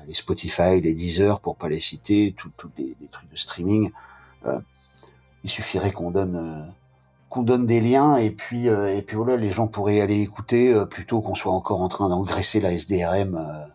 les 0.08 0.14
Spotify, 0.14 0.82
les 0.82 0.94
Deezer, 0.94 1.40
pour 1.40 1.56
pas 1.56 1.70
les 1.70 1.80
citer, 1.80 2.36
tous 2.38 2.52
des, 2.78 2.96
trucs 3.12 3.30
de 3.32 3.36
streaming. 3.36 3.92
Euh, 4.46 4.60
il 5.44 5.50
suffirait 5.50 5.92
qu'on 5.92 6.12
donne 6.12 6.36
euh, 6.36 6.72
qu'on 7.30 7.44
donne 7.44 7.66
des 7.66 7.82
liens 7.82 8.18
et 8.18 8.32
puis 8.32 8.70
euh, 8.70 8.96
et 8.96 9.02
puis 9.02 9.16
voilà, 9.16 9.36
les 9.38 9.52
gens 9.52 9.68
pourraient 9.68 10.02
aller 10.02 10.22
écouter 10.22 10.74
euh, 10.74 10.86
plutôt 10.86 11.22
qu'on 11.22 11.36
soit 11.36 11.52
encore 11.52 11.82
en 11.82 11.88
train 11.88 12.10
d'engraisser 12.10 12.60
la 12.62 12.72
SDRM, 12.72 13.36
euh, 13.36 13.66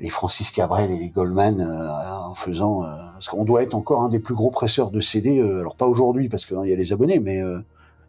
les 0.00 0.08
Francis 0.10 0.50
Cabrel 0.50 0.90
et 0.90 0.98
les 0.98 1.10
Goldman 1.10 1.62
en 1.62 2.34
faisant 2.34 2.82
parce 3.14 3.28
qu'on 3.28 3.44
doit 3.44 3.62
être 3.62 3.74
encore 3.74 4.02
un 4.02 4.08
des 4.08 4.18
plus 4.18 4.34
gros 4.34 4.50
presseurs 4.50 4.90
de 4.90 5.00
CD. 5.00 5.40
alors 5.40 5.76
pas 5.76 5.86
aujourd'hui 5.86 6.28
parce 6.28 6.46
qu'il 6.46 6.66
y 6.66 6.72
a 6.72 6.76
les 6.76 6.92
abonnés, 6.92 7.20
mais 7.20 7.38
il 7.38 7.64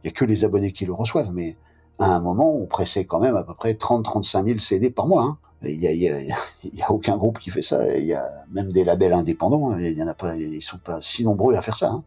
y 0.06 0.08
a 0.08 0.12
que 0.12 0.26
les 0.26 0.46
abonnés 0.46 0.72
qui 0.72 0.86
le 0.86 0.94
reçoivent, 0.94 1.32
mais 1.32 1.56
à 2.00 2.16
un 2.16 2.20
moment, 2.20 2.54
on 2.56 2.66
pressait 2.66 3.06
quand 3.06 3.20
même 3.20 3.36
à 3.36 3.44
peu 3.44 3.54
près 3.54 3.74
30-35 3.74 4.46
000 4.46 4.60
CD 4.60 4.90
par 4.90 5.08
mois. 5.08 5.24
Hein. 5.24 5.38
Il 5.64 5.82
y, 5.82 5.88
a, 5.88 5.94
y 5.94 6.10
a, 6.10 6.20
y 6.64 6.82
a, 6.82 6.92
aucun 6.92 7.18
groupe 7.18 7.40
qui 7.40 7.50
fait 7.50 7.62
ça. 7.62 7.98
Il 7.98 8.06
y 8.06 8.14
a 8.14 8.30
même 8.52 8.72
des 8.72 8.84
labels 8.84 9.14
indépendants. 9.14 9.72
hein. 9.72 9.78
Il 9.80 9.98
y 9.98 10.04
en 10.04 10.08
a 10.08 10.14
pas. 10.14 10.36
Ils 10.36 10.62
sont 10.62 10.78
pas 10.78 11.02
si 11.02 11.24
nombreux 11.24 11.56
à 11.56 11.62
faire 11.62 11.76
ça. 11.76 11.90
Hein. 11.92 12.04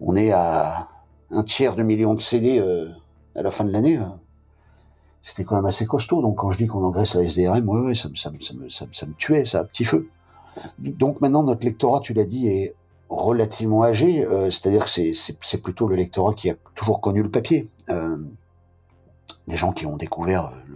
On 0.00 0.16
est 0.16 0.32
à 0.32 0.88
un 1.30 1.44
tiers 1.44 1.76
de 1.76 1.82
million 1.82 2.14
de 2.14 2.20
CD 2.20 2.58
euh, 2.58 2.88
à 3.36 3.42
la 3.42 3.50
fin 3.50 3.64
de 3.64 3.70
l'année. 3.70 4.00
C'était 5.22 5.44
quand 5.44 5.56
même 5.56 5.66
assez 5.66 5.86
costaud. 5.86 6.22
Donc 6.22 6.36
quand 6.36 6.50
je 6.50 6.58
dis 6.58 6.66
qu'on 6.66 6.84
engraisse 6.84 7.14
la 7.14 7.22
SDRM, 7.22 7.68
ouais, 7.68 7.80
ouais, 7.80 7.94
ça, 7.94 8.08
me- 8.08 8.16
ça, 8.16 8.30
ça, 8.70 8.86
ça, 8.92 9.06
me- 9.06 9.14
tuait, 9.14 9.44
ça, 9.44 9.60
à 9.60 9.64
petit 9.64 9.84
feu. 9.84 10.08
Donc 10.78 11.20
maintenant, 11.20 11.42
notre 11.42 11.64
lectorat, 11.64 12.00
tu 12.00 12.12
l'as 12.14 12.24
dit, 12.26 12.48
est 12.48 12.74
relativement 13.08 13.84
âgé, 13.84 14.24
euh, 14.26 14.50
c'est-à-dire 14.50 14.84
que 14.84 14.90
c'est- 14.90 15.62
plutôt 15.62 15.86
le 15.86 15.96
lectorat 15.96 16.34
qui 16.34 16.50
a 16.50 16.54
toujours 16.74 17.00
connu 17.00 17.22
le 17.22 17.30
papier. 17.30 17.70
Euh, 17.88 18.16
des 19.48 19.56
gens 19.56 19.72
qui 19.72 19.86
ont 19.86 19.96
découvert 19.96 20.46
euh, 20.46 20.74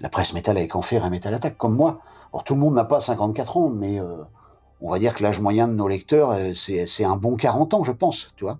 la 0.00 0.08
presse 0.08 0.32
métal 0.34 0.56
avec 0.56 0.74
enfer 0.76 1.04
et 1.04 1.10
métal 1.10 1.34
attaque, 1.34 1.56
comme 1.56 1.76
moi. 1.76 2.00
Alors 2.32 2.44
tout 2.44 2.54
le 2.54 2.60
monde 2.60 2.74
n'a 2.74 2.84
pas 2.84 3.00
54 3.00 3.56
ans, 3.56 3.68
mais 3.70 3.98
on 4.80 4.90
va 4.90 4.98
dire 4.98 5.14
que 5.14 5.22
l'âge 5.22 5.40
moyen 5.40 5.68
de 5.68 5.74
nos 5.74 5.88
lecteurs, 5.88 6.34
c'est 6.54 7.04
un 7.04 7.16
bon 7.16 7.36
40 7.36 7.74
ans, 7.74 7.84
je 7.84 7.92
pense, 7.92 8.28
tu 8.36 8.44
vois. 8.44 8.58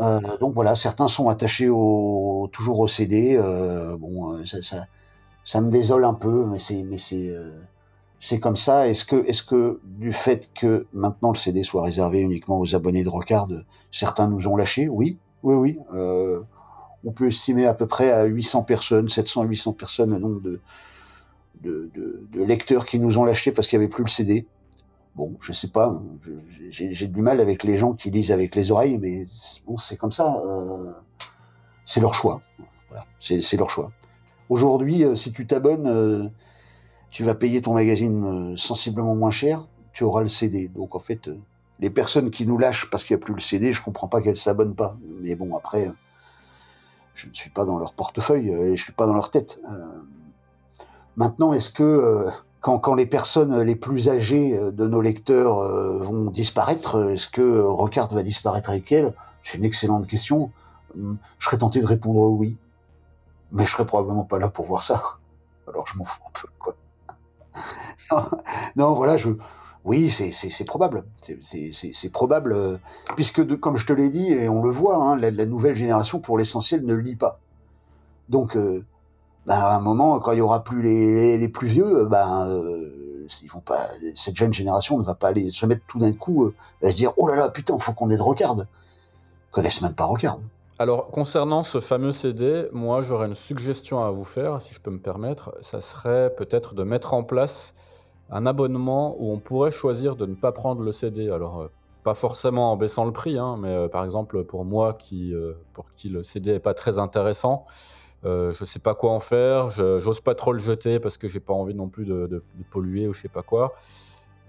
Euh, 0.00 0.20
donc 0.38 0.54
voilà, 0.54 0.74
certains 0.74 1.08
sont 1.08 1.28
attachés 1.28 1.68
au, 1.68 2.48
toujours 2.52 2.80
au 2.80 2.88
CD. 2.88 3.36
euh, 3.36 3.96
bon, 3.98 4.36
euh, 4.38 4.46
ça, 4.46 4.62
ça, 4.62 4.86
ça 5.44 5.60
me 5.60 5.70
désole 5.70 6.04
un 6.04 6.14
peu, 6.14 6.46
mais 6.46 6.58
c'est, 6.58 6.82
mais 6.84 6.98
c'est, 6.98 7.34
c'est 8.20 8.40
comme 8.40 8.56
ça. 8.56 8.88
Est-ce 8.88 9.04
que, 9.04 9.16
est-ce 9.28 9.42
que 9.42 9.80
du 9.84 10.12
fait 10.12 10.50
que 10.54 10.86
maintenant 10.92 11.32
le 11.32 11.38
CD 11.38 11.64
soit 11.64 11.82
réservé 11.84 12.20
uniquement 12.20 12.60
aux 12.60 12.74
abonnés 12.76 13.04
de 13.04 13.08
Rocard, 13.10 13.48
certains 13.92 14.28
nous 14.28 14.46
ont 14.48 14.56
lâchés? 14.56 14.88
Oui, 14.88 15.18
oui, 15.42 15.54
oui. 15.56 15.78
On 17.04 17.12
peut 17.12 17.26
estimer 17.28 17.66
à 17.66 17.74
peu 17.74 17.86
près 17.86 18.10
à 18.10 18.24
800 18.24 18.62
personnes, 18.62 19.08
700, 19.08 19.44
800 19.44 19.72
personnes 19.72 20.10
le 20.12 20.18
nombre 20.18 20.40
de, 20.42 20.60
de, 21.62 21.90
de, 21.94 22.26
de 22.32 22.44
lecteurs 22.44 22.86
qui 22.86 22.98
nous 22.98 23.18
ont 23.18 23.24
lâchés 23.24 23.52
parce 23.52 23.68
qu'il 23.68 23.78
n'y 23.78 23.84
avait 23.84 23.92
plus 23.92 24.04
le 24.04 24.10
CD. 24.10 24.46
Bon, 25.16 25.36
je 25.40 25.52
sais 25.52 25.68
pas, 25.68 26.00
j'ai 26.70 27.08
du 27.08 27.20
mal 27.20 27.40
avec 27.40 27.64
les 27.64 27.76
gens 27.76 27.94
qui 27.94 28.10
lisent 28.10 28.30
avec 28.30 28.54
les 28.54 28.70
oreilles, 28.70 28.98
mais 28.98 29.26
bon, 29.66 29.76
c'est 29.76 29.96
comme 29.96 30.12
ça. 30.12 30.40
euh, 30.46 30.92
c'est 31.84 32.00
leur 32.00 32.14
choix. 32.14 32.40
Voilà, 32.88 33.04
c'est 33.20 33.56
leur 33.56 33.70
choix. 33.70 33.90
Aujourd'hui, 34.48 35.04
euh, 35.04 35.16
si 35.16 35.32
tu 35.32 35.46
t'abonnes, 35.46 35.86
euh, 35.88 36.28
tu 37.10 37.24
vas 37.24 37.34
payer 37.34 37.60
ton 37.60 37.74
magazine 37.74 38.56
sensiblement 38.56 39.16
moins 39.16 39.32
cher, 39.32 39.66
tu 39.92 40.04
auras 40.04 40.20
le 40.22 40.28
CD. 40.28 40.68
Donc 40.68 40.94
en 40.94 41.00
fait, 41.00 41.28
les 41.80 41.90
personnes 41.90 42.30
qui 42.30 42.46
nous 42.46 42.56
lâchent 42.56 42.88
parce 42.88 43.02
qu'il 43.02 43.16
n'y 43.16 43.22
a 43.22 43.24
plus 43.24 43.34
le 43.34 43.40
CD, 43.40 43.72
je 43.72 43.82
comprends 43.82 44.08
pas 44.08 44.22
qu'elles 44.22 44.36
s'abonnent 44.36 44.76
pas. 44.76 44.96
Mais 45.20 45.34
bon, 45.34 45.56
après, 45.56 45.90
je 47.14 47.26
ne 47.26 47.34
suis 47.34 47.50
pas 47.50 47.64
dans 47.64 47.78
leur 47.80 47.94
portefeuille, 47.94 48.50
et 48.50 48.76
je 48.76 48.82
suis 48.82 48.92
pas 48.92 49.06
dans 49.06 49.14
leur 49.14 49.30
tête. 49.30 49.58
Maintenant, 51.16 51.52
est-ce 51.52 51.70
que 51.70 52.28
quand, 52.60 52.94
les 52.94 53.06
personnes 53.06 53.62
les 53.62 53.76
plus 53.76 54.08
âgées 54.08 54.56
euh, 54.56 54.70
de 54.70 54.86
nos 54.86 55.00
lecteurs 55.00 55.58
euh, 55.58 55.98
vont 55.98 56.30
disparaître, 56.30 56.96
euh, 56.96 57.12
est-ce 57.12 57.28
que 57.28 57.60
Rocard 57.60 58.12
va 58.12 58.22
disparaître 58.22 58.70
avec 58.70 58.92
elles 58.92 59.14
C'est 59.42 59.58
une 59.58 59.64
excellente 59.64 60.06
question. 60.06 60.52
Hum, 60.96 61.18
Je 61.38 61.46
serais 61.46 61.58
tenté 61.58 61.80
de 61.80 61.86
répondre 61.86 62.20
oui, 62.30 62.56
mais 63.52 63.64
je 63.64 63.72
serais 63.72 63.86
probablement 63.86 64.24
pas 64.24 64.38
là 64.38 64.48
pour 64.48 64.66
voir 64.66 64.82
ça. 64.82 65.02
Alors 65.68 65.86
je 65.86 65.96
m'en 65.96 66.04
fous 66.04 66.20
un 66.26 66.40
peu, 66.40 66.48
quoi. 66.58 66.74
non, 68.76 68.94
voilà, 68.94 69.16
je, 69.16 69.30
oui, 69.84 70.10
c'est 70.10 70.64
probable, 70.64 71.04
c'est 71.42 72.12
probable, 72.12 72.80
puisque 73.14 73.58
comme 73.58 73.76
je 73.76 73.86
te 73.86 73.92
l'ai 73.92 74.10
dit 74.10 74.32
et 74.32 74.48
on 74.48 74.62
le 74.62 74.70
voit, 74.70 74.96
hein, 74.96 75.16
la, 75.16 75.46
nouvelle 75.46 75.76
génération 75.76 76.20
pour 76.20 76.36
l'essentiel 76.36 76.84
ne 76.84 76.94
lit 76.94 77.16
pas. 77.16 77.38
Donc, 78.28 78.56
ben, 79.50 79.56
à 79.56 79.74
un 79.74 79.80
moment, 79.80 80.20
quand 80.20 80.30
il 80.30 80.38
y 80.38 80.40
aura 80.40 80.62
plus 80.62 80.80
les, 80.80 81.48
plus 81.48 81.66
vieux, 81.66 82.02
euh, 82.02 82.06
ben, 82.06 82.48
euh, 82.48 83.26
ils 83.42 83.48
vont 83.48 83.58
pas, 83.58 83.88
cette 84.14 84.36
jeune 84.36 84.54
génération 84.54 84.96
ne 84.96 85.02
va 85.02 85.16
pas 85.16 85.26
aller 85.26 85.50
se 85.50 85.66
mettre 85.66 85.82
tout 85.88 85.98
d'un 85.98 86.12
coup 86.12 86.44
euh, 86.44 86.54
à 86.84 86.90
se 86.92 86.94
dire, 86.94 87.12
oh 87.16 87.26
là 87.26 87.34
là, 87.34 87.48
putain, 87.48 87.76
faut 87.80 87.92
qu'on 87.92 88.10
ait 88.10 88.16
de 88.16 88.22
Rocard. 88.22 88.54
Ils 88.58 89.50
connaissent 89.50 89.82
même 89.82 89.94
pas 89.94 90.04
Rocard. 90.04 90.38
Alors, 90.78 91.10
concernant 91.10 91.64
ce 91.64 91.80
fameux 91.80 92.12
CD, 92.12 92.68
moi, 92.70 93.02
j'aurais 93.02 93.26
une 93.26 93.34
suggestion 93.34 94.04
à 94.04 94.12
vous 94.12 94.22
faire, 94.22 94.62
si 94.62 94.72
je 94.72 94.78
peux 94.78 94.92
me 94.92 95.00
permettre. 95.00 95.52
Ça 95.62 95.80
serait 95.80 96.32
peut-être 96.32 96.76
de 96.76 96.84
mettre 96.84 97.12
en 97.12 97.24
place 97.24 97.74
un 98.30 98.46
abonnement 98.46 99.16
où 99.18 99.32
on 99.32 99.40
pourrait 99.40 99.72
choisir 99.72 100.14
de 100.14 100.26
ne 100.26 100.36
pas 100.36 100.52
prendre 100.52 100.84
le 100.84 100.92
CD. 100.92 101.28
Alors, 101.28 101.70
pas 102.04 102.14
forcément 102.14 102.70
en 102.70 102.76
baissant 102.76 103.04
le 103.04 103.12
prix, 103.12 103.36
hein, 103.36 103.56
mais 103.58 103.88
par 103.88 104.04
exemple, 104.04 104.44
pour 104.44 104.64
moi, 104.64 104.94
qui, 104.94 105.34
pour 105.72 105.90
qui 105.90 106.08
le 106.08 106.22
CD 106.22 106.52
est 106.52 106.60
pas 106.60 106.72
très 106.72 107.00
intéressant, 107.00 107.66
euh, 108.24 108.52
je 108.52 108.64
sais 108.64 108.78
pas 108.80 108.94
quoi 108.94 109.12
en 109.12 109.20
faire, 109.20 109.70
j'ose 109.70 110.20
pas 110.20 110.34
trop 110.34 110.52
le 110.52 110.58
jeter 110.58 111.00
parce 111.00 111.18
que 111.18 111.28
j'ai 111.28 111.40
pas 111.40 111.54
envie 111.54 111.74
non 111.74 111.88
plus 111.88 112.04
de, 112.04 112.42
polluer 112.70 113.08
ou 113.08 113.12
je 113.12 113.22
sais 113.22 113.28
pas 113.28 113.42
quoi. 113.42 113.72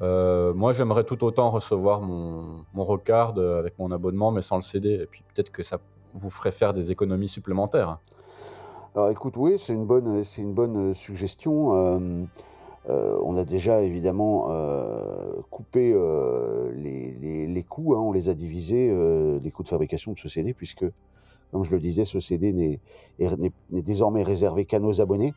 Euh, 0.01 0.53
moi, 0.53 0.73
j'aimerais 0.73 1.03
tout 1.03 1.23
autant 1.23 1.49
recevoir 1.49 2.01
mon, 2.01 2.65
mon 2.73 2.99
euh, 3.09 3.59
avec 3.59 3.77
mon 3.77 3.91
abonnement, 3.91 4.31
mais 4.31 4.41
sans 4.41 4.55
le 4.55 4.61
CD. 4.61 4.93
Et 4.93 5.05
puis 5.05 5.23
peut-être 5.33 5.51
que 5.51 5.63
ça 5.63 5.77
vous 6.13 6.29
ferait 6.29 6.51
faire 6.51 6.73
des 6.73 6.91
économies 6.91 7.27
supplémentaires. 7.27 7.99
Alors 8.95 9.09
écoute, 9.09 9.35
oui, 9.37 9.57
c'est 9.57 9.73
une 9.73 9.85
bonne, 9.85 10.19
euh, 10.19 10.93
suggestion. 10.93 11.71
On 12.87 13.37
a 13.37 13.45
déjà 13.45 13.81
évidemment 13.81 14.49
coupé 15.49 15.93
les, 16.73 17.65
coûts, 17.69 17.93
hein, 17.95 17.99
on 17.99 18.11
les 18.11 18.27
a 18.27 18.33
divisés, 18.33 18.91
les 19.39 19.51
coûts 19.51 19.63
de 19.63 19.69
fabrication 19.69 20.13
de 20.13 20.19
ce 20.19 20.27
CD, 20.27 20.53
puisque, 20.53 20.85
comme 21.51 21.63
je 21.63 21.71
le 21.71 21.79
disais, 21.79 22.05
ce 22.05 22.19
CD 22.19 22.53
n'est 22.53 22.79
est- 23.19 23.37
n'est- 23.37 23.51
n'est 23.71 23.81
désormais 23.81 24.23
réservé 24.23 24.65
qu'à 24.65 24.79
nos 24.79 25.01
abonnés, 25.01 25.33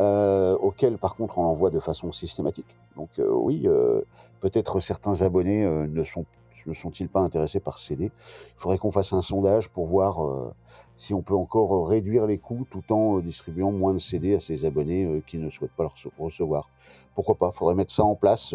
euh, 0.00 0.56
auxquels 0.58 0.98
par 0.98 1.14
contre 1.14 1.38
on 1.38 1.42
l'envoie 1.42 1.70
de 1.70 1.80
façon 1.80 2.12
systématique. 2.12 2.66
Donc 2.96 3.08
euh, 3.18 3.30
oui, 3.32 3.62
euh, 3.66 4.02
peut-être 4.40 4.80
certains 4.80 5.22
abonnés 5.22 5.64
ne 5.64 6.04
sont 6.04 6.24
ne 6.66 6.74
sont-ils 6.74 7.08
pas 7.08 7.20
intéressés 7.20 7.60
par 7.60 7.78
ce 7.78 7.86
CD 7.86 8.06
Il 8.06 8.60
faudrait 8.60 8.76
qu'on 8.76 8.90
fasse 8.90 9.14
un 9.14 9.22
sondage 9.22 9.70
pour 9.70 9.86
voir 9.86 10.52
si 10.94 11.14
on 11.14 11.22
peut 11.22 11.34
encore 11.34 11.88
réduire 11.88 12.26
les 12.26 12.36
coûts 12.36 12.66
tout 12.70 12.82
en 12.92 13.20
distribuant 13.20 13.72
moins 13.72 13.94
de 13.94 13.98
CD 13.98 14.34
à 14.34 14.40
ses 14.40 14.66
abonnés 14.66 15.22
qui 15.26 15.38
ne 15.38 15.48
souhaitent 15.48 15.72
pas 15.72 15.84
le 15.84 15.88
rece- 15.88 16.10
recevoir. 16.18 16.68
Pourquoi 17.14 17.36
pas? 17.36 17.52
Faudrait 17.52 17.74
mettre 17.74 17.92
ça 17.94 18.04
en 18.04 18.14
place. 18.16 18.54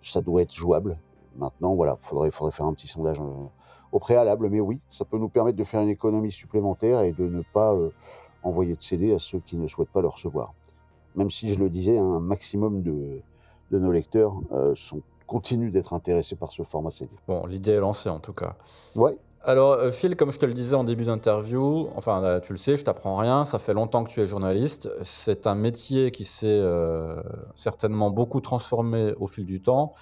ça 0.00 0.20
doit 0.20 0.42
être 0.42 0.52
jouable. 0.54 0.98
Maintenant, 1.36 1.74
voilà, 1.74 1.96
faudrait, 2.00 2.30
faudrait 2.30 2.52
faire 2.52 2.66
un 2.66 2.74
petit 2.74 2.88
sondage 2.88 3.20
euh, 3.20 3.46
au 3.92 3.98
préalable. 3.98 4.48
Mais 4.50 4.60
oui, 4.60 4.80
ça 4.90 5.04
peut 5.04 5.18
nous 5.18 5.28
permettre 5.28 5.58
de 5.58 5.64
faire 5.64 5.80
une 5.80 5.88
économie 5.88 6.30
supplémentaire 6.30 7.00
et 7.00 7.12
de 7.12 7.26
ne 7.26 7.42
pas 7.52 7.74
euh, 7.74 7.90
envoyer 8.42 8.74
de 8.76 8.82
CD 8.82 9.14
à 9.14 9.18
ceux 9.18 9.40
qui 9.40 9.58
ne 9.58 9.66
souhaitent 9.66 9.92
pas 9.92 10.02
le 10.02 10.08
recevoir. 10.08 10.54
Même 11.14 11.30
si 11.30 11.52
je 11.52 11.58
le 11.58 11.68
disais, 11.68 11.98
un 11.98 12.20
maximum 12.20 12.82
de, 12.82 13.20
de 13.70 13.78
nos 13.78 13.92
lecteurs 13.92 14.34
euh, 14.52 14.74
sont 14.74 15.02
continuent 15.26 15.70
d'être 15.70 15.94
intéressés 15.94 16.36
par 16.36 16.50
ce 16.50 16.62
format 16.62 16.90
CD. 16.90 17.10
Bon, 17.26 17.46
l'idée 17.46 17.72
est 17.72 17.80
lancée 17.80 18.10
en 18.10 18.20
tout 18.20 18.34
cas. 18.34 18.56
Ouais. 18.96 19.16
Alors, 19.44 19.90
Phil, 19.90 20.14
comme 20.14 20.30
je 20.30 20.38
te 20.38 20.46
le 20.46 20.52
disais 20.52 20.76
en 20.76 20.84
début 20.84 21.04
d'interview, 21.04 21.88
enfin, 21.96 22.40
tu 22.44 22.52
le 22.52 22.58
sais, 22.58 22.76
je 22.76 22.84
t'apprends 22.84 23.16
rien, 23.16 23.44
ça 23.44 23.58
fait 23.58 23.74
longtemps 23.74 24.04
que 24.04 24.10
tu 24.10 24.20
es 24.20 24.26
journaliste. 24.28 24.88
C'est 25.02 25.48
un 25.48 25.56
métier 25.56 26.12
qui 26.12 26.24
s'est 26.24 26.46
euh, 26.46 27.20
certainement 27.56 28.10
beaucoup 28.10 28.40
transformé 28.40 29.14
au 29.18 29.26
fil 29.26 29.44
du 29.44 29.60
temps. 29.60 29.94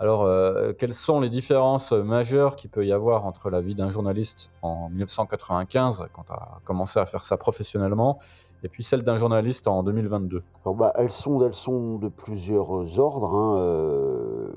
Alors, 0.00 0.22
euh, 0.22 0.72
quelles 0.78 0.92
sont 0.92 1.20
les 1.20 1.28
différences 1.28 1.90
majeures 1.90 2.54
qu'il 2.54 2.70
peut 2.70 2.86
y 2.86 2.92
avoir 2.92 3.26
entre 3.26 3.50
la 3.50 3.60
vie 3.60 3.74
d'un 3.74 3.90
journaliste 3.90 4.50
en 4.62 4.88
1995, 4.90 6.04
quand 6.12 6.22
tu 6.22 6.32
as 6.32 6.60
commencé 6.64 7.00
à 7.00 7.06
faire 7.06 7.22
ça 7.22 7.36
professionnellement, 7.36 8.16
et 8.62 8.68
puis 8.68 8.84
celle 8.84 9.02
d'un 9.02 9.16
journaliste 9.16 9.66
en 9.66 9.82
2022 9.82 10.44
Alors 10.64 10.76
bah, 10.76 10.92
elles 10.94 11.10
sont, 11.10 11.40
elles 11.40 11.54
sont 11.54 11.96
de 11.98 12.08
plusieurs 12.08 13.00
ordres. 13.00 13.34
hein, 13.34 13.58
euh, 13.58 14.48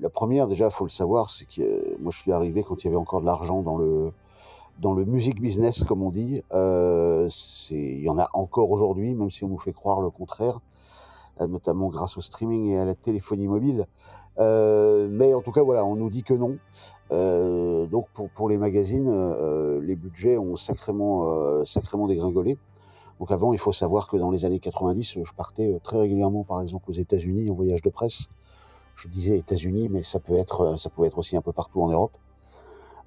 la 0.00 0.08
première, 0.08 0.46
déjà, 0.46 0.70
faut 0.70 0.84
le 0.84 0.90
savoir, 0.90 1.30
c'est 1.30 1.46
que 1.46 1.60
euh, 1.62 1.96
moi, 1.98 2.12
je 2.12 2.18
suis 2.18 2.32
arrivé 2.32 2.62
quand 2.62 2.84
il 2.84 2.86
y 2.86 2.88
avait 2.88 2.96
encore 2.96 3.22
de 3.22 3.26
l'argent 3.26 3.62
dans 3.62 3.76
le 3.76 4.12
dans 4.80 4.92
le 4.92 5.04
music 5.04 5.40
business, 5.40 5.84
comme 5.84 6.02
on 6.02 6.10
dit. 6.10 6.42
Il 6.52 8.00
y 8.02 8.08
en 8.08 8.18
a 8.18 8.28
encore 8.32 8.72
aujourd'hui, 8.72 9.14
même 9.14 9.30
si 9.30 9.44
on 9.44 9.48
nous 9.48 9.58
fait 9.58 9.72
croire 9.72 10.00
le 10.00 10.10
contraire, 10.10 10.58
notamment 11.40 11.88
grâce 11.88 12.16
au 12.16 12.20
streaming 12.20 12.66
et 12.66 12.78
à 12.78 12.84
la 12.84 12.94
téléphonie 12.94 13.48
mobile. 13.48 13.86
Euh, 14.38 15.08
mais 15.10 15.34
en 15.34 15.42
tout 15.42 15.52
cas, 15.52 15.62
voilà, 15.62 15.84
on 15.84 15.96
nous 15.96 16.10
dit 16.10 16.22
que 16.22 16.34
non. 16.34 16.58
Euh, 17.12 17.86
donc 17.86 18.06
pour 18.14 18.30
pour 18.30 18.48
les 18.48 18.58
magazines, 18.58 19.08
euh, 19.08 19.80
les 19.82 19.94
budgets 19.94 20.38
ont 20.38 20.56
sacrément 20.56 21.30
euh, 21.30 21.64
sacrément 21.64 22.06
dégringolé. 22.06 22.58
Donc 23.20 23.30
avant, 23.30 23.52
il 23.52 23.58
faut 23.58 23.72
savoir 23.72 24.08
que 24.08 24.16
dans 24.16 24.30
les 24.30 24.44
années 24.44 24.58
90, 24.58 25.18
je 25.22 25.32
partais 25.36 25.72
euh, 25.72 25.78
très 25.82 25.98
régulièrement, 25.98 26.44
par 26.44 26.60
exemple, 26.60 26.90
aux 26.90 26.94
États-Unis 26.94 27.48
en 27.50 27.54
voyage 27.54 27.82
de 27.82 27.90
presse. 27.90 28.28
Je 28.96 29.08
disais 29.08 29.38
États-Unis, 29.38 29.88
mais 29.88 30.02
ça 30.02 30.20
peut 30.20 30.34
être, 30.34 30.60
euh, 30.62 30.76
ça 30.76 30.90
pouvait 30.90 31.08
être 31.08 31.18
aussi 31.18 31.36
un 31.36 31.40
peu 31.42 31.52
partout 31.52 31.82
en 31.82 31.88
Europe, 31.88 32.16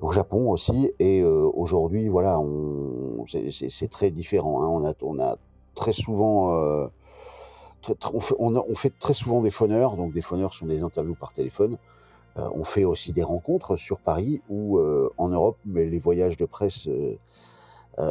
au 0.01 0.11
Japon 0.11 0.49
aussi. 0.49 0.91
Et 0.99 1.21
euh, 1.21 1.49
aujourd'hui, 1.53 2.07
voilà, 2.07 2.39
c'est- 3.27 3.91
très 3.91 4.11
différent. 4.11 4.61
Hein. 4.63 4.67
On 4.69 4.85
a, 4.85 4.93
on 5.01 5.19
a 5.19 5.35
très 5.75 5.93
souvent, 5.93 6.53
euh, 6.53 6.87
on, 8.13 8.75
fait, 8.75 8.97
très 8.97 9.13
souvent 9.13 9.41
des 9.41 9.51
phoneurs. 9.51 9.95
Donc 9.95 10.13
des 10.13 10.21
phoneurs 10.21 10.53
sont 10.53 10.65
des 10.65 10.83
interviews 10.83 11.15
par 11.15 11.33
téléphone. 11.33 11.77
Euh, 12.37 12.49
on 12.53 12.63
fait 12.63 12.83
aussi 12.83 13.13
des 13.13 13.23
rencontres 13.23 13.75
sur 13.75 13.99
Paris 13.99 14.41
ou 14.49 14.77
euh, 14.77 15.11
en 15.17 15.29
Europe, 15.29 15.57
mais 15.65 15.85
les 15.85 15.99
voyages 15.99 16.37
de 16.37 16.45
presse 16.45 16.87
euh, 16.87 17.17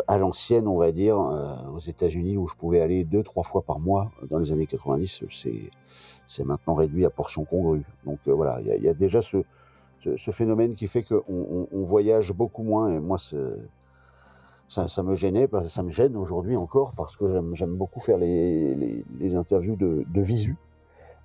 à 0.08 0.18
l'ancienne, 0.18 0.66
on 0.66 0.78
va 0.78 0.90
dire, 0.90 1.16
aux 1.16 1.78
États-Unis, 1.78 2.36
où 2.36 2.48
je 2.48 2.54
pouvais 2.54 2.80
aller 2.80 3.04
deux, 3.04 3.22
trois 3.22 3.44
fois 3.44 3.62
par 3.62 3.78
mois 3.78 4.10
dans 4.28 4.40
les 4.40 4.50
années 4.50 4.66
90, 4.66 5.22
c'est 6.26 6.44
maintenant 6.44 6.74
réduit 6.74 7.04
à 7.04 7.10
portion 7.10 7.44
congrue. 7.44 7.84
Donc 8.04 8.18
voilà, 8.26 8.60
il 8.60 8.82
y 8.82 8.88
a, 8.88 8.94
déjà 8.94 9.22
ce, 9.22 9.44
phénomène 10.32 10.74
qui 10.74 10.88
fait 10.88 11.04
qu'on 11.04 11.68
on, 11.70 11.84
voyage 11.84 12.32
beaucoup 12.32 12.64
moins. 12.64 12.94
Et 12.94 12.98
moi, 12.98 13.16
ça, 14.68 14.88
ça 14.88 15.02
me 15.02 15.14
gênait, 15.14 15.48
ça 15.68 15.82
me 15.82 15.90
gêne 15.90 16.16
aujourd'hui 16.16 16.56
encore 16.56 16.92
parce 16.96 17.16
que 17.16 17.26
j'aime 17.52 17.76
beaucoup 17.76 18.00
faire 18.00 18.18
les, 18.18 18.74
les, 18.74 19.04
les 19.18 19.36
interviews 19.36 19.76
de, 19.76 20.04
de, 20.12 20.22
visu. 20.22 20.56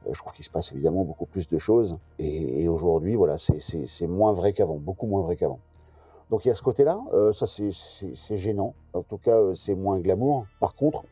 Euh, 0.05 0.11
je 0.13 0.19
trouve 0.19 0.33
qu'il 0.33 0.45
se 0.45 0.49
passe 0.49 0.71
évidemment 0.71 1.03
beaucoup 1.03 1.25
plus 1.25 1.47
de 1.47 1.57
choses 1.57 1.97
et, 2.19 2.63
et 2.63 2.67
aujourd'hui, 2.67 3.15
voilà, 3.15 3.37
c'est 3.37 4.07
moins 4.07 4.33
vrai 4.33 4.53
qu'avant, 4.53 4.77
beaucoup 4.77 5.07
moins 5.07 5.21
vrai 5.21 5.35
qu'avant. 5.35 5.59
Donc 6.29 6.45
il 6.45 6.47
y 6.47 6.51
a 6.51 6.55
ce 6.55 6.63
côté-là, 6.63 7.01
euh, 7.13 7.33
ça 7.33 7.45
c'est 7.45 8.37
gênant. 8.37 8.73
En 8.93 9.03
tout 9.03 9.17
cas, 9.17 9.37
euh, 9.37 9.53
c'est 9.53 9.75
moins 9.75 9.99
glamour. 9.99 10.45
Par 10.61 10.75
contre, 10.75 11.03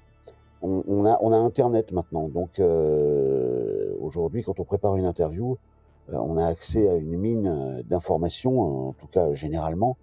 on, 0.61 0.81
on, 0.87 1.05
a, 1.05 1.17
on 1.21 1.33
a 1.33 1.37
Internet 1.37 1.91
maintenant. 1.91 2.29
Donc 2.29 2.59
euh, 2.59 3.93
aujourd'hui, 3.99 4.43
quand 4.43 4.59
on 4.61 4.63
prépare 4.63 4.95
une 4.95 5.05
interview, 5.05 5.57
euh, 6.09 6.15
on 6.15 6.37
a 6.37 6.45
accès 6.45 6.89
à 6.89 6.95
une 6.95 7.17
mine 7.17 7.83
d'informations, 7.89 8.61
en 8.61 8.93
tout 8.93 9.07
cas 9.07 9.33
généralement, 9.33 9.97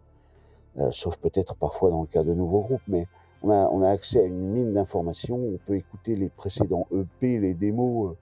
euh, 0.78 0.90
sauf 0.92 1.16
peut-être 1.16 1.56
parfois 1.56 1.90
dans 1.90 2.02
le 2.02 2.06
cas 2.06 2.22
de 2.22 2.34
nouveaux 2.34 2.60
groupes, 2.60 2.82
mais 2.88 3.06
on 3.42 3.50
a, 3.50 3.68
on 3.70 3.82
a 3.82 3.88
accès 3.88 4.20
à 4.20 4.24
une 4.24 4.50
mine 4.50 4.72
d'informations, 4.74 5.36
on 5.36 5.58
peut 5.66 5.76
écouter 5.76 6.16
les 6.16 6.28
précédents 6.28 6.86
EP, 6.92 7.38
les 7.38 7.54
démos, 7.54 8.10
euh, 8.10 8.16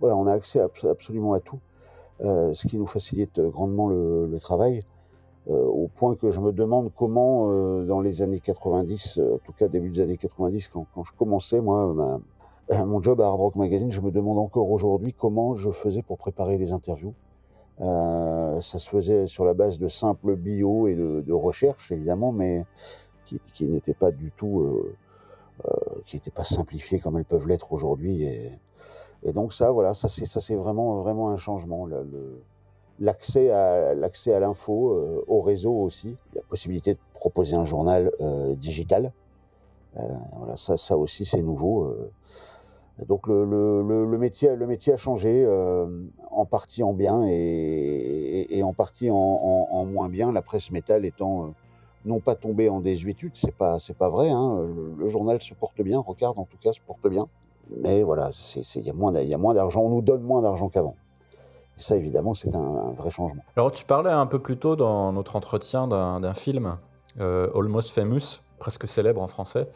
voilà, 0.00 0.16
on 0.16 0.26
a 0.26 0.32
accès 0.32 0.60
absolument 0.60 1.32
à 1.32 1.40
tout, 1.40 1.60
euh, 2.20 2.52
ce 2.52 2.66
qui 2.66 2.78
nous 2.78 2.86
facilite 2.86 3.40
grandement 3.40 3.88
le, 3.88 4.26
le 4.26 4.40
travail, 4.40 4.84
au 5.46 5.90
point 5.94 6.14
que 6.14 6.30
je 6.30 6.40
me 6.40 6.52
demande 6.52 6.90
comment, 6.96 7.84
dans 7.84 8.00
les 8.00 8.22
années 8.22 8.40
90, 8.40 9.20
en 9.34 9.36
tout 9.44 9.52
cas 9.52 9.68
début 9.68 9.90
des 9.90 10.00
années 10.00 10.16
90, 10.16 10.68
quand, 10.68 10.86
quand 10.94 11.04
je 11.04 11.12
commençais, 11.12 11.60
moi, 11.60 11.92
ma, 11.92 12.18
mon 12.86 13.02
job 13.02 13.20
à 13.20 13.26
Hard 13.26 13.40
Rock 13.40 13.56
Magazine, 13.56 13.92
je 13.92 14.00
me 14.00 14.10
demande 14.10 14.38
encore 14.38 14.70
aujourd'hui 14.70 15.12
comment 15.12 15.54
je 15.54 15.70
faisais 15.70 16.00
pour 16.00 16.16
préparer 16.16 16.56
les 16.56 16.72
interviews. 16.72 17.12
Euh, 17.80 18.60
ça 18.60 18.78
se 18.78 18.88
faisait 18.88 19.26
sur 19.26 19.44
la 19.44 19.54
base 19.54 19.78
de 19.78 19.88
simples 19.88 20.36
bio 20.36 20.86
et 20.86 20.94
de, 20.94 21.22
de 21.26 21.32
recherche, 21.32 21.90
évidemment, 21.90 22.32
mais 22.32 22.64
qui, 23.26 23.66
n'étaient 23.66 23.94
pas 23.94 24.12
du 24.12 24.30
tout, 24.30 24.60
euh, 24.60 24.94
euh, 25.64 25.70
qui 26.06 26.16
n'étaient 26.16 26.30
pas 26.30 26.44
simplifiées 26.44 27.00
comme 27.00 27.16
elles 27.16 27.24
peuvent 27.24 27.48
l'être 27.48 27.72
aujourd'hui. 27.72 28.24
Et, 28.24 28.52
donc 29.32 29.52
ça, 29.52 29.70
voilà, 29.70 29.94
ça 29.94 30.08
c'est 30.08 30.54
vraiment 30.54 31.30
un 31.30 31.36
changement. 31.36 31.88
L'accès 33.00 33.50
à 33.50 33.94
l'accès 33.94 34.34
à 34.34 34.38
l'info, 34.38 35.24
au 35.26 35.40
réseau 35.40 35.72
aussi, 35.72 36.18
la 36.34 36.42
possibilité 36.42 36.92
de 36.92 36.98
proposer 37.14 37.56
un 37.56 37.64
journal 37.64 38.12
digital. 38.58 39.12
voilà, 40.36 40.56
ça 40.56 40.98
aussi 40.98 41.24
c'est 41.24 41.40
nouveau. 41.40 41.96
Donc 43.08 43.26
le, 43.26 44.18
métier, 44.18 44.56
le 44.56 44.66
métier 44.66 44.92
a 44.92 44.98
changé, 44.98 45.42
en 46.34 46.44
partie 46.44 46.82
en 46.82 46.92
bien 46.92 47.24
et, 47.28 48.62
en 48.62 48.72
partie 48.72 49.10
en, 49.10 49.84
moins 49.86 50.08
bien. 50.08 50.32
La 50.32 50.42
presse 50.42 50.70
métal 50.70 51.04
étant 51.04 51.44
euh, 51.44 51.48
non 52.04 52.20
pas 52.20 52.34
tombée 52.34 52.68
en 52.68 52.80
désuétude, 52.80 53.32
c'est 53.34 53.54
pas 53.54 53.78
c'est 53.78 53.96
pas 53.96 54.08
vrai. 54.08 54.30
Hein. 54.30 54.58
Le, 54.98 55.06
journal 55.06 55.40
se 55.42 55.54
porte 55.54 55.80
bien, 55.80 55.98
Rocard 55.98 56.38
en 56.38 56.44
tout 56.44 56.58
cas 56.62 56.72
se 56.72 56.80
porte 56.80 57.08
bien. 57.08 57.26
Mais 57.82 58.02
voilà, 58.02 58.30
il 58.56 58.82
y 58.82 58.90
a 59.34 59.38
moins 59.38 59.54
d'argent, 59.54 59.82
on 59.82 59.90
nous 59.90 60.02
donne 60.02 60.22
moins 60.22 60.42
d'argent 60.42 60.68
qu'avant. 60.68 60.96
Et 61.78 61.82
ça 61.82 61.96
évidemment 61.96 62.34
c'est 62.34 62.54
un, 62.54 62.60
un, 62.60 62.92
vrai 62.92 63.10
changement. 63.10 63.42
Alors 63.56 63.72
tu 63.72 63.84
parlais 63.84 64.10
un 64.10 64.26
peu 64.26 64.38
plus 64.38 64.58
tôt 64.58 64.76
dans 64.76 65.12
notre 65.12 65.36
entretien 65.36 65.88
d'un 65.88 66.34
film, 66.34 66.76
euh, 67.20 67.48
Almost 67.54 67.90
Famous, 67.90 68.40
presque 68.58 68.88
célèbre 68.88 69.22
en 69.22 69.26
français. 69.26 69.68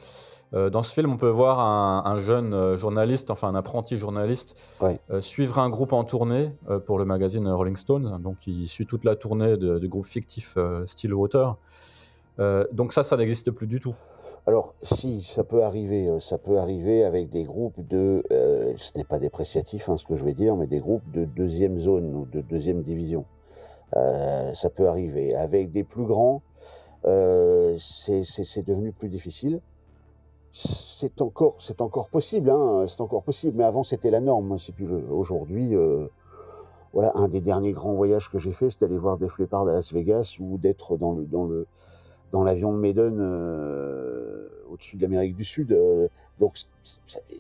Euh, 0.54 0.70
dans 0.70 0.82
ce 0.82 0.92
film, 0.94 1.12
on 1.12 1.16
peut 1.16 1.28
voir 1.28 1.60
un, 1.60 2.02
un, 2.10 2.18
jeune 2.20 2.54
euh, 2.54 2.76
journaliste, 2.76 3.30
enfin 3.30 3.48
un 3.48 3.54
apprenti 3.54 3.98
journaliste, 3.98 4.56
ouais. 4.80 4.98
euh, 5.10 5.20
suivre 5.20 5.58
un 5.58 5.68
groupe 5.68 5.92
en 5.92 6.04
tournée 6.04 6.52
euh, 6.70 6.78
pour 6.78 6.98
le 6.98 7.04
magazine 7.04 7.46
Rolling 7.48 7.76
Stone. 7.76 8.20
Donc, 8.22 8.46
il 8.46 8.66
suit 8.66 8.86
toute 8.86 9.04
la 9.04 9.16
tournée 9.16 9.56
du 9.56 9.88
groupe 9.88 10.06
fictif 10.06 10.56
Stillwater. 10.86 11.56
donc 12.72 12.92
ça, 12.92 13.02
ça 13.02 13.16
n'existe 13.16 13.50
plus 13.50 13.66
du 13.66 13.80
tout. 13.80 13.94
Alors, 14.46 14.72
si, 14.82 15.22
ça 15.22 15.44
peut 15.44 15.62
arriver. 15.62 16.08
Ça 16.20 16.38
peut 16.38 16.58
arriver 16.58 17.04
avec 17.04 17.28
des 17.28 17.44
groupes 17.44 17.86
de, 17.86 18.22
ce 18.30 18.96
n'est 18.96 19.04
pas 19.04 19.18
dépréciatif, 19.18 19.88
hein, 19.88 19.96
ce 19.96 20.06
que 20.06 20.16
je 20.16 20.24
vais 20.24 20.34
dire, 20.34 20.56
mais 20.56 20.66
des 20.66 20.78
groupes 20.78 21.10
de 21.12 21.24
deuxième 21.24 21.78
zone 21.78 22.14
ou 22.14 22.24
de 22.24 22.40
deuxième 22.40 22.82
division. 22.82 23.26
ça 23.92 24.70
peut 24.74 24.88
arriver. 24.88 25.34
Avec 25.34 25.70
des 25.72 25.84
plus 25.84 26.06
grands, 26.06 26.42
c'est 27.04 28.64
devenu 28.66 28.92
plus 28.92 29.10
difficile 29.10 29.60
c'est 30.52 31.20
encore, 31.20 31.56
c'est 31.58 31.80
encore 31.80 32.08
possible, 32.08 32.50
hein, 32.50 32.84
c'est 32.86 33.00
encore 33.00 33.22
possible. 33.22 33.58
Mais 33.58 33.64
avant, 33.64 33.82
c'était 33.82 34.10
la 34.10 34.20
norme, 34.20 34.58
si 34.58 34.72
tu 34.72 34.84
veux. 34.84 35.04
Aujourd'hui, 35.10 35.76
euh, 35.76 36.06
voilà, 36.92 37.12
un 37.14 37.28
des 37.28 37.40
derniers 37.40 37.72
grands 37.72 37.94
voyages 37.94 38.30
que 38.30 38.38
j'ai 38.38 38.52
fait, 38.52 38.70
c'est 38.70 38.80
d'aller 38.80 38.98
voir 38.98 39.18
des 39.18 39.28
Leppard 39.38 39.68
à 39.68 39.72
Las 39.72 39.92
Vegas 39.92 40.36
ou 40.40 40.58
d'être 40.58 40.96
dans 40.96 41.12
le 41.12 41.24
dans 41.24 41.44
le 41.44 41.66
dans 42.32 42.44
l'avion 42.44 42.72
de 42.72 42.78
Maiden 42.78 43.18
euh, 43.20 44.48
au-dessus 44.70 44.96
de 44.96 45.02
l'Amérique 45.02 45.36
du 45.36 45.44
Sud. 45.44 45.72
Euh, 45.72 46.08
donc, 46.38 46.54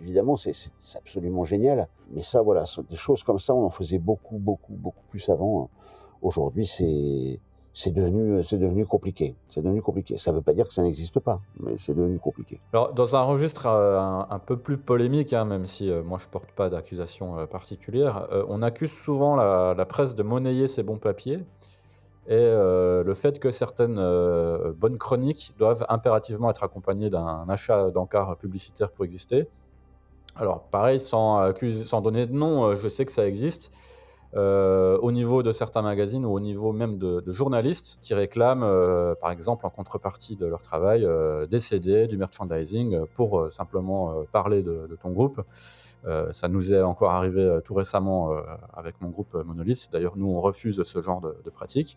évidemment, 0.00 0.36
c'est 0.36 0.52
absolument 0.96 1.44
génial. 1.44 1.88
Mais 2.12 2.22
ça, 2.22 2.42
voilà, 2.42 2.64
des 2.88 2.96
choses 2.96 3.22
comme 3.22 3.38
ça, 3.38 3.54
on 3.54 3.64
en 3.64 3.70
faisait 3.70 3.98
beaucoup, 3.98 4.38
beaucoup, 4.38 4.72
beaucoup 4.72 5.04
plus 5.10 5.28
avant. 5.28 5.68
Aujourd'hui, 6.22 6.66
c'est 6.66 7.38
c'est 7.78 7.92
devenu, 7.92 8.42
c'est 8.42 8.58
devenu 8.58 8.84
compliqué. 8.86 9.36
C'est 9.48 9.62
devenu 9.62 9.80
compliqué. 9.80 10.16
Ça 10.16 10.32
ne 10.32 10.36
veut 10.38 10.42
pas 10.42 10.52
dire 10.52 10.66
que 10.66 10.74
ça 10.74 10.82
n'existe 10.82 11.20
pas, 11.20 11.40
mais 11.60 11.78
c'est 11.78 11.94
devenu 11.94 12.18
compliqué. 12.18 12.60
Alors, 12.72 12.92
dans 12.92 13.14
un 13.14 13.22
registre 13.22 13.66
euh, 13.66 14.00
un, 14.28 14.38
peu 14.40 14.56
plus 14.56 14.78
polémique, 14.78 15.32
hein, 15.32 15.44
même 15.44 15.64
si 15.64 15.88
euh, 15.88 16.02
moi 16.02 16.18
je 16.20 16.26
porte 16.26 16.50
pas 16.50 16.70
d'accusation 16.70 17.38
euh, 17.38 17.46
particulière, 17.46 18.26
on 18.48 18.62
accuse 18.62 18.90
souvent 18.90 19.36
la, 19.36 19.86
presse 19.86 20.16
de 20.16 20.24
monnayer 20.24 20.66
ses 20.66 20.82
bons 20.82 20.98
papiers 20.98 21.38
et 22.26 22.44
le 22.44 23.12
fait 23.14 23.38
que 23.38 23.50
certaines 23.50 24.02
bonnes 24.72 24.98
chroniques 24.98 25.54
doivent 25.56 25.86
impérativement 25.88 26.50
être 26.50 26.64
accompagnées 26.64 27.08
d'un 27.08 27.46
achat 27.48 27.90
d'encarts 27.90 28.36
publicitaires 28.36 28.90
pour 28.90 29.04
exister. 29.04 29.48
Alors, 30.36 30.64
pareil, 30.64 30.98
sans, 30.98 31.54
sans 31.72 32.00
donner 32.02 32.26
de 32.26 32.34
nom, 32.34 32.74
je 32.74 32.88
sais 32.88 33.04
que 33.04 33.12
ça 33.12 33.26
existe. 33.26 33.72
Euh, 34.36 34.98
au 34.98 35.10
niveau 35.10 35.42
de 35.42 35.52
certains 35.52 35.80
magazines 35.80 36.26
ou 36.26 36.34
au 36.34 36.40
niveau 36.40 36.72
même 36.72 36.98
de, 36.98 37.22
journalistes 37.32 37.98
qui 38.02 38.12
réclament, 38.12 38.62
euh, 38.62 39.14
par 39.14 39.30
exemple, 39.30 39.64
en 39.64 39.70
contrepartie 39.70 40.36
de 40.36 40.44
leur 40.44 40.60
travail, 40.60 41.04
euh, 41.04 41.46
des 41.46 41.60
CD, 41.60 42.06
du 42.06 42.18
merchandising 42.18 43.06
pour 43.14 43.50
simplement 43.50 44.24
parler 44.30 44.62
de, 44.62 44.96
ton 45.00 45.10
groupe. 45.10 45.40
Ça 46.30 46.48
nous 46.48 46.74
est 46.74 46.82
encore 46.82 47.10
arrivé 47.10 47.58
tout 47.64 47.74
récemment 47.74 48.32
avec 48.72 49.00
mon 49.00 49.08
groupe 49.08 49.34
Monolith. 49.34 49.88
D'ailleurs, 49.92 50.16
nous, 50.16 50.28
on 50.28 50.40
refuse 50.40 50.82
ce 50.82 51.02
genre 51.02 51.20
de, 51.20 51.36
de 51.44 51.50
pratique. 51.50 51.96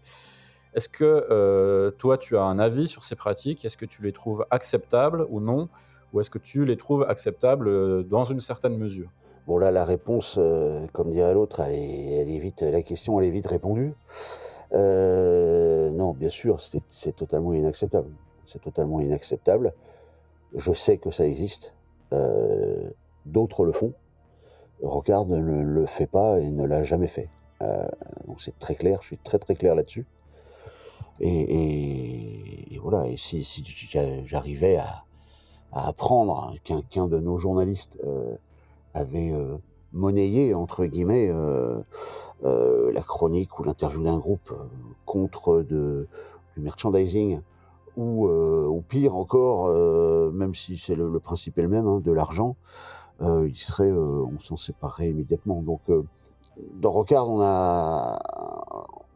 Est-ce 0.74 0.90
que 0.90 1.90
toi, 1.98 2.18
tu 2.18 2.38
as 2.38 2.44
un 2.44 2.60
avis 2.60 2.88
sur 2.88 3.04
ces 3.04 3.16
pratiques? 3.16 3.64
Est-ce 3.66 3.78
que 3.78 3.86
tu 3.86 4.02
les 4.02 4.12
trouves 4.12 4.46
acceptables 4.50 5.26
ou 5.30 5.40
non? 5.40 5.70
Ou 6.14 6.20
est-ce 6.20 6.30
que 6.30 6.40
tu 6.40 6.66
les 6.66 6.78
trouves 6.78 7.06
acceptables 7.08 8.08
dans 8.08 8.26
une 8.26 8.40
certaine 8.40 8.78
mesure? 8.78 9.10
Bon 9.48 9.58
là, 9.58 9.72
la 9.72 9.86
réponse, 9.86 10.36
euh, 10.38 10.86
comme 10.94 11.12
dirait 11.12 11.34
l'autre, 11.34 11.62
elle, 11.62 11.74
est, 11.74 12.40
vite, 12.40 12.62
la 12.62 12.84
question 12.84 13.20
elle 13.20 13.28
est 13.28 13.32
vite 13.32 13.48
répondue. 13.48 13.94
Euh, 14.74 15.90
non, 15.90 16.14
bien 16.14 16.30
sûr, 16.30 16.62
c'est 16.62 17.16
totalement 17.16 17.54
inacceptable. 17.54 18.12
C'est 18.44 18.62
totalement 18.62 19.02
inacceptable. 19.02 19.74
Je 20.56 20.72
sais 20.74 20.98
que 20.98 21.12
ça 21.12 21.26
existe. 21.26 21.76
Euh, 22.14 22.90
D'autres 23.26 23.66
le 23.66 23.72
font. 23.72 23.94
Rocard 24.82 25.26
ne 25.26 25.38
le 25.38 25.86
fait 25.86 26.08
pas 26.08 26.40
et 26.40 26.50
ne 26.50 26.66
l'a 26.66 26.84
jamais 26.84 27.08
fait. 27.08 27.30
Donc 28.26 28.42
c'est 28.42 28.58
très 28.58 28.74
clair. 28.74 29.00
Je 29.02 29.08
suis 29.08 29.18
très 29.18 29.38
très 29.38 29.54
clair 29.54 29.76
là-dessus. 29.76 30.08
Et, 31.20 32.80
voilà. 32.82 33.08
Et 33.08 33.18
si, 33.18 33.44
j'arrivais 34.26 34.78
à, 34.78 35.04
apprendre 35.72 36.56
qu'un 36.64 36.82
qu 36.82 37.00
de 37.08 37.20
nos 37.20 37.38
journalistes 37.38 38.00
avait 38.94 39.32
euh, 39.32 39.58
monnayé 39.94 40.54
entre 40.54 40.86
guillemets 40.86 41.30
euh, 41.30 41.82
euh, 42.44 42.92
la 42.92 43.02
chronique 43.02 43.60
ou 43.60 43.64
l'interview 43.64 44.02
d'un 44.02 44.18
groupe 44.18 44.54
contre 45.06 45.64
du 45.64 46.08
merchandising 46.58 47.42
ou, 47.98 48.84
pire 48.88 49.18
encore, 49.18 49.68
même 50.32 50.56
si 50.56 50.78
c'est 50.78 50.96
le, 50.96 51.20
principe 51.20 51.60
est 51.60 51.62
le 51.62 51.68
même, 51.68 51.88
hein, 51.88 52.00
de 52.00 52.12
l'argent, 52.12 52.56
on 53.20 54.40
s'en 54.40 54.56
séparerait 54.56 55.10
immédiatement. 55.10 55.62
Donc 55.62 55.82
dans 56.76 56.92
Rocard, 56.92 57.30
on 57.30 57.42
a 57.42 58.18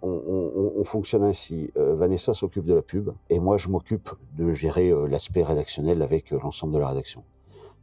on, 0.01 0.09
on, 0.09 0.73
on, 0.75 0.83
fonctionne 0.83 1.23
ainsi. 1.23 1.71
Vanessa 1.75 2.33
s'occupe 2.33 2.65
de 2.65 2.73
la 2.73 2.81
pub 2.81 3.11
et 3.29 3.39
moi 3.39 3.57
je 3.57 3.69
m'occupe 3.69 4.09
de 4.37 4.53
gérer 4.53 4.91
l'aspect 5.07 5.43
rédactionnel 5.43 6.01
avec 6.01 6.31
l'ensemble 6.31 6.73
de 6.73 6.79
la 6.79 6.89
rédaction. 6.89 7.23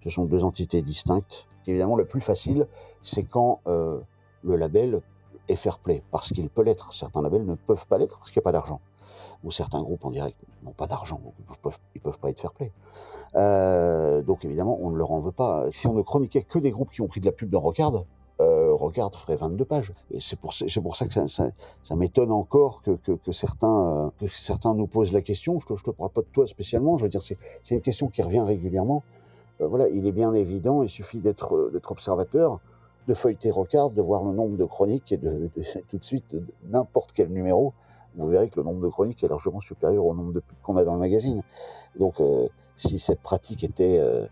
Ce 0.05 0.11
sont 0.11 0.25
deux 0.25 0.45
entités 0.45 0.83
distinctes. 0.83 1.47
Évidemment, 1.67 1.97
le 1.97 2.05
plus 2.05 2.21
facile, 2.21 2.67
c'est 3.03 3.25
quand 3.25 3.61
euh, 3.67 4.01
le 4.43 4.57
label 4.57 5.01
est 5.49 5.57
fair 5.57 5.79
play, 5.79 6.03
parce 6.11 6.33
qu'il 6.33 6.49
peut 6.49 6.63
l'être. 6.63 6.93
Certains 6.93 7.23
labels 7.23 7.45
ne 7.45 7.55
peuvent 7.55 7.87
pas 7.87 7.99
l'être 7.99 8.19
parce 8.19 8.31
qu'il 8.31 8.41
n'y 8.41 8.45
a 8.45 8.49
pas 8.49 8.53
d'argent. 8.53 8.81
Ou 9.45 9.51
certains 9.51 9.83
groupes 9.83 10.05
en 10.05 10.11
direct 10.11 10.45
n'ont 10.63 10.73
pas 10.73 10.87
d'argent, 10.87 11.21
ils 11.25 11.73
ils 11.97 12.01
peuvent 12.01 12.19
pas 12.19 12.31
être 12.31 12.41
fair 12.41 12.53
play. 12.53 12.71
Euh, 13.35 14.23
donc 14.23 14.45
évidemment, 14.45 14.79
on 14.81 14.91
ne 14.91 14.97
leur 14.97 15.11
en 15.11 15.21
veut 15.21 15.33
pas. 15.33 15.67
Si 15.73 15.87
on 15.89 15.95
ne 15.95 16.03
chroniquait 16.03 16.43
que 16.43 16.59
des 16.59 16.71
groupes 16.71 16.93
qui 16.93 17.01
ont 17.01 17.09
pris 17.09 17.21
de 17.21 17.27
la 17.27 17.33
pub 17.33 17.51
dans 17.51 17.61
Rocard, 17.61 18.05
euh, 18.41 18.73
regarde 18.73 19.15
ferait 19.15 19.37
22 19.37 19.65
pages. 19.65 19.93
Et 20.11 20.21
c'est 20.21 20.39
pour, 20.39 20.53
ça 20.53 20.67
que 21.07 21.29
ça, 21.29 21.97
m'étonne 21.97 22.33
encore 22.33 22.83
euh, 22.89 22.97
que 22.97 23.33
certains 23.33 24.75
nous 24.75 24.87
posent 24.87 25.13
la 25.13 25.23
question. 25.23 25.59
Je 25.59 25.75
je 25.75 25.85
te 25.85 25.91
parle 25.91 26.11
pas 26.11 26.23
de 26.23 26.29
toi 26.33 26.47
spécialement. 26.47 26.97
Je 26.97 27.05
veux 27.05 27.09
dire, 27.09 27.23
c'est 27.23 27.75
une 27.75 27.83
question 27.83 28.09
qui 28.09 28.23
revient 28.23 28.41
régulièrement. 28.41 29.03
Euh, 29.61 29.67
voilà, 29.67 29.89
il 29.89 30.07
est 30.07 30.13
bien 30.13 30.33
évident, 30.33 30.83
il 30.83 30.91
suffit 30.91 31.21
d'être, 31.21 31.55
euh, 31.55 31.71
d'être 31.73 31.91
observateur, 31.93 32.61
de 33.09 33.15
feuilleter 33.15 33.51
Rocard, 33.51 33.91
de 33.91 34.03
voir 34.03 34.25
le 34.25 34.33
nombre 34.33 34.57
de 34.57 34.65
chroniques 34.65 35.13
et 35.13 35.17
de, 35.17 35.51
de 35.55 35.63
tout 35.89 35.99
de 35.99 36.05
suite 36.05 36.37
n'importe 36.65 37.13
quel 37.13 37.29
numéro. 37.29 37.75
Vous 38.15 38.29
verrez 38.29 38.49
que 38.49 38.61
le 38.61 38.65
nombre 38.65 38.83
de 38.83 38.89
chroniques 38.89 39.25
est 39.25 39.29
largement 39.29 39.61
supérieur 39.61 40.05
au 40.05 40.15
nombre 40.15 40.33
de 40.33 40.41
pubs 40.41 40.57
qu'on 40.63 40.77
a 40.77 40.85
dans 40.85 40.95
le 40.95 41.01
magazine. 41.01 41.43
Donc, 41.99 42.21
euh, 42.21 42.47
si 42.77 42.99
cette 42.99 43.21
pratique 43.21 43.65
était 43.65 44.01
euh, 44.01 44.27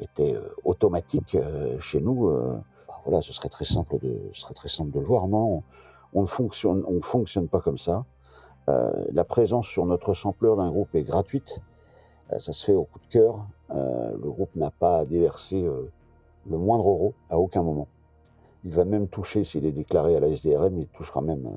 était 0.00 0.34
euh, 0.34 0.48
automatique 0.64 1.36
chez 1.80 2.00
nous, 2.00 2.28
bah 2.28 3.00
voilà, 3.04 3.20
ce 3.22 3.32
serait 3.32 3.48
très 3.48 3.64
simple 3.64 3.98
de, 3.98 4.30
ce 4.32 4.42
serait 4.42 4.54
très 4.54 4.68
simple 4.68 4.90
de 4.90 5.00
le 5.00 5.06
voir. 5.06 5.28
Non, 5.28 5.62
on, 6.12 6.22
ne 6.22 6.26
fonctionne, 6.26 6.84
on 6.86 6.94
ne 6.94 7.02
fonctionne 7.02 7.48
pas 7.48 7.60
comme 7.60 7.78
ça. 7.78 8.04
La 8.66 9.24
présence 9.24 9.66
sur 9.66 9.86
notre 9.86 10.12
sampleur 10.12 10.56
d'un 10.56 10.70
groupe 10.70 10.94
est 10.94 11.04
gratuite. 11.04 11.60
Euh, 12.32 12.38
ça 12.38 12.52
se 12.52 12.64
fait 12.64 12.74
au 12.74 12.84
coup 12.84 12.98
de 12.98 13.06
cœur. 13.06 13.46
Euh, 13.70 14.12
le 14.12 14.30
groupe 14.30 14.54
n'a 14.56 14.70
pas 14.70 14.98
à 14.98 15.04
déverser 15.04 15.66
euh, 15.66 15.90
le 16.48 16.58
moindre 16.58 16.88
euro 16.88 17.14
à 17.30 17.38
aucun 17.38 17.62
moment. 17.62 17.88
Il 18.64 18.72
va 18.74 18.84
même 18.84 19.08
toucher, 19.08 19.44
s'il 19.44 19.66
est 19.66 19.72
déclaré 19.72 20.16
à 20.16 20.20
la 20.20 20.28
SDRM, 20.28 20.76
il 20.76 20.88
touchera 20.88 21.20
même 21.20 21.48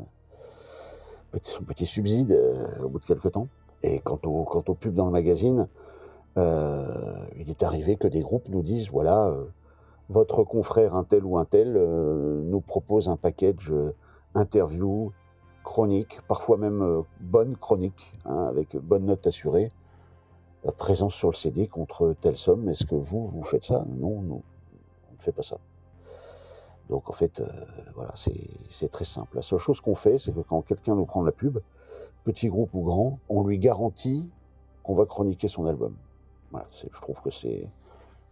son 1.42 1.64
petit 1.64 1.88
subside 1.88 2.38
au 2.84 2.90
bout 2.90 3.00
de 3.00 3.06
quelques 3.06 3.32
temps. 3.32 3.48
Et 3.82 4.00
quant 4.00 4.20
au, 4.26 4.44
quant 4.44 4.62
pubs 4.62 4.94
dans 4.94 5.08
le 5.08 5.12
magazine, 5.12 5.68
il 6.38 7.50
est 7.50 7.64
arrivé 7.64 7.96
que 7.96 8.08
des 8.08 8.22
groupes 8.22 8.48
nous 8.50 8.62
disent 8.62 8.92
voilà, 8.92 9.34
votre 10.10 10.44
confrère 10.44 10.96
un 10.96 11.04
tel 11.04 11.26
ou 11.26 11.40
un 11.40 11.46
tel 11.46 11.74
nous 11.74 12.62
propose 12.62 13.10
un 13.10 13.16
package 13.16 13.74
interview, 14.36 15.12
chronique, 15.64 16.20
parfois 16.28 16.58
même 16.58 17.04
bonne 17.22 17.56
chronique, 17.58 18.14
hein, 18.26 18.44
avec 18.44 18.78
bonne 18.78 19.06
note 19.06 19.26
assurée, 19.26 19.72
présence 20.78 21.14
sur 21.14 21.30
le 21.30 21.36
CD 21.36 21.68
contre 21.68 22.16
telle 22.20 22.38
somme. 22.38 22.68
Est-ce 22.70 22.86
que 22.86 22.96
vous, 22.96 23.28
vous 23.28 23.44
faites 23.44 23.64
ça? 23.64 23.86
Non, 23.88 24.22
non, 24.22 24.42
on 25.10 25.16
ne 25.16 25.22
fait 25.22 25.32
pas 25.32 25.44
ça. 25.44 25.58
Donc 26.90 27.10
en 27.10 27.14
fait, 27.14 27.40
euh, 27.40 27.48
voilà, 27.96 28.12
c'est 28.16 28.90
très 28.90 29.06
simple. 29.06 29.36
La 29.36 29.42
seule 29.42 29.60
chose 29.60 29.80
qu'on 29.80 29.96
fait, 29.96 30.18
c'est 30.18 30.34
que 30.34 30.40
quand 30.40 30.62
quelqu'un 30.64 30.96
nous 30.96 31.06
prend 31.06 31.22
de 31.22 31.28
la 31.28 31.32
pub, 31.32 31.60
petit 32.24 32.50
groupe 32.50 32.74
ou 32.74 32.82
grand, 32.82 33.20
on 33.30 33.44
lui 33.44 33.60
garantit 33.60 34.28
qu'on 34.84 34.96
va 34.96 35.06
chroniquer 35.06 35.48
son 35.48 35.66
album. 35.66 35.96
Voilà, 36.52 36.68
je 36.72 37.02
trouve 37.02 37.22
que 37.22 37.30
c'est 37.30 37.72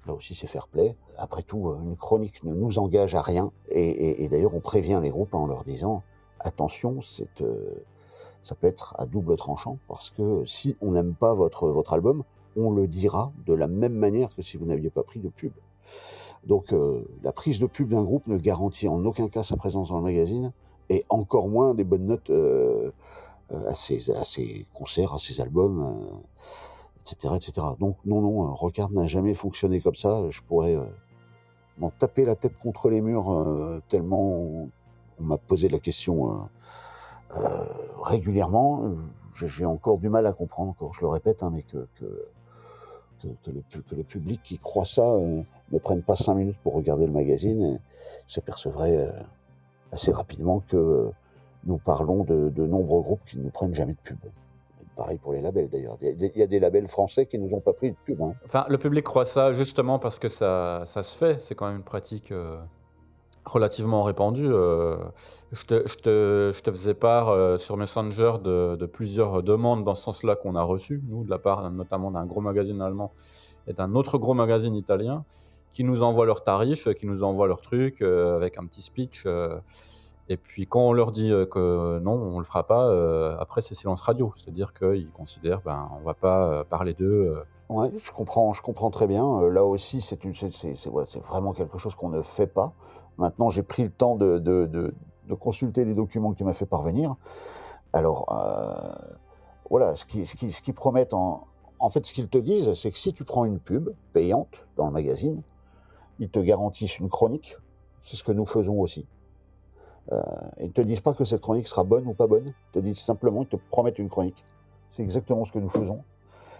là 0.07 0.13
aussi 0.13 0.33
c'est 0.33 0.47
fair 0.47 0.67
play. 0.67 0.95
Après 1.17 1.43
tout, 1.43 1.67
une 1.67 1.95
chronique 1.95 2.43
ne 2.43 2.53
nous 2.53 2.79
engage 2.79 3.13
à 3.13 3.21
rien, 3.21 3.51
et, 3.69 4.27
d'ailleurs 4.29 4.55
on 4.55 4.59
prévient 4.59 4.99
les 5.03 5.09
groupes 5.09 5.35
en 5.35 5.45
leur 5.45 5.63
disant 5.63 6.03
attention, 6.39 7.01
c'est 7.01 7.41
euh, 7.41 7.85
ça 8.47 8.55
peut 8.55 8.67
être 8.67 8.95
à 8.97 9.05
double 9.05 9.35
tranchant 9.35 9.77
parce 9.87 10.09
que 10.09 10.45
si 10.45 10.77
on 10.81 10.91
n'aime 10.91 11.13
pas 11.13 11.33
votre 11.35 11.93
album, 11.93 12.23
on 12.55 12.71
le 12.71 12.87
dira 12.87 13.31
de 13.45 13.53
la 13.53 13.67
même 13.67 13.93
manière 13.93 14.33
que 14.35 14.41
si 14.41 14.57
vous 14.57 14.65
n'aviez 14.65 14.89
pas 14.89 15.03
pris 15.03 15.19
de 15.19 15.29
pub. 15.29 15.53
Donc 16.45 16.73
euh, 16.73 17.05
la 17.23 17.31
prise 17.31 17.59
de 17.59 17.67
pub 17.67 17.89
d'un 17.89 18.03
groupe 18.03 18.27
ne 18.27 18.37
garantit 18.37 18.87
en 18.87 19.03
aucun 19.05 19.27
cas 19.27 19.43
sa 19.43 19.57
présence 19.57 19.89
dans 19.89 19.97
le 19.97 20.03
magazine 20.03 20.51
et 20.89 21.05
encore 21.09 21.49
moins 21.49 21.73
des 21.73 21.83
bonnes 21.83 22.05
notes 22.05 22.29
euh, 22.29 22.91
euh, 23.51 23.69
à, 23.69 23.73
ses, 23.75 24.65
concerts, 24.73 25.13
à 25.13 25.19
ses 25.19 25.41
albums, 25.41 26.21
etc., 27.01 27.33
etc. 27.35 27.67
Donc 27.79 27.97
non, 28.05 28.21
non, 28.21 28.53
Rocard 28.53 28.91
n'a 28.91 29.07
jamais 29.07 29.33
fonctionné 29.33 29.81
comme 29.81 29.95
ça. 29.95 30.23
Je 30.29 30.41
pourrais 30.41 30.77
m'en 31.77 31.89
taper 31.89 32.25
la 32.25 32.35
tête 32.35 32.57
contre 32.57 32.89
les 32.89 33.01
murs 33.01 33.81
tellement 33.89 34.21
on, 34.21 34.69
m'a 35.19 35.37
posé 35.37 35.67
la 35.67 35.79
question 35.79 36.47
régulièrement. 38.03 38.91
J'ai 39.35 39.47
j'ai 39.47 39.65
encore 39.65 39.97
du 39.99 40.09
mal 40.09 40.25
à 40.25 40.33
comprendre, 40.33 40.71
encore 40.71 40.93
je 40.93 41.01
le 41.01 41.07
répète, 41.07 41.43
hein, 41.43 41.51
mais 41.53 41.61
que, 41.61 41.87
le, 43.25 44.03
public 44.03 44.41
qui 44.43 44.57
croit 44.57 44.85
ça 44.85 45.03
euh, 45.03 45.41
ne 45.71 45.79
prenne 45.79 46.03
pas 46.03 46.15
cinq 46.15 46.35
minutes 46.35 46.57
pour 46.63 46.73
regarder 46.73 47.05
le 47.05 47.11
magazine 47.11 47.61
et 47.61 47.77
s'apercevrait 48.27 48.97
euh, 48.97 49.11
assez 49.91 50.11
rapidement 50.11 50.59
que 50.59 50.77
euh, 50.77 51.11
nous 51.65 51.77
parlons 51.77 52.23
de, 52.23 52.65
nombreux 52.65 53.01
groupes 53.01 53.25
qui 53.25 53.39
ne 53.39 53.49
prennent 53.49 53.73
jamais 53.73 53.93
de 53.93 53.99
pub. 53.99 54.17
Pareil 54.95 55.19
pour 55.19 55.33
les 55.33 55.41
labels 55.41 55.69
d'ailleurs. 55.69 55.97
Il 56.01 56.31
y 56.35 56.41
a 56.41 56.47
des- 56.47 56.59
labels 56.59 56.87
français 56.87 57.27
qui 57.27 57.37
nous 57.37 57.53
ont 57.53 57.59
pas 57.59 57.73
pris 57.73 57.91
de 57.91 57.97
pub. 58.03 58.19
Hein. 58.19 58.33
Enfin, 58.45 58.65
le 58.67 58.79
public 58.79 59.03
croit 59.03 59.25
ça 59.25 59.53
justement 59.53 59.99
parce 59.99 60.17
que 60.17 60.27
ça, 60.27 60.83
se 60.85 61.17
fait. 61.17 61.39
C'est 61.39 61.53
quand 61.53 61.67
même 61.67 61.77
une 61.77 61.83
pratique 61.83 62.31
euh, 62.31 62.57
relativement 63.47 64.03
répandue. 64.03 64.47
euh. 64.47 64.97
je, 65.51 65.65
te, 65.65 66.51
faisais 66.71 66.93
part 66.93 67.29
euh, 67.29 67.57
sur 67.57 67.77
Messenger 67.77 68.33
de, 68.43 68.75
de 68.75 68.85
plusieurs 68.85 69.43
demandes 69.43 69.83
dans 69.83 69.95
ce 69.95 70.03
sens-là 70.03 70.35
qu'on 70.35 70.55
a 70.55 70.63
reçues, 70.63 71.01
nous, 71.07 71.23
de 71.23 71.29
la 71.29 71.39
part 71.39 71.69
notamment 71.71 72.11
d'un 72.11 72.25
gros 72.25 72.41
magazine 72.41 72.81
allemand 72.81 73.11
et 73.67 73.73
d'un 73.73 73.95
autre 73.95 74.17
gros 74.17 74.33
magazine 74.33 74.75
italien, 74.75 75.25
qui 75.69 75.83
nous 75.83 76.01
envoient 76.03 76.25
leurs 76.25 76.43
tarifs, 76.43 76.93
qui 76.93 77.05
nous 77.05 77.23
envoient 77.23 77.47
leurs 77.47 77.61
trucs 77.61 78.01
euh, 78.01 78.35
avec 78.35 78.57
un 78.57 78.65
petit 78.65 78.81
speech. 78.81 79.25
Et 80.29 80.37
puis 80.37 80.67
quand 80.67 80.81
on 80.81 80.93
leur 80.93 81.11
dit 81.11 81.31
euh, 81.31 81.45
que 81.45 81.99
non, 81.99 82.13
on 82.13 82.37
le 82.37 82.43
fera 82.43 82.65
pas, 82.65 82.87
euh, 82.87 83.37
après 83.39 83.61
c'est 83.61 83.75
silence 83.75 84.01
radio. 84.01 84.33
C'est-à-dire 84.35 84.73
qu'ils 84.73 85.09
considèrent, 85.11 85.61
ben, 85.61 85.89
on 85.95 86.01
va 86.01 86.13
pas 86.13 86.47
euh, 86.47 86.63
parler 86.63 86.93
d'eux. 86.93 87.41
Ouais, 87.69 87.91
je 87.97 88.11
comprends, 88.11 88.51
je 88.53 88.61
comprends 88.61 88.89
très 88.89 89.07
bien. 89.07 89.49
Là 89.49 89.63
aussi, 89.65 90.01
c'est 90.01 90.19
vraiment 91.25 91.53
quelque 91.53 91.77
chose 91.77 91.95
qu'on 91.95 92.09
ne 92.09 92.21
fait 92.21 92.47
pas. 92.47 92.73
Maintenant, 93.17 93.49
j'ai 93.49 93.63
pris 93.63 93.83
le 93.83 93.89
temps 93.89 94.15
de, 94.15 94.93
consulter 95.39 95.83
les 95.83 95.93
documents 95.93 96.31
que 96.31 96.37
tu 96.37 96.43
m'as 96.45 96.53
fait 96.53 96.65
parvenir. 96.65 97.15
Alors, 97.91 98.25
voilà, 99.69 99.97
ce 99.97 100.05
qui, 100.05 100.25
ce 100.25 100.71
promettent 100.71 101.13
en, 101.13 101.45
en 101.79 101.89
fait, 101.89 102.05
ce 102.05 102.13
qu'ils 102.13 102.29
te 102.29 102.37
disent, 102.37 102.73
c'est 102.73 102.91
que 102.91 102.97
si 102.97 103.11
tu 103.11 103.25
prends 103.25 103.43
une 103.43 103.59
pub 103.59 103.89
payante 104.13 104.65
dans 104.77 104.85
le 104.85 104.93
magazine, 104.93 105.41
ils 106.19 106.29
te 106.29 106.39
garantissent 106.39 106.99
une 106.99 107.09
chronique. 107.09 107.57
C'est 108.01 108.15
ce 108.15 108.23
que 108.23 108.31
nous 108.31 108.45
faisons 108.45 108.79
aussi. 108.79 109.05
Euh, 110.11 110.21
ils 110.61 110.71
te 110.71 110.81
disent 110.81 111.01
pas 111.01 111.13
que 111.13 111.25
cette 111.25 111.41
chronique 111.41 111.67
sera 111.67 111.83
bonne 111.83 112.07
ou 112.07 112.13
pas 112.13 112.27
bonne. 112.27 112.47
Ils 112.47 112.71
te 112.73 112.79
disent 112.79 112.99
simplement, 112.99 113.41
ils 113.41 113.47
te 113.47 113.57
promettent 113.69 113.99
une 113.99 114.09
chronique. 114.09 114.45
C'est 114.91 115.03
exactement 115.03 115.45
ce 115.45 115.51
que 115.51 115.59
nous 115.59 115.69
faisons. 115.69 116.03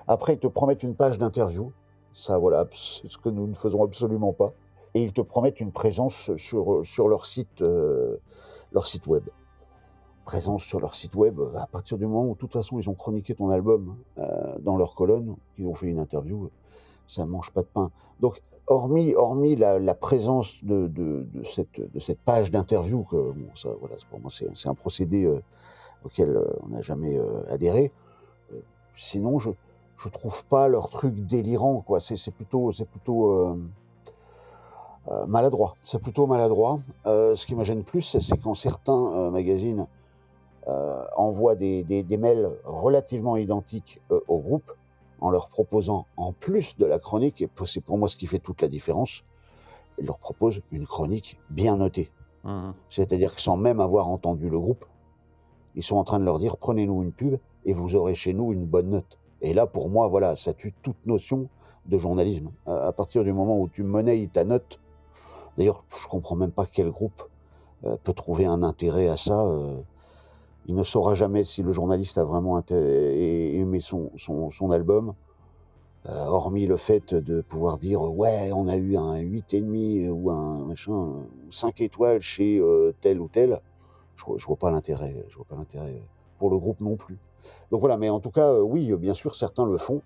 Après, 0.07 0.33
ils 0.33 0.39
te 0.39 0.47
promettent 0.47 0.83
une 0.83 0.95
page 0.95 1.17
d'interview. 1.17 1.71
Ça, 2.13 2.37
voilà, 2.37 2.65
c'est 2.71 3.11
ce 3.11 3.17
que 3.17 3.29
nous 3.29 3.47
ne 3.47 3.55
faisons 3.55 3.83
absolument 3.83 4.33
pas. 4.33 4.53
Et 4.93 5.03
ils 5.03 5.13
te 5.13 5.21
promettent 5.21 5.59
une 5.59 5.71
présence 5.71 6.31
sur, 6.37 7.07
leur 7.07 7.25
site, 7.25 7.61
euh, 7.61 8.17
leur 8.71 8.87
site 8.87 9.05
web. 9.07 9.23
Présence 10.25 10.63
sur 10.63 10.79
leur 10.79 10.93
site 10.93 11.15
web, 11.15 11.39
à 11.57 11.67
partir 11.67 11.97
du 11.97 12.05
moment 12.05 12.25
où, 12.25 12.33
de 12.33 12.37
toute 12.37 12.53
façon, 12.53 12.79
ils 12.79 12.89
ont 12.89 12.95
chroniqué 12.95 13.33
ton 13.35 13.49
album 13.49 13.95
euh, 14.17 14.57
dans 14.59 14.75
leur 14.75 14.95
colonne, 14.95 15.35
qu'ils 15.55 15.67
ont 15.67 15.75
fait 15.75 15.87
une 15.87 15.99
interview, 15.99 16.49
ça 17.07 17.25
mange 17.25 17.51
pas 17.51 17.61
de 17.61 17.67
pain. 17.67 17.91
Donc, 18.19 18.41
hormis, 18.67 19.55
la, 19.55 19.95
présence 19.95 20.55
de, 20.63 21.25
cette, 21.45 22.19
page 22.19 22.51
d'interview, 22.51 23.05
ça, 23.55 23.69
voilà, 23.79 23.95
pour 24.09 24.19
moi, 24.19 24.29
c'est 24.31 24.67
un 24.67 24.73
procédé 24.73 25.25
euh, 25.25 25.41
auquel 26.03 26.35
euh, 26.35 26.45
on 26.63 26.69
n'a 26.69 26.81
jamais 26.81 27.17
euh, 27.17 27.43
adhéré. 27.49 27.91
Sinon, 28.95 29.39
je 29.39 29.51
je 29.99 30.09
trouve 30.09 30.45
pas 30.45 30.67
leur 30.67 30.89
truc 30.89 31.25
délirant. 31.25 31.83
C'est 31.97 32.31
plutôt, 32.31 32.71
maladroit. 35.27 35.73
C'est 35.83 35.99
plutôt 35.99 36.27
maladroit. 36.27 36.77
Ce 37.03 37.43
qui 37.47 37.55
me 37.55 37.63
gêne 37.63 37.83
plus, 37.83 38.03
c'est- 38.03 38.37
quand 38.37 38.53
certains 38.53 39.31
magazines 39.31 39.87
envoient 41.15 41.55
des, 41.55 42.05
mails 42.19 42.51
relativement 42.63 43.37
identiques 43.37 43.99
au 44.27 44.37
groupe 44.37 44.71
en 45.19 45.29
leur 45.29 45.49
proposant, 45.49 46.05
en 46.15 46.33
plus 46.33 46.77
de 46.77 46.85
la 46.85 46.99
chronique, 46.99 47.41
et 47.41 47.49
c'est 47.65 47.81
pour 47.81 47.97
moi 47.97 48.07
ce 48.07 48.17
qui 48.17 48.27
fait 48.27 48.39
toute 48.39 48.61
la 48.61 48.67
différence, 48.67 49.23
ils 49.99 50.05
leur 50.05 50.19
proposent 50.19 50.61
une 50.71 50.85
chronique 50.85 51.39
bien 51.49 51.77
notée. 51.77 52.11
Mhm. 52.43 52.73
C'est-à-dire 52.89 53.35
que 53.35 53.41
sans 53.41 53.57
même 53.57 53.79
avoir 53.79 54.07
entendu 54.07 54.49
le 54.49 54.59
groupe, 54.59 54.85
ils 55.75 55.83
sont 55.83 55.97
en 55.97 56.03
train 56.03 56.19
de 56.19 56.25
leur 56.25 56.39
dire 56.39 56.57
prenez-nous 56.57 57.03
une 57.03 57.11
pub 57.11 57.37
et 57.65 57.73
vous 57.73 57.95
aurez 57.95 58.15
chez 58.15 58.33
nous 58.33 58.53
une 58.53 58.65
bonne 58.65 58.89
note. 58.89 59.19
Et 59.41 59.53
là, 59.53 59.67
pour 59.67 59.89
moi, 59.89 60.07
voilà, 60.07 60.35
ça 60.35 60.53
tue 60.53 60.73
toute 60.81 61.05
notion 61.05 61.49
de 61.85 61.97
journalisme. 61.97 62.51
À 62.65 62.91
partir 62.91 63.23
du 63.23 63.33
moment 63.33 63.59
où 63.59 63.69
tu 63.69 63.83
monnaies 63.83 64.27
ta 64.31 64.43
note, 64.43 64.79
d'ailleurs, 65.57 65.85
je 66.01 66.07
comprends 66.07 66.35
même 66.35 66.51
pas 66.51 66.65
quel 66.65 66.89
groupe 66.89 67.29
euh, 67.85 67.97
peut 68.03 68.13
trouver 68.13 68.45
un 68.45 68.63
intérêt 68.63 69.07
à 69.07 69.15
ça. 69.15 69.47
Euh, 70.67 70.71
il 70.71 70.75
ne 70.75 70.83
saura 70.83 71.13
jamais 71.13 71.43
si 71.43 71.63
le 71.63 71.71
journaliste 71.71 72.17
a 72.17 72.23
vraiment 72.23 72.61
aimé 72.69 73.79
son, 73.79 74.71
album, 74.71 75.13
euh, 76.07 76.25
hormis 76.25 76.67
le 76.67 76.77
fait 76.77 77.13
de 77.13 77.41
pouvoir 77.41 77.77
dire 77.77 78.01
ouais, 78.01 78.51
on 78.53 78.67
a 78.67 78.77
eu 78.77 78.95
un 78.97 79.19
8,5 79.21 80.09
ou 80.09 80.31
un 80.31 80.67
machin, 80.67 80.93
ou 80.93 81.27
5 81.51 81.81
étoiles 81.81 82.21
chez 82.21 82.59
euh, 82.59 82.93
tel 83.01 83.19
ou 83.19 83.27
tel. 83.27 83.59
Je, 84.15 84.23
je 84.35 84.45
vois 84.45 84.57
pas 84.57 84.71
l'intérêt, 84.71 85.25
je 85.29 85.35
vois 85.35 85.45
pas 85.45 85.55
l'intérêt 85.55 86.01
pour 86.39 86.49
le 86.49 86.57
groupe 86.57 86.81
non 86.81 86.95
plus. 86.95 87.17
Donc 87.71 87.81
voilà, 87.81 87.97
mais 87.97 88.09
en 88.09 88.19
tout 88.19 88.31
cas, 88.31 88.53
euh, 88.53 88.61
oui, 88.61 88.93
bien 88.97 89.13
sûr, 89.13 89.35
certains 89.35 89.65
le 89.65 89.77
font. 89.77 90.01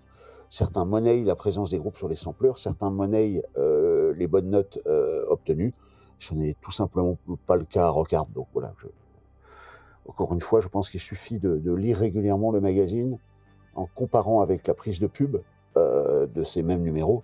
Certains 0.48 0.84
monnaient 0.84 1.22
la 1.24 1.34
présence 1.34 1.70
des 1.70 1.78
groupes 1.78 1.96
sur 1.96 2.08
les 2.08 2.16
sampleurs, 2.16 2.58
certains 2.58 2.90
monnaient 2.90 3.42
euh, 3.56 4.12
les 4.14 4.26
bonnes 4.26 4.50
notes 4.50 4.78
euh, 4.86 5.24
obtenues. 5.28 5.72
Ce 6.18 6.34
n'est 6.34 6.54
tout 6.60 6.70
simplement 6.70 7.16
pas 7.46 7.56
le 7.56 7.64
cas 7.64 7.86
à 7.86 7.88
Rockard. 7.88 8.26
Donc 8.26 8.48
voilà, 8.52 8.74
encore 10.08 10.32
une 10.32 10.40
fois, 10.40 10.60
je 10.60 10.68
pense 10.68 10.90
qu'il 10.90 11.00
suffit 11.00 11.38
de, 11.38 11.72
lire 11.72 11.98
régulièrement 11.98 12.50
le 12.50 12.60
magazine 12.60 13.18
en 13.74 13.86
comparant 13.86 14.40
avec 14.40 14.66
la 14.66 14.74
prise 14.74 15.00
de 15.00 15.06
pub 15.06 15.38
euh, 15.76 16.26
de 16.26 16.44
ces 16.44 16.62
mêmes 16.62 16.82
numéros 16.82 17.22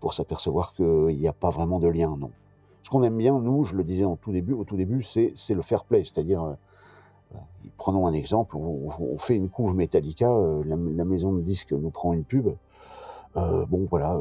pour 0.00 0.14
s'apercevoir 0.14 0.72
qu'il 0.74 1.16
n'y 1.16 1.28
a 1.28 1.32
pas 1.32 1.50
vraiment 1.50 1.78
de 1.78 1.88
lien, 1.88 2.16
non. 2.16 2.30
Ce 2.82 2.90
qu'on 2.90 3.02
aime 3.02 3.16
bien, 3.16 3.38
nous, 3.40 3.64
je 3.64 3.76
le 3.76 3.84
disais 3.84 4.04
en 4.04 4.16
tout 4.16 4.32
début, 4.32 4.52
au 4.52 4.64
tout 4.64 4.76
début, 4.76 5.02
c'est 5.02 5.32
le 5.50 5.62
fair 5.62 5.84
play, 5.84 6.04
c'est-à-dire, 6.04 6.42
euh, 6.42 6.54
euh, 7.34 7.38
prenons 7.76 8.06
un 8.06 8.12
exemple, 8.12 8.56
on, 8.56 9.18
fait 9.18 9.34
une 9.34 9.48
couve 9.48 9.74
Metallica, 9.74 10.28
la, 10.64 11.04
maison 11.04 11.32
de 11.32 11.40
disques 11.40 11.72
nous 11.72 11.90
prend 11.90 12.12
une 12.12 12.24
pub, 12.24 12.48
bon 13.34 13.86
voilà, 13.90 14.18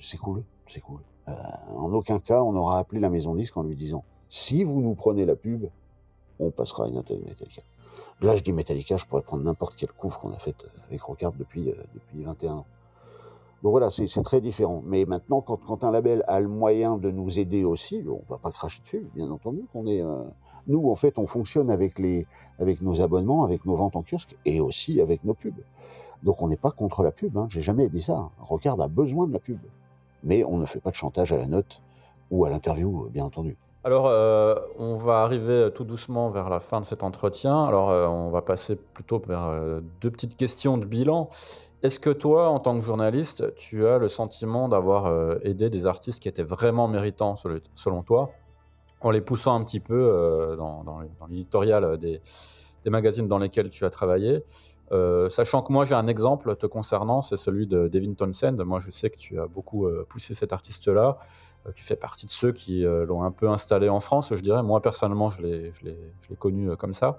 c'est 0.00 0.18
cool, 0.18 0.44
c'est 0.68 0.80
cool. 0.80 1.00
en 1.26 1.92
aucun 1.92 2.18
cas, 2.20 2.42
on 2.42 2.54
aura 2.54 2.78
appelé 2.78 3.00
la 3.00 3.08
maison 3.08 3.32
de 3.32 3.38
disques 3.38 3.56
en 3.56 3.62
lui 3.62 3.74
disant, 3.74 4.04
si 4.28 4.64
vous 4.64 4.82
nous 4.82 4.94
prenez 4.94 5.24
la 5.24 5.36
pub, 5.36 5.66
on 6.44 6.50
passera 6.50 6.84
à 6.84 6.88
une 6.88 6.96
interview 6.96 7.24
Metallica. 7.26 7.62
Là, 8.20 8.36
je 8.36 8.42
dis 8.42 8.52
Metallica, 8.52 8.96
je 8.96 9.06
pourrais 9.06 9.22
prendre 9.22 9.44
n'importe 9.44 9.76
quelle 9.76 9.92
couve 9.92 10.16
qu'on 10.18 10.32
a 10.32 10.38
faite 10.38 10.66
avec 10.86 11.02
Rocard 11.02 11.32
depuis, 11.32 11.72
depuis 11.94 12.22
21 12.22 12.52
ans. 12.52 12.66
Donc 13.64 13.70
voilà, 13.70 13.90
c'est 13.90 14.06
très 14.22 14.42
différent. 14.42 14.82
Mais 14.84 15.06
maintenant, 15.06 15.40
quand, 15.40 15.56
quand, 15.56 15.84
un 15.84 15.90
label 15.90 16.22
a 16.28 16.38
le 16.38 16.48
moyen 16.48 16.98
de 16.98 17.10
nous 17.10 17.38
aider 17.38 17.64
aussi, 17.64 18.04
on 18.06 18.20
va 18.30 18.36
pas 18.36 18.50
cracher 18.50 18.82
dessus, 18.82 19.06
bien 19.14 19.30
entendu. 19.30 19.64
Qu'on 19.72 19.86
est, 19.86 20.02
euh... 20.02 20.22
nous, 20.66 20.90
en 20.90 20.94
fait, 20.96 21.18
on 21.18 21.26
fonctionne 21.26 21.70
avec 21.70 21.98
les, 21.98 22.26
avec 22.58 22.82
nos 22.82 23.00
abonnements, 23.00 23.42
avec 23.42 23.64
nos 23.64 23.74
ventes 23.74 23.96
en 23.96 24.02
kiosque 24.02 24.36
et 24.44 24.60
aussi 24.60 25.00
avec 25.00 25.24
nos 25.24 25.32
pubs. 25.32 25.62
Donc 26.22 26.42
on 26.42 26.48
n'est 26.48 26.58
pas 26.58 26.70
contre 26.70 27.02
la 27.02 27.10
pub. 27.10 27.38
Hein. 27.38 27.46
J'ai 27.50 27.62
jamais 27.62 27.88
dit 27.88 28.02
ça. 28.02 28.28
Rocard 28.38 28.78
a 28.82 28.88
besoin 28.88 29.26
de 29.26 29.32
la 29.32 29.38
pub, 29.38 29.60
mais 30.22 30.44
on 30.44 30.58
ne 30.58 30.66
fait 30.66 30.80
pas 30.80 30.90
de 30.90 30.96
chantage 30.96 31.32
à 31.32 31.38
la 31.38 31.46
note 31.46 31.80
ou 32.30 32.44
à 32.44 32.50
l'interview, 32.50 33.08
bien 33.10 33.24
entendu. 33.24 33.56
Alors, 33.84 34.06
euh, 34.06 34.54
on 34.78 34.94
va 34.94 35.20
arriver 35.20 35.68
tout 35.74 35.84
doucement 35.84 36.30
vers 36.30 36.48
la 36.48 36.58
fin 36.58 36.80
de 36.80 36.86
cet 36.86 37.02
entretien. 37.02 37.64
Alors, 37.66 37.90
euh, 37.90 38.06
on 38.06 38.30
va 38.30 38.40
passer 38.40 38.76
plutôt 38.76 39.20
vers 39.20 39.44
euh, 39.44 39.82
deux 40.00 40.10
petites 40.10 40.36
questions 40.36 40.78
de 40.78 40.86
bilan. 40.86 41.28
Est-ce 41.82 42.00
que 42.00 42.08
toi, 42.08 42.48
en 42.48 42.60
tant 42.60 42.78
que 42.78 42.80
journaliste, 42.82 43.54
tu 43.56 43.86
as 43.86 43.98
le 43.98 44.08
sentiment 44.08 44.70
d'avoir 44.70 45.04
euh, 45.04 45.36
aidé 45.42 45.68
des 45.68 45.86
artistes 45.86 46.22
qui 46.22 46.28
étaient 46.30 46.42
vraiment 46.42 46.88
méritants, 46.88 47.34
selon 47.74 48.02
toi, 48.02 48.30
en 49.02 49.10
les 49.10 49.20
poussant 49.20 49.54
un 49.54 49.62
petit 49.62 49.80
peu 49.80 49.94
euh, 49.94 50.56
dans, 50.56 50.82
dans, 50.82 51.00
l'éditorial 51.28 51.98
des, 51.98 52.22
des, 52.84 52.90
magazines 52.90 53.28
dans 53.28 53.36
lesquels 53.36 53.68
tu 53.68 53.84
as 53.84 53.90
travaillé? 53.90 54.42
Euh, 54.92 55.28
Sachant 55.28 55.62
que 55.62 55.72
moi, 55.72 55.84
j'ai 55.84 55.94
un 55.94 56.06
exemple 56.06 56.56
te 56.56 56.66
concernant, 56.66 57.20
c'est 57.22 57.36
celui 57.36 57.66
de 57.66 57.88
Devin 57.88 58.14
Townsend. 58.14 58.56
Moi, 58.64 58.80
je 58.80 58.90
sais 58.90 59.10
que 59.10 59.16
tu 59.16 59.40
as 59.40 59.46
beaucoup 59.46 59.86
euh, 59.86 60.06
poussé 60.08 60.34
cet 60.34 60.52
artiste-là. 60.52 61.16
Euh, 61.66 61.72
tu 61.74 61.84
fais 61.84 61.96
partie 61.96 62.26
de 62.26 62.30
ceux 62.30 62.52
qui 62.52 62.82
l'ont 62.82 63.22
un 63.22 63.30
peu 63.30 63.48
installé 63.48 63.88
en 63.88 64.00
France, 64.00 64.34
je 64.34 64.40
dirais. 64.40 64.62
Moi, 64.62 64.80
personnellement, 64.80 65.30
je 65.30 65.42
l'ai 65.42 66.36
connu 66.38 66.76
comme 66.76 66.94
ça. 66.94 67.18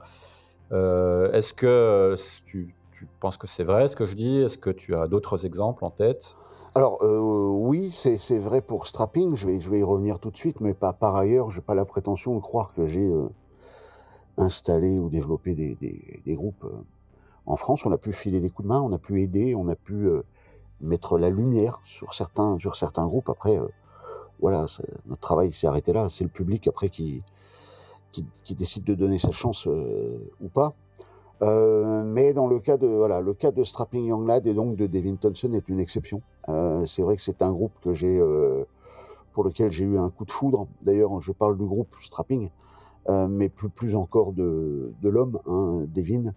Est-ce 0.71 1.53
que 1.53 2.15
tu 2.45 2.75
penses 3.19 3.37
que 3.37 3.47
c'est 3.47 3.63
vrai 3.63 3.87
ce 3.87 3.95
que 3.95 4.05
je 4.05 4.15
dis? 4.15 4.37
Est-ce 4.37 4.57
que 4.57 4.69
tu 4.69 4.95
as 4.95 5.07
d'autres 5.07 5.45
exemples 5.45 5.83
en 5.83 5.91
tête? 5.91 6.35
Alors 6.75 7.01
euh, 7.03 7.47
oui, 7.47 7.89
c'est 7.91 8.37
vrai 8.37 8.61
pour 8.61 8.85
Strapping, 8.85 9.37
je 9.37 9.47
vais, 9.47 9.79
y 9.79 9.83
revenir 9.83 10.19
tout 10.19 10.29
de 10.29 10.35
suite, 10.35 10.59
mais 10.59 10.73
par 10.73 11.15
ailleurs, 11.15 11.49
je 11.49 11.59
n'ai 11.59 11.63
pas 11.63 11.73
la 11.73 11.85
prétention 11.85 12.35
de 12.35 12.41
croire 12.41 12.73
que 12.73 12.85
j'ai 12.85 13.07
euh, 13.07 13.29
installé 14.37 14.99
ou 14.99 15.09
développé 15.09 15.55
des, 15.55 16.35
groupes. 16.35 16.65
Euh. 16.65 16.83
En 17.45 17.55
France, 17.55 17.85
on 17.85 17.91
a 17.93 17.97
pu 17.97 18.11
filer 18.11 18.41
des 18.41 18.49
coups 18.49 18.67
de 18.67 18.73
main, 18.73 18.81
on 18.81 18.91
a 18.91 18.97
pu 18.97 19.21
aider, 19.21 19.55
on 19.55 19.69
a 19.69 19.75
pu 19.75 19.93
euh, 19.93 20.23
mettre 20.81 21.17
la 21.17 21.29
lumière 21.29 21.79
sur 21.85 22.13
certains, 22.13 22.59
sur 22.59 22.75
certains 22.75 23.05
groupes. 23.05 23.29
Après, 23.29 23.57
euh, 23.57 23.67
voilà, 24.39 24.65
notre 25.05 25.21
travail 25.21 25.51
s'est 25.51 25.67
arrêté 25.67 25.93
là. 25.93 26.09
C'est 26.09 26.23
le 26.23 26.29
public 26.29 26.67
après 26.67 26.89
qui, 26.89 27.23
qui, 28.11 28.55
décide 28.55 28.83
de 28.83 28.93
donner 28.95 29.19
sa 29.19 29.31
chance 29.31 29.67
ou 29.67 30.49
pas. 30.53 30.73
Euh, 31.41 32.03
mais 32.05 32.33
dans 32.33 32.47
le 32.47 32.59
cas 32.59 32.77
de 32.77 32.87
voilà, 32.87 33.19
le 33.19 33.33
cas 33.33 33.51
de 33.51 33.63
Strapping 33.63 34.05
Young 34.05 34.25
Lad 34.25 34.47
et 34.47 34.53
donc 34.53 34.77
de 34.77 34.87
Devin 34.87 35.15
Thompson 35.15 35.51
est 35.53 35.67
une 35.67 35.79
exception. 35.79 36.21
Euh, 36.47 36.85
c'est 36.85 37.01
vrai 37.01 37.17
que 37.17 37.21
c'est 37.21 37.41
un 37.41 37.51
groupe 37.51 37.73
que 37.81 37.93
j'ai 37.93 38.19
euh, 38.19 38.63
pour 39.33 39.43
lequel 39.43 39.71
j'ai 39.71 39.83
eu 39.83 39.99
un 39.99 40.09
coup 40.09 40.25
de 40.25 40.31
foudre. 40.31 40.67
D'ailleurs, 40.81 41.19
je 41.21 41.33
parle 41.33 41.57
du 41.57 41.65
groupe 41.65 41.93
Strapping, 42.01 42.49
euh, 43.09 43.27
mais 43.27 43.49
plus 43.49 43.69
plus 43.69 43.95
encore 43.95 44.31
de 44.31 44.93
de 45.01 45.09
l'homme, 45.09 45.39
hein, 45.45 45.85
Devin, 45.93 46.31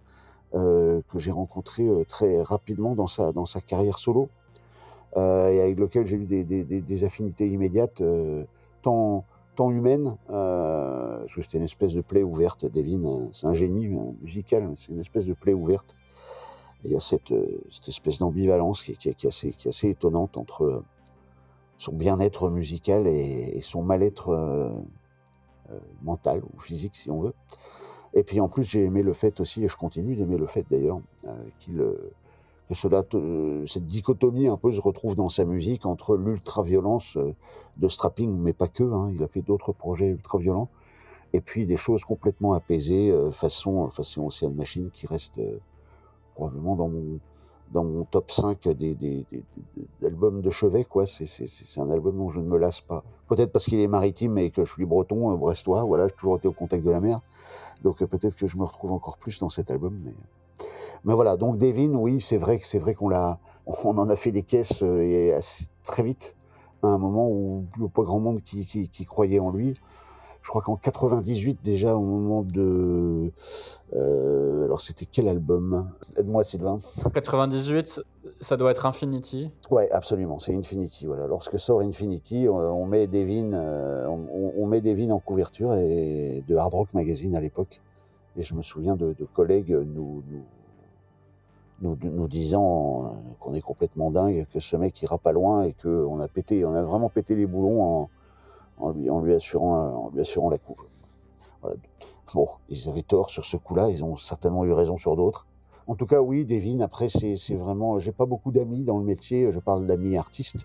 euh, 0.53 1.01
que 1.09 1.17
j'ai 1.17 1.31
rencontré 1.31 1.87
euh, 1.87 2.03
très 2.05 2.41
rapidement 2.41 2.95
dans 2.95 3.07
sa 3.07 3.31
dans 3.31 3.45
sa 3.45 3.61
carrière 3.61 3.97
solo 3.97 4.29
et 5.15 5.61
avec 5.61 5.79
lequel 5.79 6.05
j'ai 6.05 6.17
eu 6.17 6.25
des, 6.25 7.03
affinités 7.03 7.47
immédiates, 7.47 8.01
tant 8.81 9.25
tant 9.59 9.71
humaine, 9.71 10.15
euh, 10.29 11.19
parce 11.19 11.35
que 11.35 11.41
c'était 11.41 11.57
une 11.57 11.65
espèce 11.65 11.91
de 11.91 11.99
plaie 11.99 12.23
ouverte. 12.23 12.65
Devin, 12.65 13.03
euh, 13.03 13.27
c'est 13.33 13.45
un 13.45 13.53
génie 13.53 13.87
euh, 13.87 14.13
musical, 14.21 14.71
c'est 14.77 14.93
une 14.93 14.99
espèce 14.99 15.25
de 15.25 15.33
plaie 15.33 15.53
ouverte. 15.53 15.97
Il 16.85 16.91
y 16.91 16.95
a 16.95 17.01
cette, 17.01 17.33
euh, 17.33 17.59
espèce 17.85 18.19
d'ambivalence 18.19 18.83
qui, 18.83 19.09
est 19.09 19.25
assez, 19.25 19.89
étonnante 19.89 20.37
entre 20.37 20.81
son 21.77 21.91
bien-être 21.91 22.49
musical 22.49 23.05
et, 23.05 23.59
son 23.59 23.83
mal-être 23.83 24.29
euh, 24.29 24.71
mental 26.03 26.41
ou 26.41 26.59
physique, 26.61 26.95
si 26.95 27.11
on 27.11 27.19
veut. 27.19 27.33
Et 28.13 28.23
puis 28.23 28.39
en 28.39 28.47
plus, 28.47 28.63
j'ai 28.63 28.85
aimé 28.85 29.03
le 29.03 29.11
fait 29.11 29.41
aussi, 29.41 29.65
et 29.65 29.67
je 29.67 29.75
continue 29.75 30.15
d'aimer 30.15 30.37
le 30.37 30.47
fait 30.47 30.65
d'ailleurs, 30.71 31.01
qu'il 31.59 31.83
que 32.69 32.75
cela, 32.75 33.03
cette 33.65 33.87
dichotomie 33.87 34.47
un 34.47 34.55
peu 34.55 34.71
se 34.71 34.79
retrouve 34.79 35.15
dans 35.15 35.29
sa 35.29 35.43
musique 35.43 35.87
entre 35.87 36.15
l'ultra-violence 36.15 37.17
euh, 37.17 37.33
de 37.77 37.87
Strapping, 37.87 38.31
mais 38.31 38.53
pas 38.53 38.67
que, 38.67 38.83
hein, 38.83 39.11
il 39.11 39.23
a 39.23 39.27
fait 39.27 39.41
d'autres 39.41 39.73
projets 39.73 40.09
ultra-violents, 40.09 40.69
et 41.33 41.41
puis 41.41 41.65
des 41.65 41.77
choses 41.77 42.05
complètement 42.05 42.53
apaisées, 42.53 43.09
euh, 43.09 43.31
façon, 43.31 43.89
façon 43.89 44.27
Ocean 44.27 44.51
Machine, 44.51 44.91
qui 44.91 45.07
reste 45.07 45.39
euh, 45.39 45.57
probablement 46.35 46.75
dans 46.75 46.89
mon, 46.89 47.19
dans 47.71 47.83
mon 47.83 48.03
top 48.03 48.29
5 48.29 48.67
des, 48.67 48.93
des, 48.93 49.25
des, 49.31 49.43
des 49.75 50.07
albums 50.07 50.43
de 50.43 50.51
chevet, 50.51 50.83
quoi. 50.83 51.07
C'est 51.07 51.81
un 51.81 51.89
album 51.89 52.17
dont 52.17 52.29
je 52.29 52.39
ne 52.39 52.45
me 52.45 52.57
lasse 52.59 52.81
pas. 52.81 53.03
Peut-être 53.27 53.51
parce 53.51 53.65
qu'il 53.65 53.79
est 53.79 53.87
maritime 53.87 54.37
et 54.37 54.51
que 54.51 54.63
je 54.63 54.71
suis 54.71 54.85
breton, 54.85 55.35
brestois, 55.37 55.85
voilà, 55.85 56.07
j'ai 56.07 56.13
toujours 56.13 56.37
été 56.37 56.47
au 56.47 56.53
contact 56.53 56.85
de 56.85 56.91
la 56.91 57.01
mer. 57.01 57.19
Donc 57.81 58.03
peut-être 58.05 58.35
que 58.35 58.47
je 58.47 58.57
me 58.57 58.63
retrouve 58.63 58.91
encore 58.91 59.17
plus 59.17 59.39
dans 59.39 59.49
cet 59.49 59.71
album, 59.71 59.99
mais... 60.03 60.13
Mais 61.05 61.13
voilà, 61.13 61.37
donc 61.37 61.57
Devin, 61.57 61.93
oui, 61.93 62.21
c'est 62.21 62.37
vrai 62.37 62.59
que 62.59 62.67
c'est 62.67 62.79
vrai 62.79 62.93
qu'on 62.93 63.09
l'a, 63.09 63.39
on 63.65 63.97
en 63.97 64.09
a 64.09 64.15
fait 64.15 64.31
des 64.31 64.43
caisses 64.43 64.83
euh, 64.83 65.01
et 65.01 65.33
assez, 65.33 65.65
très 65.83 66.03
vite, 66.03 66.35
à 66.83 66.87
un 66.87 66.97
moment 66.97 67.29
où 67.29 67.65
pas 67.93 68.03
grand 68.03 68.19
monde 68.19 68.41
qui, 68.41 68.65
qui, 68.65 68.89
qui 68.89 69.05
croyait 69.05 69.39
en 69.39 69.51
lui. 69.51 69.75
Je 70.41 70.49
crois 70.49 70.61
qu'en 70.61 70.77
98 70.77 71.59
déjà, 71.63 71.95
au 71.95 72.01
moment 72.01 72.43
de, 72.43 73.31
euh, 73.93 74.63
alors 74.63 74.79
c'était 74.79 75.05
quel 75.05 75.27
album? 75.27 75.91
Aide-moi 76.17 76.43
Sylvain. 76.43 76.79
98, 77.13 78.01
ça 78.39 78.55
doit 78.55 78.71
être 78.71 78.85
Infinity. 78.85 79.51
Ouais, 79.69 79.91
absolument, 79.91 80.39
c'est 80.39 80.55
Infinity. 80.55 81.07
Voilà, 81.07 81.27
lorsque 81.27 81.59
sort 81.59 81.81
Infinity, 81.81 82.47
on, 82.49 82.55
on 82.55 82.85
met 82.85 83.07
Devin, 83.07 83.53
euh, 83.53 84.07
on, 84.07 84.53
on, 84.55 84.65
met 84.65 84.79
Devin 84.79 85.11
en 85.11 85.19
couverture 85.19 85.73
et 85.75 86.43
de 86.47 86.55
Hard 86.55 86.73
Rock 86.73 86.93
Magazine 86.93 87.35
à 87.35 87.41
l'époque. 87.41 87.81
Et 88.37 88.43
je 88.43 88.53
me 88.53 88.61
souviens 88.61 88.95
de, 88.95 89.13
de 89.13 89.25
collègues 89.25 89.71
nous, 89.71 90.23
nous 90.31 90.43
nous, 91.81 92.27
disant 92.27 93.15
qu'on 93.39 93.53
est 93.53 93.61
complètement 93.61 94.11
dingue, 94.11 94.45
que 94.53 94.59
ce 94.59 94.75
mec 94.75 95.01
ira 95.01 95.17
pas 95.17 95.31
loin 95.31 95.63
et 95.63 95.73
que 95.73 96.05
on 96.05 96.19
a 96.19 96.27
pété, 96.27 96.65
on 96.65 96.73
a 96.73 96.83
vraiment 96.83 97.09
pété 97.09 97.35
les 97.35 97.45
boulons 97.45 98.09
en, 98.79 98.91
lui, 98.91 99.33
assurant, 99.33 100.05
en 100.05 100.09
lui 100.09 100.21
assurant 100.21 100.49
la 100.49 100.57
coupe. 100.57 100.81
Bon, 102.33 102.47
ils 102.69 102.89
avaient 102.89 103.01
tort 103.01 103.29
sur 103.29 103.43
ce 103.43 103.57
coup-là, 103.57 103.89
ils 103.89 104.05
ont 104.05 104.15
certainement 104.15 104.65
eu 104.65 104.71
raison 104.71 104.97
sur 104.97 105.15
d'autres. 105.15 105.47
En 105.87 105.95
tout 105.95 106.05
cas, 106.05 106.21
oui, 106.21 106.45
Devin, 106.45 106.81
après, 106.81 107.09
c'est, 107.09 107.55
vraiment, 107.55 107.97
j'ai 107.97 108.11
pas 108.11 108.27
beaucoup 108.27 108.51
d'amis 108.51 108.85
dans 108.85 108.99
le 108.99 109.03
métier, 109.05 109.51
je 109.51 109.59
parle 109.59 109.87
d'amis 109.87 110.17
artistes. 110.17 110.57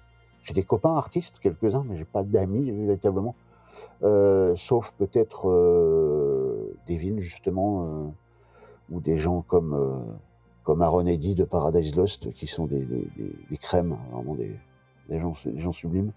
J'ai 0.43 0.53
des 0.53 0.65
copains 0.65 0.95
artistes, 0.95 1.39
quelques-uns, 1.39 1.85
mais 1.89 1.97
j'ai 1.97 2.05
pas 2.05 2.23
d'amis, 2.23 2.71
véritablement. 2.71 3.35
Euh, 4.03 4.55
sauf 4.55 4.93
peut-être, 4.99 5.49
euh, 5.49 6.77
Devin, 6.87 7.19
justement, 7.19 7.87
euh, 7.87 8.09
ou 8.91 9.01
des 9.01 9.17
gens 9.17 9.41
comme, 9.41 9.73
euh, 9.73 9.99
comme 10.65 10.81
Aaron 10.81 11.07
Eddy 11.07 11.35
de 11.35 11.45
Paradise 11.45 11.95
Lost, 11.95 12.33
qui 12.33 12.47
sont 12.47 12.67
des, 12.67 12.85
des, 12.85 13.07
des, 13.51 13.57
crèmes, 13.59 13.97
vraiment 14.11 14.35
des, 14.35 14.51
des, 15.11 15.21
gens, 15.21 15.35
des 15.45 15.61
gens 15.61 15.73
sublimes. 15.73 16.11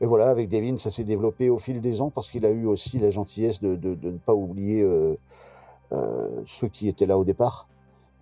Et 0.00 0.06
voilà, 0.06 0.30
avec 0.30 0.48
Devin, 0.48 0.78
ça 0.78 0.90
s'est 0.90 1.04
développé 1.04 1.50
au 1.50 1.58
fil 1.58 1.80
des 1.80 2.00
ans 2.00 2.10
parce 2.10 2.30
qu'il 2.30 2.46
a 2.46 2.50
eu 2.50 2.64
aussi 2.64 2.98
la 2.98 3.10
gentillesse 3.10 3.60
de, 3.60 3.76
de, 3.76 3.94
de 3.94 4.10
ne 4.10 4.18
pas 4.18 4.34
oublier 4.34 4.82
euh, 4.82 5.16
euh, 5.92 6.42
ceux 6.46 6.68
qui 6.68 6.88
étaient 6.88 7.06
là 7.06 7.18
au 7.18 7.24
départ. 7.24 7.68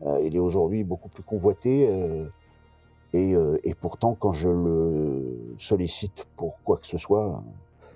Euh, 0.03 0.21
il 0.25 0.35
est 0.35 0.41
aujourd'hui 0.41 0.83
beaucoup 0.83 1.09
plus 1.09 1.23
convoité. 1.23 1.89
Et, 3.15 3.35
et, 3.65 3.75
pourtant, 3.75 4.15
quand 4.19 4.33
je 4.33 4.51
le 4.51 5.55
sollicite 5.59 6.27
pour 6.37 6.61
quoi 6.63 6.77
que 6.77 6.87
ce 6.87 6.99
soit, 6.99 7.43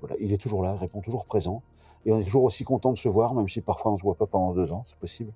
voilà, 0.00 0.16
il 0.20 0.32
est 0.32 0.40
toujours 0.40 0.62
là, 0.62 0.74
répond 0.74 1.00
toujours 1.02 1.26
présent. 1.26 1.62
Et 2.06 2.12
on 2.12 2.18
est 2.18 2.24
toujours 2.24 2.44
aussi 2.44 2.64
content 2.64 2.92
de 2.92 2.98
se 2.98 3.08
voir, 3.08 3.34
même 3.34 3.48
si 3.48 3.60
parfois 3.60 3.90
on 3.90 3.94
ne 3.94 3.98
se 3.98 4.04
voit 4.04 4.14
pas 4.14 4.26
pendant 4.26 4.54
deux 4.54 4.72
ans, 4.72 4.82
c'est 4.84 4.96
possible. 4.96 5.32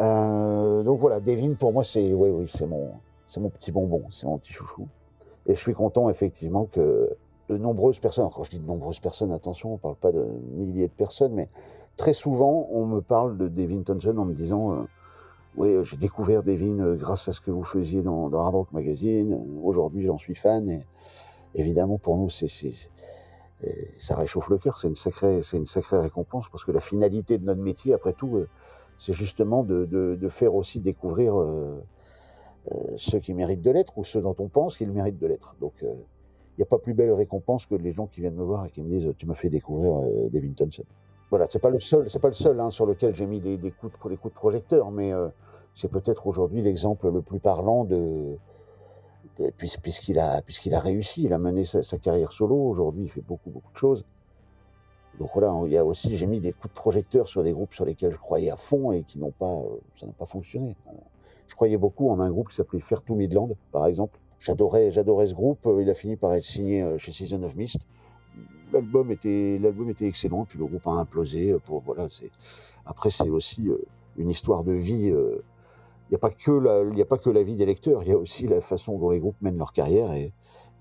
Euh, 0.00 0.82
donc 0.82 0.98
voilà, 0.98 1.20
Devin 1.20 1.54
pour 1.54 1.72
moi 1.72 1.84
c'est 1.84 2.14
oui 2.14 2.30
oui 2.30 2.48
c'est 2.48 2.66
mon 2.66 2.92
c'est 3.26 3.40
mon 3.40 3.50
petit 3.50 3.70
bonbon, 3.70 4.02
c'est 4.10 4.26
mon 4.26 4.38
petit 4.38 4.52
chouchou. 4.52 4.88
Et 5.46 5.54
je 5.54 5.60
suis 5.60 5.74
content 5.74 6.08
effectivement 6.10 6.64
que 6.64 7.16
de 7.48 7.56
nombreuses 7.56 8.00
personnes, 8.00 8.28
quand 8.34 8.44
je 8.44 8.50
dis 8.50 8.58
de 8.58 8.66
nombreuses 8.66 9.00
personnes, 9.00 9.30
attention, 9.32 9.74
on 9.74 9.78
parle 9.78 9.96
pas 9.96 10.10
de 10.10 10.24
milliers 10.54 10.88
de 10.88 10.92
personnes, 10.92 11.34
mais 11.34 11.48
très 11.96 12.12
souvent, 12.12 12.66
on 12.72 12.86
me 12.86 13.00
parle 13.00 13.36
de 13.36 13.48
Devin 13.48 13.82
Townsend 13.82 14.18
en 14.18 14.24
me 14.24 14.34
disant 14.34 14.72
euh, 14.72 14.82
Oui, 15.56 15.76
j'ai 15.84 15.96
découvert 15.96 16.42
Devin 16.42 16.80
euh, 16.80 16.96
grâce 16.96 17.28
à 17.28 17.32
ce 17.32 17.40
que 17.40 17.50
vous 17.50 17.64
faisiez 17.64 18.02
dans, 18.02 18.30
dans 18.30 18.66
Magazine. 18.72 19.60
Aujourd'hui, 19.62 20.02
j'en 20.02 20.18
suis 20.18 20.34
fan. 20.34 20.68
Et 20.68 20.82
évidemment, 21.54 21.98
pour 21.98 22.16
nous, 22.16 22.30
ça 22.30 22.46
réchauffe 24.16 24.48
le 24.48 24.58
cœur. 24.58 24.78
C'est 24.78 24.88
une, 24.88 24.96
sacrée, 24.96 25.42
c'est 25.42 25.56
une 25.56 25.66
sacrée 25.66 25.98
récompense 25.98 26.48
parce 26.48 26.64
que 26.64 26.72
la 26.72 26.80
finalité 26.80 27.38
de 27.38 27.44
notre 27.44 27.62
métier, 27.62 27.94
après 27.94 28.12
tout, 28.12 28.44
c'est 29.00 29.14
justement 29.14 29.64
de, 29.64 30.28
faire 30.28 30.54
aussi 30.54 30.80
découvrir 30.80 31.34
ceux 32.96 33.18
qui 33.18 33.32
méritent 33.32 33.62
de 33.62 33.70
l'être 33.70 33.96
ou 33.98 34.04
ceux 34.04 34.20
dont 34.20 34.36
on 34.38 34.48
pense 34.48 34.76
qu'ils 34.76 34.92
méritent 34.92 35.18
de 35.18 35.26
l'être. 35.26 35.56
Donc, 35.60 35.82
il 36.60 36.64
n'y 36.64 36.68
a 36.68 36.76
pas 36.76 36.78
plus 36.78 36.92
belle 36.92 37.12
récompense 37.12 37.64
que 37.64 37.74
les 37.74 37.92
gens 37.92 38.06
qui 38.06 38.20
viennent 38.20 38.34
me 38.34 38.44
voir 38.44 38.66
et 38.66 38.70
qui 38.70 38.82
me 38.82 38.88
disent 38.90 39.14
tu 39.16 39.24
m'as 39.24 39.34
fait 39.34 39.48
découvrir 39.48 39.96
euh, 39.96 40.28
Devin 40.28 40.52
Townsend. 40.52 40.84
Voilà, 41.30 41.46
c'est 41.48 41.58
pas 41.58 41.70
le 41.70 41.78
seul, 41.78 42.04
pas 42.20 42.28
le 42.28 42.34
seul 42.34 42.60
hein, 42.60 42.70
sur 42.70 42.84
lequel 42.84 43.14
j'ai 43.14 43.24
mis 43.24 43.40
des, 43.40 43.56
coups 43.70 43.92
de, 44.10 44.28
projecteur, 44.28 44.90
mais 44.90 45.10
euh, 45.10 45.28
c'est 45.72 45.90
peut-être 45.90 46.26
aujourd'hui 46.26 46.60
l'exemple 46.60 47.10
le 47.10 47.22
plus 47.22 47.38
parlant 47.38 47.84
de, 47.84 48.36
de 49.38 49.50
puisqu'il 49.56 50.18
a 50.18 50.42
puisqu'il 50.42 50.74
a 50.74 50.80
réussi, 50.80 51.22
il 51.22 51.32
a 51.32 51.38
mené 51.38 51.64
sa, 51.64 51.82
sa 51.82 51.96
carrière 51.98 52.30
solo. 52.30 52.56
Aujourd'hui, 52.56 53.04
il 53.04 53.08
fait 53.08 53.22
beaucoup 53.22 53.48
beaucoup 53.48 53.72
de 53.72 53.78
choses. 53.78 54.04
Donc 55.20 55.30
voilà, 55.34 55.54
il 55.66 55.72
y 55.72 55.76
a 55.76 55.84
aussi, 55.84 56.16
j'ai 56.16 56.26
mis 56.26 56.40
des 56.40 56.52
coups 56.52 56.74
de 56.74 56.78
projecteur 56.80 57.28
sur 57.28 57.44
des 57.44 57.52
groupes 57.52 57.74
sur 57.74 57.84
lesquels 57.84 58.10
je 58.10 58.18
croyais 58.18 58.50
à 58.50 58.56
fond 58.56 58.90
et 58.90 59.04
qui 59.04 59.20
n'ont 59.20 59.30
pas, 59.30 59.60
euh, 59.60 59.78
ça 59.94 60.06
n'a 60.06 60.12
pas 60.12 60.26
fonctionné. 60.26 60.74
Je 61.46 61.54
croyais 61.54 61.76
beaucoup 61.76 62.10
en 62.10 62.18
un 62.18 62.30
groupe 62.30 62.48
qui 62.48 62.56
s'appelait 62.56 62.80
Fair 62.80 63.02
to 63.02 63.14
Midland, 63.14 63.50
par 63.70 63.86
exemple, 63.86 64.18
J'adorais, 64.40 64.90
j'adorais 64.90 65.26
ce 65.26 65.34
groupe. 65.34 65.66
Euh, 65.66 65.82
il 65.82 65.90
a 65.90 65.94
fini 65.94 66.16
par 66.16 66.32
être 66.32 66.42
signé 66.42 66.82
euh, 66.82 66.96
chez 66.96 67.12
Season 67.12 67.42
of 67.42 67.54
Mist. 67.56 67.78
L'album 68.72 69.10
était, 69.10 69.58
l'album 69.60 69.90
était 69.90 70.06
excellent. 70.06 70.46
Puis 70.46 70.58
le 70.58 70.64
groupe 70.64 70.86
a 70.86 70.92
implosé. 70.92 71.52
Euh, 71.52 71.58
pour 71.58 71.82
voilà, 71.82 72.08
c'est. 72.10 72.30
Après, 72.86 73.10
c'est 73.10 73.28
aussi 73.28 73.70
une 74.16 74.30
histoire 74.30 74.64
de 74.64 74.72
vie. 74.72 75.08
Il 75.08 76.10
n'y 76.10 76.16
a 76.16 76.18
pas 76.18 76.30
que 76.30 76.50
la, 76.50 76.82
il 76.90 76.98
y 76.98 77.02
a 77.02 77.04
pas 77.04 77.18
que 77.18 77.30
la 77.30 77.42
vie 77.42 77.56
des 77.56 77.66
lecteurs. 77.66 78.02
Il 78.02 78.08
y 78.08 78.12
a 78.12 78.16
aussi 78.16 78.48
la 78.48 78.60
façon 78.62 78.98
dont 78.98 79.10
les 79.10 79.20
groupes 79.20 79.36
mènent 79.42 79.58
leur 79.58 79.72
carrière. 79.72 80.10
Et 80.12 80.32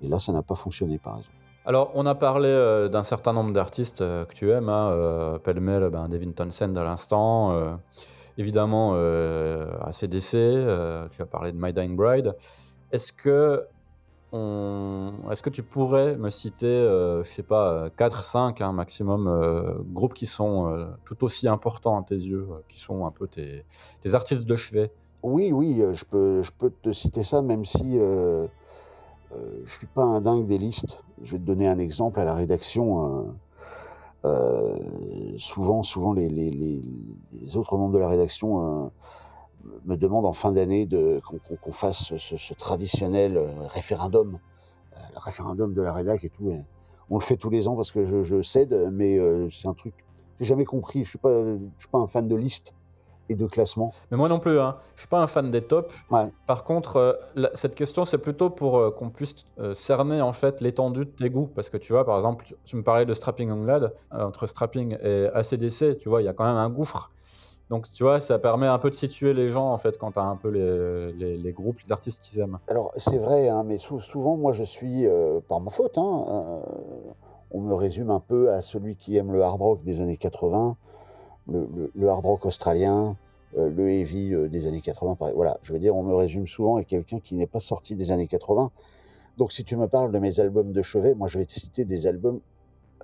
là, 0.01 0.17
ça 0.17 0.31
n'a 0.31 0.41
pas 0.41 0.55
fonctionné, 0.55 0.97
par 0.97 1.17
exemple. 1.17 1.38
Alors, 1.66 1.91
on 1.93 2.05
a 2.05 2.16
parlé 2.16 2.88
d'un 2.91 3.03
certain 3.03 3.34
nombre 3.34 3.51
d'artistes 3.51 3.99
que 3.99 4.34
tu 4.34 4.49
aimes, 4.51 4.70
hein, 4.70 4.91
euh, 4.91 5.39
pêle-mêle, 5.39 5.89
ben, 5.89 6.07
Devin 6.07 6.32
Townsend 6.32 6.76
à 6.78 6.84
l'instant, 6.84 7.51
euh, 7.51 7.76
évidemment 8.38 8.93
ACDC, 8.93 10.32
tu 11.12 11.22
as 11.22 11.26
parlé 11.30 11.51
de 11.51 11.57
My 11.60 11.74
Dying 11.74 11.95
Bride. 11.95 12.34
Est-ce 12.91 13.14
que, 13.14 13.68
que 14.32 15.49
tu 15.49 15.64
pourrais 15.64 16.16
me 16.16 16.30
citer, 16.30 16.66
euh, 16.66 17.24
je 17.24 17.30
sais 17.30 17.43
pas, 17.43 17.89
4, 17.97 18.24
5 18.24 18.62
hein, 18.62 18.72
maximum, 18.72 19.28
euh, 19.28 19.74
groupes 19.93 20.14
qui 20.14 20.26
sont 20.26 20.68
euh, 20.68 20.86
tout 21.05 21.24
aussi 21.24 21.47
importants 21.47 21.99
à 21.99 22.03
tes 22.03 22.16
yeux, 22.16 22.47
euh, 22.49 22.62
qui 22.68 22.80
sont 22.80 23.05
un 23.05 23.12
peu 23.12 23.28
tes, 23.28 23.66
tes, 24.01 24.16
artistes 24.16 24.45
de 24.45 24.55
chevet? 24.55 24.91
Oui, 25.22 25.51
oui, 25.51 25.84
je 25.93 26.05
peux, 26.05 26.41
je 26.41 26.51
peux 26.57 26.72
te 26.82 26.91
citer 26.91 27.24
ça, 27.24 27.41
même 27.41 27.66
si 27.66 27.99
euh, 29.32 29.61
je 29.65 29.71
suis 29.71 29.88
pas 29.88 30.03
un 30.03 30.21
dingue 30.21 30.45
des 30.45 30.57
listes. 30.57 31.01
Je 31.21 31.34
vais 31.34 31.39
te 31.39 31.43
donner 31.43 31.67
un 31.67 31.80
exemple 31.80 32.19
à 32.19 32.25
la 32.25 32.34
rédaction. 32.34 33.32
souvent, 35.38 35.84
souvent 35.84 36.13
les, 36.13 36.30
les, 36.30 36.51
les, 36.51 36.84
les, 37.32 37.57
autres 37.57 37.77
membres 37.77 37.93
de 37.93 37.99
la 37.99 38.09
rédaction 38.09 38.91
me 39.86 39.95
demande 39.95 40.25
en 40.25 40.34
fin 40.34 40.51
d'année 40.51 40.86
de 40.86 41.21
qu'on 41.23 41.55
qu 41.55 41.71
fasse 41.71 42.13
ce, 42.17 42.38
ce, 42.38 42.53
traditionnel 42.53 43.38
euh, 43.38 43.51
référendum, 43.67 44.39
euh, 44.93 44.99
le 45.13 45.19
référendum 45.19 45.73
de 45.73 45.82
la 45.82 45.93
rédac 45.93 46.23
et 46.23 46.30
tout. 46.30 46.49
Et 46.49 46.61
on 47.09 47.17
le 47.17 47.23
fait 47.23 47.38
tous 47.38 47.49
les 47.49 47.67
ans 47.67 47.75
parce 47.75 47.91
que 47.91 48.05
je, 48.05 48.23
je 48.23 48.41
cède, 48.41 48.89
mais 48.91 49.17
euh, 49.17 49.49
c'est 49.49 49.67
un 49.67 49.73
truc 49.73 49.93
j'ai 50.39 50.45
jamais 50.45 50.65
compris. 50.65 51.03
Je 51.03 51.09
suis 51.09 51.19
pas, 51.19 51.43
je 51.43 51.59
suis 51.77 51.89
pas 51.89 51.99
un 51.99 52.07
fan 52.07 52.27
de 52.27 52.36
liste 52.36 52.73
et 53.30 53.36
de 53.36 53.45
classement. 53.45 53.93
Mais 54.11 54.17
moi 54.17 54.27
non 54.27 54.39
plus, 54.39 54.59
hein. 54.59 54.75
je 54.95 55.01
suis 55.01 55.07
pas 55.07 55.21
un 55.21 55.27
fan 55.27 55.51
des 55.51 55.61
tops. 55.61 55.93
Ouais. 56.11 56.32
Par 56.47 56.63
contre, 56.63 56.97
euh, 56.97 57.13
la, 57.36 57.49
cette 57.53 57.75
question, 57.75 58.05
c'est 58.05 58.17
plutôt 58.17 58.49
pour 58.49 58.77
euh, 58.77 58.91
qu'on 58.91 59.09
puisse 59.09 59.36
euh, 59.59 59.73
cerner 59.73 60.21
en 60.21 60.34
fait 60.34 60.61
l'étendue 60.61 61.05
de 61.05 61.11
tes 61.11 61.30
goûts. 61.30 61.49
Parce 61.55 61.69
que 61.69 61.77
tu 61.77 61.93
vois, 61.93 62.05
par 62.05 62.15
exemple, 62.15 62.45
tu, 62.45 62.55
tu 62.65 62.75
me 62.75 62.84
parlais 62.84 63.05
de 63.05 63.13
Strapping 63.13 63.49
Young 63.49 63.65
Lad, 63.65 63.93
entre 64.11 64.47
Strapping 64.47 64.97
et 65.01 65.27
ACDC, 65.34 65.97
tu 65.99 66.09
vois, 66.09 66.21
il 66.21 66.25
y 66.25 66.30
a 66.30 66.34
quand 66.34 66.45
même 66.45 66.57
un 66.57 66.69
gouffre. 66.69 67.11
Donc, 67.69 67.86
tu 67.91 68.01
vois, 68.01 68.19
ça 68.19 68.39
permet 68.39 68.65
un 68.65 68.80
peu 68.80 68.89
de 68.89 68.95
situer 68.95 69.36
les 69.36 69.51
gens, 69.51 69.71
en 69.71 69.77
fait, 69.77 69.95
quand 69.99 70.13
tu 70.13 70.19
as 70.19 70.23
un 70.23 70.36
peu 70.36 70.49
les, 70.49 71.13
les, 71.13 71.38
les, 71.38 71.51
groupes, 71.53 71.80
les 71.86 71.91
artistes 71.91 72.19
qu'ils 72.23 72.39
aiment. 72.39 72.57
Alors, 72.67 72.89
c'est 72.97 73.19
vrai, 73.19 73.47
hein, 73.47 73.63
mais 73.63 73.77
sou 73.77 73.99
souvent, 73.99 74.38
moi, 74.38 74.53
je 74.53 74.63
suis, 74.63 75.05
par 75.47 75.61
ma 75.61 75.69
faute, 75.69 75.95
hein, 75.99 76.63
on 77.51 77.61
me 77.61 77.73
résume 77.73 78.09
un 78.09 78.19
peu 78.19 78.51
à 78.51 78.61
celui 78.61 78.95
qui 78.95 79.17
aime 79.17 79.32
le 79.32 79.43
hard 79.43 79.61
rock 79.61 79.84
des 79.84 80.01
années 80.01 80.17
80, 80.17 80.77
le, 81.49 82.07
hard 82.07 82.25
rock 82.25 82.45
australien, 82.45 83.15
euh, 83.57 83.69
le 83.69 83.89
heavy 83.89 84.33
euh, 84.33 84.47
des 84.47 84.67
années 84.67 84.81
80. 84.81 85.15
Pareil. 85.15 85.33
Voilà, 85.35 85.57
je 85.63 85.73
veux 85.73 85.79
dire, 85.79 85.95
on 85.95 86.03
me 86.03 86.13
résume 86.13 86.47
souvent 86.47 86.77
à 86.77 86.83
quelqu'un 86.83 87.19
qui 87.19 87.35
n'est 87.35 87.47
pas 87.47 87.59
sorti 87.59 87.95
des 87.95 88.11
années 88.11 88.27
80. 88.27 88.71
Donc, 89.37 89.51
si 89.51 89.63
tu 89.63 89.75
me 89.75 89.87
parles 89.87 90.11
de 90.11 90.19
mes 90.19 90.39
albums 90.39 90.71
de 90.71 90.81
chevet, 90.81 91.15
moi, 91.15 91.27
je 91.27 91.39
vais 91.39 91.45
te 91.45 91.53
citer 91.53 91.85
des 91.85 92.07
albums, 92.07 92.41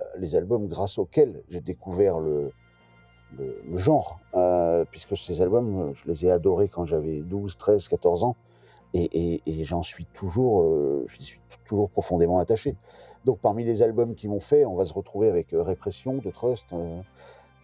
euh, 0.00 0.04
les 0.18 0.36
albums 0.36 0.66
grâce 0.66 0.98
auxquels 0.98 1.42
j'ai 1.48 1.60
découvert 1.60 2.18
le, 2.20 2.52
genre, 3.74 4.20
puisque 4.90 5.16
ces 5.16 5.42
albums, 5.42 5.92
je 5.94 6.04
les 6.06 6.26
ai 6.26 6.30
adorés 6.30 6.68
quand 6.68 6.86
j'avais 6.86 7.22
12, 7.22 7.56
13, 7.56 7.88
14 7.88 8.24
ans, 8.24 8.36
et, 8.94 9.42
et, 9.44 9.64
j'en 9.64 9.82
suis 9.82 10.06
toujours, 10.06 10.64
je 11.06 11.22
suis 11.22 11.40
toujours 11.66 11.90
profondément 11.90 12.38
attaché. 12.38 12.76
Donc 13.26 13.38
parmi 13.40 13.64
les 13.64 13.82
albums 13.82 14.14
qui 14.14 14.28
m'ont 14.28 14.40
fait, 14.40 14.64
on 14.64 14.74
va 14.74 14.86
se 14.86 14.94
retrouver 14.94 15.28
avec 15.28 15.48
Répression 15.52 16.18
de 16.18 16.30
Trust, 16.30 16.66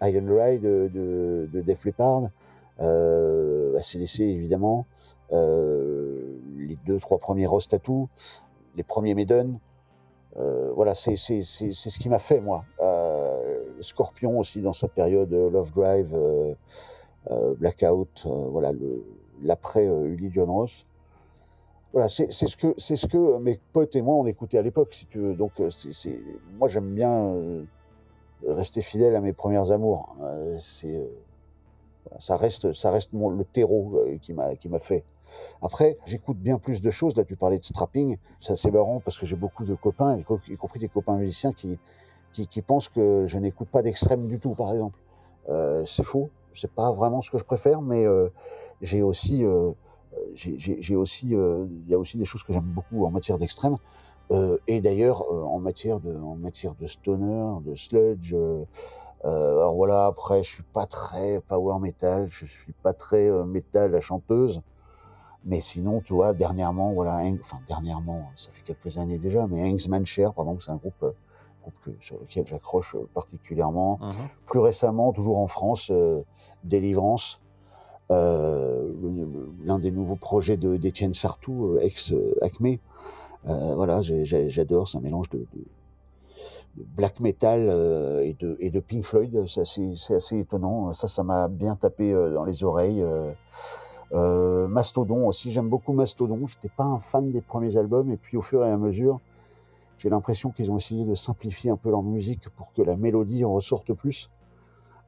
Iron 0.03 0.27
Ride 0.29 0.63
de, 0.63 0.91
de, 0.93 1.49
de 1.53 1.61
Def 1.63 1.85
Leppard, 1.85 2.29
euh, 2.81 3.77
ACDC 3.77 4.21
évidemment, 4.21 4.87
euh, 5.33 6.39
les 6.59 6.77
deux, 6.87 6.99
trois 6.99 7.19
premiers 7.19 7.47
Rostatu, 7.47 8.05
les 8.77 8.83
premiers 8.83 9.15
Maiden, 9.15 9.59
euh, 10.39 10.73
voilà, 10.75 10.95
c'est 10.95 11.17
ce 11.17 11.99
qui 11.99 12.09
m'a 12.09 12.19
fait, 12.19 12.41
moi. 12.41 12.65
Euh, 12.81 13.65
Scorpion 13.81 14.39
aussi, 14.39 14.61
dans 14.61 14.73
sa 14.73 14.89
période 14.89 15.33
Love 15.33 15.73
Drive, 15.73 16.17
Blackout, 17.59 18.27
voilà, 18.27 18.73
l'après 19.43 19.87
Uli 19.87 20.31
John 20.33 20.51
Ross. 20.51 20.87
Voilà, 21.93 22.09
c'est 22.09 22.31
ce 22.33 22.57
que 22.57 22.75
c'est 22.79 22.97
ce 22.97 23.07
que 23.07 23.39
mes 23.39 23.61
potes 23.75 23.97
et 23.97 24.03
moi 24.03 24.17
on 24.17 24.27
écoutait 24.27 24.57
à 24.57 24.63
l'époque, 24.63 24.95
si 24.95 25.07
tu 25.07 25.19
veux. 25.19 25.35
Donc, 25.35 25.53
c'est 25.69 26.21
moi 26.59 26.69
j'aime 26.69 26.95
bien 26.95 27.35
rester 28.47 28.83
fidèle 28.83 29.15
à 29.15 29.21
mes 29.21 29.33
premières 29.33 29.71
amours. 29.71 30.17
ça 32.19 32.37
reste, 32.37 32.73
ça 32.73 32.91
reste 32.91 33.13
le 33.13 33.45
terreau 33.45 33.95
euh, 33.97 34.19
qui 34.19 34.33
m'a, 34.33 34.79
fait. 34.79 35.05
Après, 35.63 35.97
j'écoute 36.05 36.39
bien 36.39 36.59
plus 36.59 36.83
de 36.83 36.91
choses. 36.91 37.17
Là, 37.17 37.25
tu 37.25 37.37
parlais 37.37 37.59
de 37.59 37.65
strapping. 37.65 38.17
Ça, 38.41 38.57
c'est 38.57 38.71
marrant 38.71 39.01
parce 39.01 39.17
que 39.17 39.27
j'ai 39.27 39.37
beaucoup 39.37 39.65
de 39.65 39.75
copains, 39.75 40.17
y 40.17 40.57
compris 40.57 40.81
des 40.81 40.89
copains 40.89 41.17
musiciens 41.17 41.53
qui, 41.53 41.79
pensent 42.67 42.89
que 42.89 43.27
je 43.27 43.39
n'écoute 43.39 43.69
pas 43.69 43.83
d'extrême 43.83 44.27
du 44.27 44.39
tout, 44.39 44.55
par 44.55 44.73
exemple. 44.73 44.99
Euh, 45.49 45.85
c'est 45.87 46.05
faux. 46.05 46.31
C'est 46.55 46.71
pas 46.71 46.93
vraiment 46.93 47.23
ce 47.23 47.31
que 47.31 47.39
je 47.39 47.45
préfère, 47.45 47.81
mais 47.81 48.07
euh, 48.07 48.29
j'ai 48.83 49.01
euh, 49.01 49.73
j'ai 50.35 50.97
aussi, 50.97 51.35
euh, 51.35 51.67
il 51.85 51.91
y 51.91 51.95
a 51.95 51.99
aussi 51.99 52.19
des 52.19 52.25
choses 52.25 52.43
que 52.43 52.53
j'aime 52.53 52.63
beaucoup 52.63 53.05
en 53.05 53.11
matière 53.11 53.39
d'extrême. 53.39 53.77
Euh, 54.31 54.57
et 54.67 54.81
d'ailleurs, 54.81 55.31
en 55.31 55.59
matière 55.59 56.01
de, 56.01 56.15
en 56.15 56.37
matière 56.37 56.75
de 56.75 56.87
stoner, 56.87 57.61
de 57.65 57.75
sludge. 57.75 58.35
Euh, 59.25 59.53
alors 59.53 59.75
voilà, 59.75 60.07
après, 60.07 60.43
je 60.43 60.49
suis 60.51 60.63
pas 60.65 60.87
très 60.87 61.41
power 61.41 61.79
metal, 61.79 62.27
je 62.31 62.45
suis 62.45 62.73
pas 62.83 62.93
très 62.93 63.31
euh, 63.31 63.45
metal 63.45 63.93
la 63.93 64.01
chanteuse, 64.01 64.63
mais 65.45 65.61
sinon, 65.61 66.01
tu 66.01 66.13
vois, 66.13 66.35
dernièrement, 66.35 66.93
voilà, 66.93 67.23
enfin 67.41 67.59
dernièrement, 67.69 68.31
ça 68.37 68.51
fait 68.53 68.63
quelques 68.63 68.99
années 68.99 69.19
déjà, 69.19 69.47
mais 69.47 69.61
Hengsman 69.63 70.05
Share, 70.05 70.35
par 70.35 70.45
exemple, 70.47 70.63
c'est 70.65 70.73
un 70.73 70.77
groupe, 70.77 71.03
euh, 71.05 71.13
groupe 71.63 71.75
que, 71.85 71.91
sur 72.01 72.19
lequel 72.19 72.47
j'accroche 72.49 72.97
euh, 72.97 73.09
particulièrement. 73.15 73.99
Uh 74.01 74.07
-huh. 74.07 74.29
Plus 74.47 74.61
récemment, 74.61 75.13
toujours 75.13 75.39
en 75.39 75.47
France, 75.49 75.91
euh, 75.93 76.23
Délivrance, 76.65 77.41
l'un 78.11 79.79
des 79.79 79.91
nouveaux 79.91 80.17
projets 80.19 80.59
de 80.59 80.77
d'Étienne 80.77 81.15
Sartou, 81.15 81.79
ex 81.79 82.13
Acme. 82.43 82.77
Voilà, 83.45 84.01
j'adore, 84.03 84.89
c'est 84.89 84.99
un 84.99 85.01
mélange 85.01 85.29
de, 85.31 85.47
black 86.75 87.21
metal 87.21 87.69
euh, 87.69 88.23
et, 88.23 88.71
de, 88.71 88.81
Pink 88.81 89.05
Floyd. 89.05 89.45
C'est 89.47 89.61
assez, 89.61 90.39
étonnant. 90.39 90.93
Ça, 90.93 91.09
ça 91.09 91.23
m'a 91.23 91.49
bien 91.49 91.77
tapé 91.77 92.13
euh, 92.13 92.33
dans 92.33 92.45
les 92.45 92.65
oreilles. 92.65 93.03
Euh, 93.03 93.33
euh, 94.15 94.69
Mastodon 94.69 95.27
aussi, 95.27 95.51
j'aime 95.51 95.69
beaucoup 95.69 95.93
Mastodon. 95.93 96.47
J'étais 96.47 96.69
pas 96.69 96.85
un 96.85 96.99
fan 96.99 97.31
des 97.31 97.41
premiers 97.41 97.77
albums 97.77 98.11
et 98.11 98.17
puis 98.17 98.37
au 98.37 98.43
fur 98.43 98.65
et 98.65 98.71
à 98.71 98.77
mesure, 98.77 99.21
j'ai 99.97 100.11
l'impression 100.11 100.51
qu'ils 100.51 100.71
ont 100.71 100.77
essayé 100.77 101.07
de 101.07 101.15
simplifier 101.15 101.71
un 101.71 101.77
peu 101.77 101.91
leur 101.91 102.03
musique 102.03 102.49
pour 102.51 102.73
que 102.73 102.83
la 102.83 102.97
mélodie 102.97 103.45
ressorte 103.45 103.93
plus, 103.95 104.31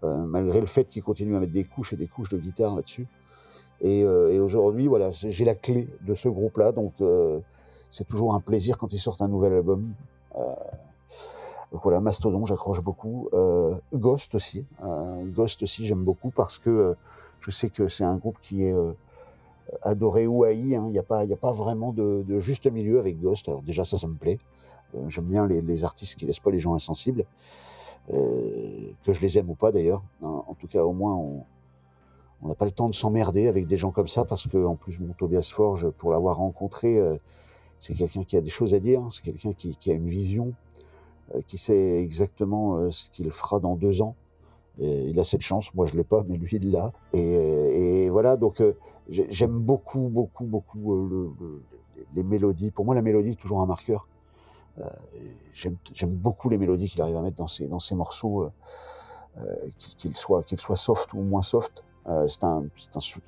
euh, 0.05 0.25
malgré 0.25 0.61
le 0.61 0.67
fait 0.67 0.89
qu'ils 0.89 1.03
continuent 1.03 1.37
à 1.37 1.41
mettre 1.41 1.53
des 1.53 1.65
couches 1.65 1.93
et 1.93 1.97
des 1.97 2.07
couches 2.07 2.31
de 2.31 2.39
guitare 2.39 2.75
là-dessus. 2.75 3.07
Et, 3.81 4.05
euh, 4.05 4.33
et 4.33 4.41
aujourd'hui, 4.41 4.87
voilà, 4.87 5.11
j'ai 5.11 5.45
la 5.45 5.55
clé 5.55 5.89
de 6.07 6.15
ce 6.15 6.29
groupe-là, 6.29 6.73
donc 6.73 6.95
c'est 7.95 8.09
toujours 8.09 8.35
un 8.35 8.41
plaisir 8.41 8.77
quand 8.77 8.93
ils 8.93 8.99
sortent 8.99 9.23
un 9.23 9.29
nouvel 9.29 9.53
album. 9.53 9.95
Euh, 10.37 10.55
Donc 11.73 11.83
voilà, 11.85 12.01
Mastodon, 12.01 12.45
j'accroche 12.45 12.81
beaucoup. 12.83 13.29
Euh, 13.33 13.77
Ghost 13.93 14.35
aussi. 14.35 14.67
Euh, 14.83 15.25
Ghost 15.27 15.63
aussi, 15.63 15.87
j'aime 15.87 16.03
beaucoup 16.05 16.31
parce 16.31 16.59
que 16.59 16.71
euh, 16.71 16.95
je 17.41 17.51
sais 17.53 17.71
que 17.71 17.87
c'est 17.89 18.05
un 18.05 18.17
groupe 18.17 18.37
qui 18.43 18.65
est 18.65 18.73
euh, 18.73 18.93
adoré 19.83 20.27
ou 20.27 20.43
haï. 20.45 20.75
hein. 20.75 20.85
Il 20.89 20.93
n'y 20.93 20.99
a, 20.99 21.03
pas- 21.05 21.21
a 21.21 21.37
pas 21.37 21.53
vraiment 21.53 21.93
de, 21.93 22.25
juste 22.41 22.67
milieu 22.67 22.99
avec 22.99 23.21
Ghost. 23.21 23.49
Alors 23.49 23.63
déjà, 23.63 23.85
ça, 23.85 23.97
ça 23.97 24.09
me 24.09 24.17
plaît. 24.17 24.41
Euh, 24.95 25.09
j'aime 25.09 25.27
bien 25.27 25.47
les, 25.47 25.85
artistes 25.85 26.17
qui 26.19 26.27
laissent 26.27 26.41
pas 26.41 26.51
les 26.51 26.61
gens 26.61 26.75
insensibles. 26.75 27.25
Euh, 28.11 28.91
que 29.07 29.13
je 29.15 29.21
les 29.21 29.39
aime 29.39 29.51
ou 29.51 29.55
pas 29.55 29.71
d'ailleurs. 29.73 30.03
En, 30.21 30.55
tout 30.59 30.67
cas, 30.67 30.83
au 30.83 30.93
moins, 30.93 31.15
on 31.15 32.49
n'a 32.49 32.55
pas 32.55 32.67
le 32.67 32.71
temps 32.71 32.91
de 32.91 32.95
s'emmerder 32.95 33.49
avec 33.49 33.67
des 33.67 33.77
gens 33.79 33.93
comme 33.93 34.09
ça 34.09 34.25
parce 34.25 34.47
que 34.47 34.63
en 34.65 34.77
plus, 34.77 35.01
mon 35.01 35.15
Tobias 35.15 35.51
Forge, 35.55 35.89
pour 35.91 36.11
l'avoir 36.13 36.37
rencontré, 36.37 36.99
euh, 36.99 37.17
c'est 37.85 37.93
quelqu'un 37.95 38.25
qui 38.25 38.39
a 38.39 38.41
des 38.41 38.49
choses 38.49 38.73
à 38.73 38.81
dire. 38.81 39.07
C'est 39.11 39.23
quelqu'un 39.23 39.53
qui, 39.53 39.77
a 39.91 39.93
une 39.93 40.09
vision, 40.09 40.55
euh, 41.35 41.43
qui 41.47 41.59
sait 41.59 42.03
exactement 42.03 42.79
euh, 42.79 42.91
ce 42.91 43.11
qu'il 43.13 43.31
fera 43.31 43.61
dans 43.61 43.77
deux 43.77 44.01
ans. 44.01 44.17
Il 44.81 45.21
a 45.21 45.25
cette 45.25 45.43
chance, 45.43 45.73
moi 45.75 45.87
je 45.87 45.95
l'ai 45.95 46.03
pas, 46.03 46.25
mais 46.27 46.37
lui 46.37 46.49
il 46.61 46.73
l'a. 46.73 46.91
Et, 47.13 48.09
voilà, 48.09 48.37
donc 48.37 48.61
euh, 48.61 48.73
j'ai- 49.09 49.31
j'aime 49.31 49.61
beaucoup, 49.61 50.09
beaucoup, 50.09 50.45
beaucoup 50.47 50.97
le- 50.97 51.31
le- 51.39 51.63
les 52.17 52.23
mélodies. 52.25 52.71
Pour 52.73 52.85
moi, 52.87 52.95
la 52.95 53.03
mélodie 53.03 53.33
est 53.33 53.41
toujours 53.41 53.61
un 53.61 53.67
marqueur. 53.67 54.09
J'aime 55.53 55.77
beaucoup 56.17 56.49
les 56.49 56.59
mélodies 56.59 56.89
qu'il 56.89 57.01
arrive 57.03 57.17
à 57.17 57.23
mettre 57.23 57.37
dans 57.37 57.47
ses, 57.47 57.69
dans 57.69 57.79
morceaux, 57.93 58.49
qu'ils 59.99 60.17
soient, 60.17 60.43
qu'ils 60.43 60.59
soient 60.59 60.75
soft 60.75 61.13
ou 61.13 61.21
moins 61.21 61.43
soft. 61.43 61.85
Euh, 62.07 62.29
c'est 62.29 62.45
un, 62.45 62.65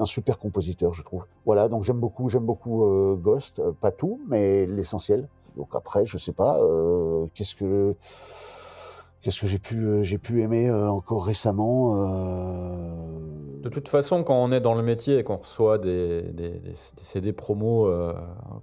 super 0.05 0.39
compositeur, 0.39 0.93
je 0.93 1.03
trouve. 1.03 1.24
Voilà, 1.47 1.68
donc 1.68 1.83
j'aime 1.85 1.99
beaucoup, 1.99 2.29
j'aime 2.29 2.45
beaucoup 2.45 2.85
euh, 2.85 3.16
Ghost, 3.16 3.59
Euh, 3.59 3.72
pas 3.72 3.91
tout, 3.91 4.20
mais 4.29 4.66
l'essentiel. 4.66 5.29
Donc 5.57 5.68
après, 5.74 6.05
je 6.05 6.18
sais 6.18 6.33
pas, 6.35 6.61
qu'est-ce 7.33 7.55
que 7.55 7.97
qu'est-ce 9.22 9.41
que 9.41 9.47
j'ai 9.47 9.59
pu 9.59 10.05
j'ai 10.05 10.18
pu 10.18 10.43
aimer 10.43 10.70
encore 10.70 11.24
récemment. 11.24 11.97
De 13.62 13.68
toute 13.70 13.89
façon, 13.89 14.22
quand 14.22 14.35
on 14.37 14.53
est 14.53 14.61
dans 14.61 14.74
le 14.74 14.83
métier 14.83 15.18
et 15.18 15.24
qu'on 15.24 15.37
reçoit 15.39 15.79
des, 15.79 16.22
des, 16.33 16.51
des- 16.51 16.74
CD 16.74 17.33
promos 17.33 17.91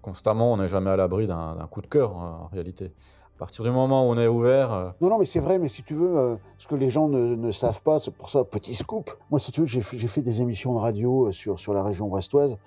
constamment, 0.03 0.53
on 0.53 0.57
n'est 0.57 0.67
jamais 0.69 0.91
à 0.91 0.95
l'abri 0.95 1.25
d'un 1.25 1.55
d'un 1.55 1.65
coup 1.67 1.81
de 1.81 1.87
cœur, 1.87 2.15
hein, 2.15 2.41
en 2.43 2.47
réalité. 2.53 2.91
À 3.35 3.39
partir 3.39 3.63
du 3.63 3.71
moment 3.71 4.07
où 4.07 4.11
on 4.11 4.17
est 4.17 4.27
ouvert, 4.27 4.71
euh, 4.71 4.89
Non, 5.01 5.09
non, 5.09 5.17
mais 5.17 5.25
c'est 5.25 5.39
vrai, 5.39 5.57
mais 5.57 5.67
si 5.67 5.81
tu 5.81 5.95
veux, 5.95 6.17
euh, 6.17 6.35
ce 6.59 6.67
que 6.67 6.75
les 6.75 6.91
gens 6.91 7.09
ne, 7.09 7.51
savent 7.51 7.81
pas, 7.81 7.99
c'est 7.99 8.13
pour 8.13 8.29
ça, 8.29 8.43
petit 8.43 8.75
scoop. 8.75 9.09
Moi, 9.31 9.39
si 9.39 9.51
tu 9.51 9.61
veux, 9.61 9.65
j'ai 9.65 9.81
fait, 9.81 10.21
des 10.21 10.41
émissions 10.41 10.75
de 10.75 10.79
radio 10.79 11.27
euh, 11.27 11.31
sur, 11.31 11.59
sur 11.59 11.73
la 11.73 11.81
région 11.81 12.07
brestoise. 12.07 12.57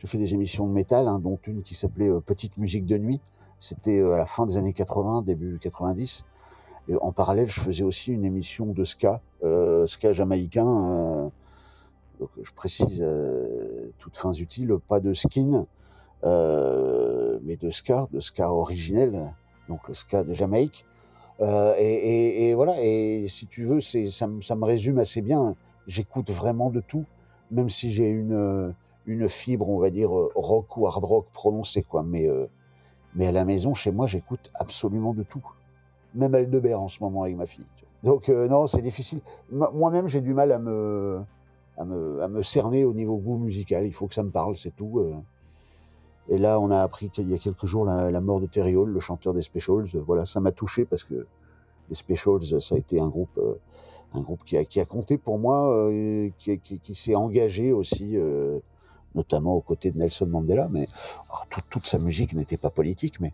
J'ai 0.00 0.08
fait 0.08 0.18
des 0.18 0.34
émissions 0.34 0.66
de 0.66 0.72
métal, 0.72 1.06
hein, 1.06 1.20
dont 1.20 1.38
une 1.46 1.62
qui 1.62 1.76
s'appelait 1.76 2.10
Petite 2.22 2.58
musique 2.58 2.86
de 2.86 2.98
nuit. 2.98 3.20
C'était 3.60 4.02
à 4.02 4.16
la 4.16 4.26
fin 4.26 4.46
des 4.46 4.56
années 4.56 4.72
80, 4.72 5.22
début 5.22 5.60
90. 5.60 6.24
Et 6.88 6.96
en 7.00 7.12
parallèle, 7.12 7.48
je 7.48 7.60
faisais 7.60 7.84
aussi 7.84 8.12
une 8.12 8.24
émission 8.24 8.66
de 8.66 8.84
ska, 8.84 9.20
ska 9.86 10.12
jamaïcain. 10.12 11.30
donc, 12.20 12.30
je 12.42 12.52
précise, 12.52 13.04
toutes 13.98 14.16
fins 14.16 14.32
utiles, 14.32 14.76
pas 14.88 15.00
de 15.00 15.14
skin, 15.14 15.66
mais 16.24 17.56
de 17.56 17.70
ska, 17.70 18.06
de 18.12 18.20
ska 18.20 18.52
originel, 18.52 19.34
donc 19.68 19.86
le 19.88 19.94
ska 19.94 20.24
de 20.24 20.32
Jamaïque. 20.34 20.84
Euh, 21.40 21.74
et, 21.78 22.54
voilà, 22.54 22.76
et 22.80 23.26
si 23.28 23.46
tu 23.46 23.64
veux, 23.64 23.80
c'est 23.80 24.10
ça, 24.10 24.26
me- 24.26 24.40
ça 24.40 24.56
me 24.56 24.64
résume 24.64 24.98
assez 24.98 25.20
bien. 25.22 25.54
J'écoute 25.86 26.30
vraiment 26.30 26.70
de 26.70 26.80
tout, 26.80 27.04
même 27.50 27.68
si 27.68 27.92
j'ai 27.92 28.08
une 28.08 28.32
euh, 28.34 28.70
une 29.06 29.28
fibre, 29.28 29.68
on 29.68 29.78
va 29.78 29.90
dire 29.90 30.16
euh, 30.16 30.30
rock 30.34 30.76
ou 30.78 30.86
hard 30.86 31.04
rock 31.04 31.26
prononcée, 31.32 31.82
quoi. 31.82 32.02
Mais 32.02 32.26
mais 33.14 33.26
à 33.26 33.32
la 33.32 33.44
maison, 33.44 33.74
chez 33.74 33.90
moi, 33.92 34.06
j'écoute 34.06 34.50
absolument 34.54 35.14
de 35.14 35.22
tout, 35.22 35.44
même 36.14 36.34
Aldebert 36.34 36.80
en 36.80 36.88
ce 36.88 37.02
moment 37.02 37.22
avec 37.24 37.36
ma 37.36 37.46
fille. 37.46 37.66
Donc 38.02 38.28
non, 38.28 38.66
c'est 38.66 38.82
difficile. 38.82 39.20
Moi- 39.50 39.70
Moi-même, 39.74 40.08
j'ai 40.08 40.20
du 40.20 40.34
mal 40.34 40.52
à 40.52 40.58
me 40.58 41.20
à 41.78 41.84
me 41.84 42.22
à 42.22 42.28
me 42.28 42.42
cerner 42.42 42.84
au 42.84 42.94
niveau 42.94 43.18
goût 43.18 43.36
musical. 43.38 43.86
Il 43.86 43.92
faut 43.92 44.06
que 44.06 44.14
ça 44.14 44.22
me 44.22 44.30
parle, 44.30 44.56
c'est 44.56 44.74
tout. 44.74 45.00
Et 46.28 46.38
là, 46.38 46.58
on 46.60 46.70
a 46.70 46.80
appris 46.80 47.08
qu'il 47.08 47.28
y 47.28 47.34
a 47.34 47.38
quelques 47.38 47.66
jours 47.66 47.84
la, 47.84 48.20
mort 48.20 48.40
de 48.40 48.46
Terry 48.46 48.74
Hall, 48.74 48.90
le 48.90 49.00
chanteur 49.00 49.32
des 49.32 49.42
Specials. 49.42 49.86
Voilà, 50.06 50.26
ça 50.26 50.40
m'a 50.40 50.50
touché 50.50 50.84
parce 50.84 51.04
que 51.04 51.26
les 51.88 51.94
Specials, 51.94 52.60
ça 52.60 52.74
a 52.74 52.78
été 52.78 53.00
un 53.00 53.08
groupe, 53.08 53.38
euh, 53.38 53.54
un 54.12 54.22
groupe 54.22 54.40
qui 54.44 54.56
a, 54.56 54.64
qui 54.64 54.80
a 54.80 54.84
compté 54.84 55.18
pour 55.18 55.38
moi, 55.38 55.72
euh, 55.72 56.28
qui, 56.38 56.58
qui, 56.58 56.80
qui 56.80 56.94
s'est 56.96 57.14
engagé 57.14 57.72
aussi, 57.72 58.16
euh, 58.16 58.58
notamment 59.14 59.54
aux 59.54 59.60
côtés 59.60 59.92
de 59.92 59.98
Nelson 59.98 60.26
Mandela. 60.26 60.68
Mais 60.70 60.86
oh, 61.32 61.36
toute- 61.50 61.68
toute 61.70 61.86
sa 61.86 61.98
musique 61.98 62.34
n'était 62.34 62.56
pas 62.56 62.70
politique, 62.70 63.20
mais 63.20 63.30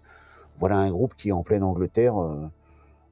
voilà 0.61 0.77
un 0.79 0.91
groupe 0.91 1.15
qui, 1.17 1.33
en 1.33 1.43
pleine 1.43 1.63
Angleterre, 1.63 2.19
euh, 2.19 2.47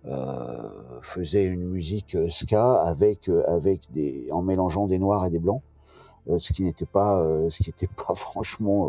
euh, 0.07 0.69
faisait 1.03 1.47
une 1.47 1.65
musique 1.65 2.17
ska 2.31 2.83
avec, 2.83 3.31
avec 3.49 3.81
des, 3.93 4.29
en 4.31 4.43
mélangeant 4.43 4.87
des 4.87 4.99
noirs 4.99 5.25
et 5.25 5.31
des 5.31 5.39
blancs, 5.39 5.63
ce 6.39 6.53
qui 6.53 6.63
n'était 6.65 6.87
pas, 6.87 7.23
ce 7.51 7.63
qui 7.63 7.69
n'était 7.71 7.89
pas 7.89 8.15
franchement 8.15 8.89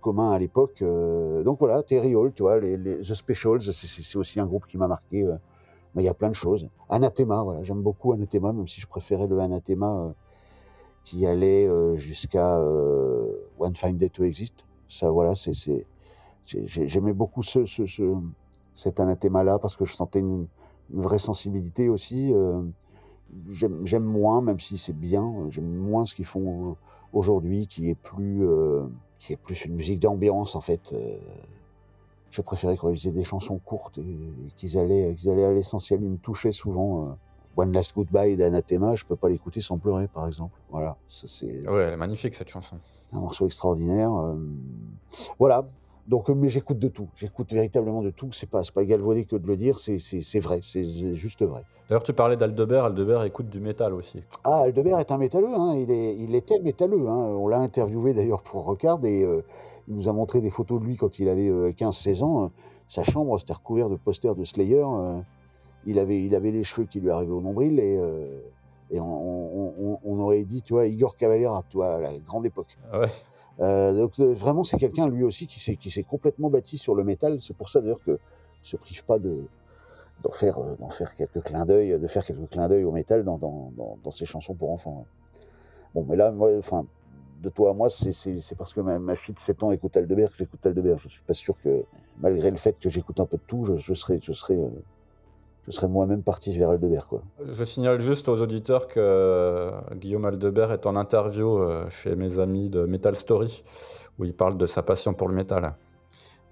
commun 0.00 0.30
à 0.32 0.38
l'époque. 0.38 0.82
euh. 0.82 1.42
donc 1.42 1.58
voilà, 1.58 1.82
Terry 1.82 2.14
Hall, 2.14 2.32
tu 2.32 2.42
vois, 2.42 2.58
les, 2.60 2.76
les 2.76 2.98
The 2.98 3.14
Specials, 3.14 3.62
c'est- 3.72 4.16
aussi 4.16 4.40
un 4.40 4.46
groupe 4.46 4.66
qui 4.66 4.78
m'a 4.78 4.88
marqué. 4.88 5.24
euh. 5.24 5.36
mais 5.94 6.02
il 6.02 6.06
y 6.06 6.08
a 6.08 6.14
plein 6.14 6.28
de 6.30 6.34
choses. 6.34 6.68
Anathema, 6.88 7.42
voilà, 7.42 7.62
j'aime 7.64 7.82
beaucoup 7.82 8.12
Anathema, 8.12 8.52
même 8.52 8.68
si 8.68 8.80
je 8.80 8.86
préférais 8.86 9.26
le 9.26 9.38
Anathema 9.40 10.06
euh, 10.08 10.12
qui 11.04 11.26
allait 11.26 11.66
euh, 11.68 11.96
jusqu'à 11.96 12.58
euh, 12.58 13.30
One 13.58 13.76
Fine 13.76 13.98
Day 13.98 14.08
to 14.08 14.24
Exist. 14.24 14.66
Ça, 14.88 15.10
voilà, 15.10 15.34
c'est 15.34 15.54
c'est 15.54 15.86
j'ai- 16.44 16.66
j'ai- 16.66 16.86
j'aimais 16.88 17.12
beaucoup 17.14 17.42
ce, 17.42 17.64
ce, 17.66 17.86
ce 17.86 18.02
cet 18.74 18.98
anathema-là 19.00 19.58
parce 19.60 19.76
que 19.76 19.84
je 19.84 19.94
sentais 19.94 20.18
une, 20.20 20.46
une 20.92 21.00
vraie 21.00 21.18
sensibilité 21.20 21.88
aussi. 21.88 22.32
euh. 22.34 22.62
J'aime 23.48 24.04
moins, 24.04 24.40
même 24.42 24.60
si 24.60 24.78
c'est 24.78 24.96
bien, 24.96 25.22
euh, 25.24 25.50
j'aime 25.50 25.66
moins 25.74 26.06
ce 26.06 26.14
qu'ils 26.14 26.24
font 26.26 26.70
au- 26.72 26.76
aujourd'hui, 27.12 27.66
qui 27.66 27.90
est 27.90 27.94
plus 27.96 28.46
euh, 28.46 28.86
qui 29.24 29.32
est 29.32 29.36
plus 29.36 29.64
une 29.64 29.74
musique 29.74 30.00
d'ambiance 30.00 30.54
en 30.54 30.60
fait. 30.60 30.92
euh. 30.92 31.16
Je 32.30 32.42
préférais 32.42 32.76
quand 32.76 32.90
ils 32.90 32.96
faisaient 32.96 33.12
des 33.12 33.22
chansons 33.24 33.58
courtes 33.58 33.98
et, 33.98 34.00
et 34.02 34.50
qu'ils 34.56 34.76
allaient 34.76 35.14
qu'ils 35.14 35.30
allaient 35.30 35.44
à 35.44 35.52
l'essentiel. 35.52 36.00
Ils 36.02 36.10
me 36.10 36.16
touchaient 36.18 36.52
souvent. 36.52 37.06
euh. 37.08 37.12
One 37.56 37.72
Last 37.72 37.94
Goodbye 37.94 38.36
d'Anathema, 38.36 38.96
je 38.96 39.04
peux 39.04 39.14
pas 39.14 39.28
l'écouter 39.28 39.60
sans 39.60 39.78
pleurer, 39.78 40.08
par 40.08 40.26
exemple. 40.26 40.58
Voilà, 40.70 40.96
ça 41.08 41.28
c'est 41.28 41.68
ouais, 41.68 41.82
elle 41.84 41.92
est 41.94 41.96
magnifique 41.96 42.34
cette 42.34 42.48
chanson. 42.48 42.74
un 43.12 43.20
morceau 43.20 43.46
extraordinaire. 43.46 44.12
euh, 44.12 44.36
voilà. 45.38 45.64
Donc, 46.06 46.28
euh, 46.28 46.34
mais 46.34 46.48
j'écoute 46.48 46.78
de 46.78 46.88
tout. 46.88 47.08
J'écoute 47.16 47.52
véritablement 47.52 48.02
de 48.02 48.10
tout. 48.10 48.28
C'est 48.32 48.48
pas, 48.48 48.62
pas 48.74 48.84
galvaudé 48.84 49.24
que 49.24 49.36
de 49.36 49.46
le 49.46 49.56
dire. 49.56 49.78
C'est, 49.78 50.40
vrai. 50.40 50.60
C'est 50.62 51.14
juste 51.14 51.42
vrai. 51.42 51.62
D'ailleurs, 51.88 52.02
tu 52.02 52.12
parlais 52.12 52.36
d'Aldebert, 52.36 52.84
Aldebert 52.84 53.24
écoute 53.24 53.50
du 53.50 53.60
métal 53.60 53.92
aussi. 53.92 54.22
Ah, 54.44 54.62
Aldebert 54.64 54.98
est 54.98 55.12
un 55.12 55.18
métalleux. 55.18 55.54
Hein. 55.54 55.76
Il 55.78 55.90
est, 55.90 56.16
il 56.16 56.34
était 56.34 56.58
métalleux. 56.60 57.08
Hein. 57.08 57.36
On 57.36 57.48
l'a 57.48 57.58
interviewé 57.58 58.14
d'ailleurs 58.14 58.42
pour 58.42 58.64
Recard 58.64 59.04
et 59.04 59.22
euh, 59.24 59.42
il 59.88 59.94
nous 59.94 60.08
a 60.08 60.12
montré 60.12 60.40
des 60.40 60.50
photos 60.50 60.80
de 60.80 60.86
lui 60.86 60.96
quand 60.96 61.18
il 61.18 61.28
avait 61.28 61.48
euh, 61.48 61.72
15-16 61.72 62.22
ans. 62.22 62.50
Sa 62.88 63.02
chambre, 63.02 63.38
c'était 63.38 63.52
recouvert 63.54 63.88
de 63.88 63.96
posters 63.96 64.34
de 64.34 64.44
Slayer. 64.44 64.82
euh, 64.84 65.20
il 65.86 65.98
avait, 65.98 66.22
il 66.22 66.34
avait 66.34 66.50
les 66.50 66.64
cheveux 66.64 66.86
qui 66.86 67.00
lui 67.00 67.10
arrivaient 67.10 67.32
au 67.32 67.42
nombril 67.42 67.78
et, 67.78 68.00
et 68.90 69.00
on, 69.00 69.04
on, 69.04 69.74
on- 69.78 69.98
on 70.04 70.18
aurait 70.20 70.44
dit, 70.44 70.62
tu 70.62 70.72
vois, 70.74 70.86
Igor 70.86 71.16
Cavalera, 71.16 71.62
tu 71.70 71.76
vois, 71.78 71.94
à 71.94 71.98
la 71.98 72.18
grande 72.18 72.46
époque. 72.46 72.76
Ah 72.92 73.00
Ouais. 73.00 73.08
Euh, 73.60 73.94
donc 73.94 74.18
euh, 74.18 74.34
vraiment, 74.34 74.64
c'est 74.64 74.76
quelqu'un 74.78 75.08
lui 75.08 75.22
aussi 75.22 75.46
qui 75.46 75.60
s'est 75.60 75.76
qui 75.76 75.90
s'est 75.90 76.02
complètement 76.02 76.50
bâti 76.50 76.76
sur 76.76 76.94
le 76.96 77.04
métal. 77.04 77.40
C'est 77.40 77.56
pour 77.56 77.68
ça 77.68 77.80
d'ailleurs 77.80 78.00
que 78.00 78.18
se 78.62 78.76
prive 78.76 79.04
pas 79.04 79.18
de 79.20 79.44
d'en 80.24 80.32
faire 80.32 80.58
euh, 80.58 80.74
d'en 80.80 80.90
faire 80.90 81.14
quelques 81.14 81.40
clins 81.42 81.64
d'œil, 81.64 81.98
de 82.00 82.08
faire 82.08 82.24
quelques 82.26 82.50
clins 82.50 82.68
d'œil 82.68 82.82
au 82.84 82.90
métal 82.90 83.22
dans 83.24 83.38
dans, 83.38 83.70
dans 83.76 83.96
dans 84.02 84.10
ses 84.10 84.26
chansons 84.26 84.54
pour 84.54 84.70
enfants. 84.72 85.06
Bon, 85.94 86.04
mais 86.08 86.16
là, 86.16 86.32
moi, 86.32 86.50
enfin, 86.58 86.84
de 87.42 87.48
toi 87.48 87.70
à 87.70 87.74
moi, 87.74 87.88
c'est 87.90 88.56
parce 88.58 88.72
que 88.74 88.80
ma, 88.80 88.98
ma 88.98 89.14
fille 89.14 89.34
de 89.34 89.38
7 89.38 89.62
ans 89.62 89.70
écoute 89.70 89.96
Aldebert 89.96 90.30
que 90.30 90.36
j'écoute 90.36 90.66
Aldebert. 90.66 90.98
Je 90.98 91.08
suis 91.08 91.22
pas 91.22 91.34
sûr 91.34 91.54
que 91.62 91.84
malgré 92.18 92.50
le 92.50 92.56
fait 92.56 92.76
que 92.80 92.90
j'écoute 92.90 93.20
un 93.20 93.26
peu 93.26 93.36
de 93.36 93.42
tout, 93.46 93.64
je, 93.64 93.76
je 93.76 93.94
serais 93.94 94.18
je 94.20 94.32
serais 94.32 94.58
je 95.66 95.72
serais 95.72 95.88
moi-même 95.88 96.22
parti 96.22 96.56
vers 96.58 96.70
Aldebert 96.70 97.06
quoi. 97.08 97.22
Je 97.52 97.64
signale 97.64 98.00
juste 98.00 98.28
aux 98.28 98.40
auditeurs 98.40 98.86
que 98.86 99.00
euh, 99.00 99.70
Guillaume 99.96 100.24
Aldebert 100.26 100.72
est 100.72 100.86
en 100.86 100.96
interview 100.96 101.58
euh, 101.58 101.88
chez 101.90 102.16
mes 102.16 102.38
amis 102.38 102.68
de 102.68 102.84
Metal 102.84 103.16
Story, 103.16 103.64
où 104.18 104.24
il 104.24 104.34
parle 104.34 104.56
de 104.58 104.66
sa 104.66 104.82
passion 104.82 105.14
pour 105.14 105.28
le 105.28 105.34
métal. 105.34 105.74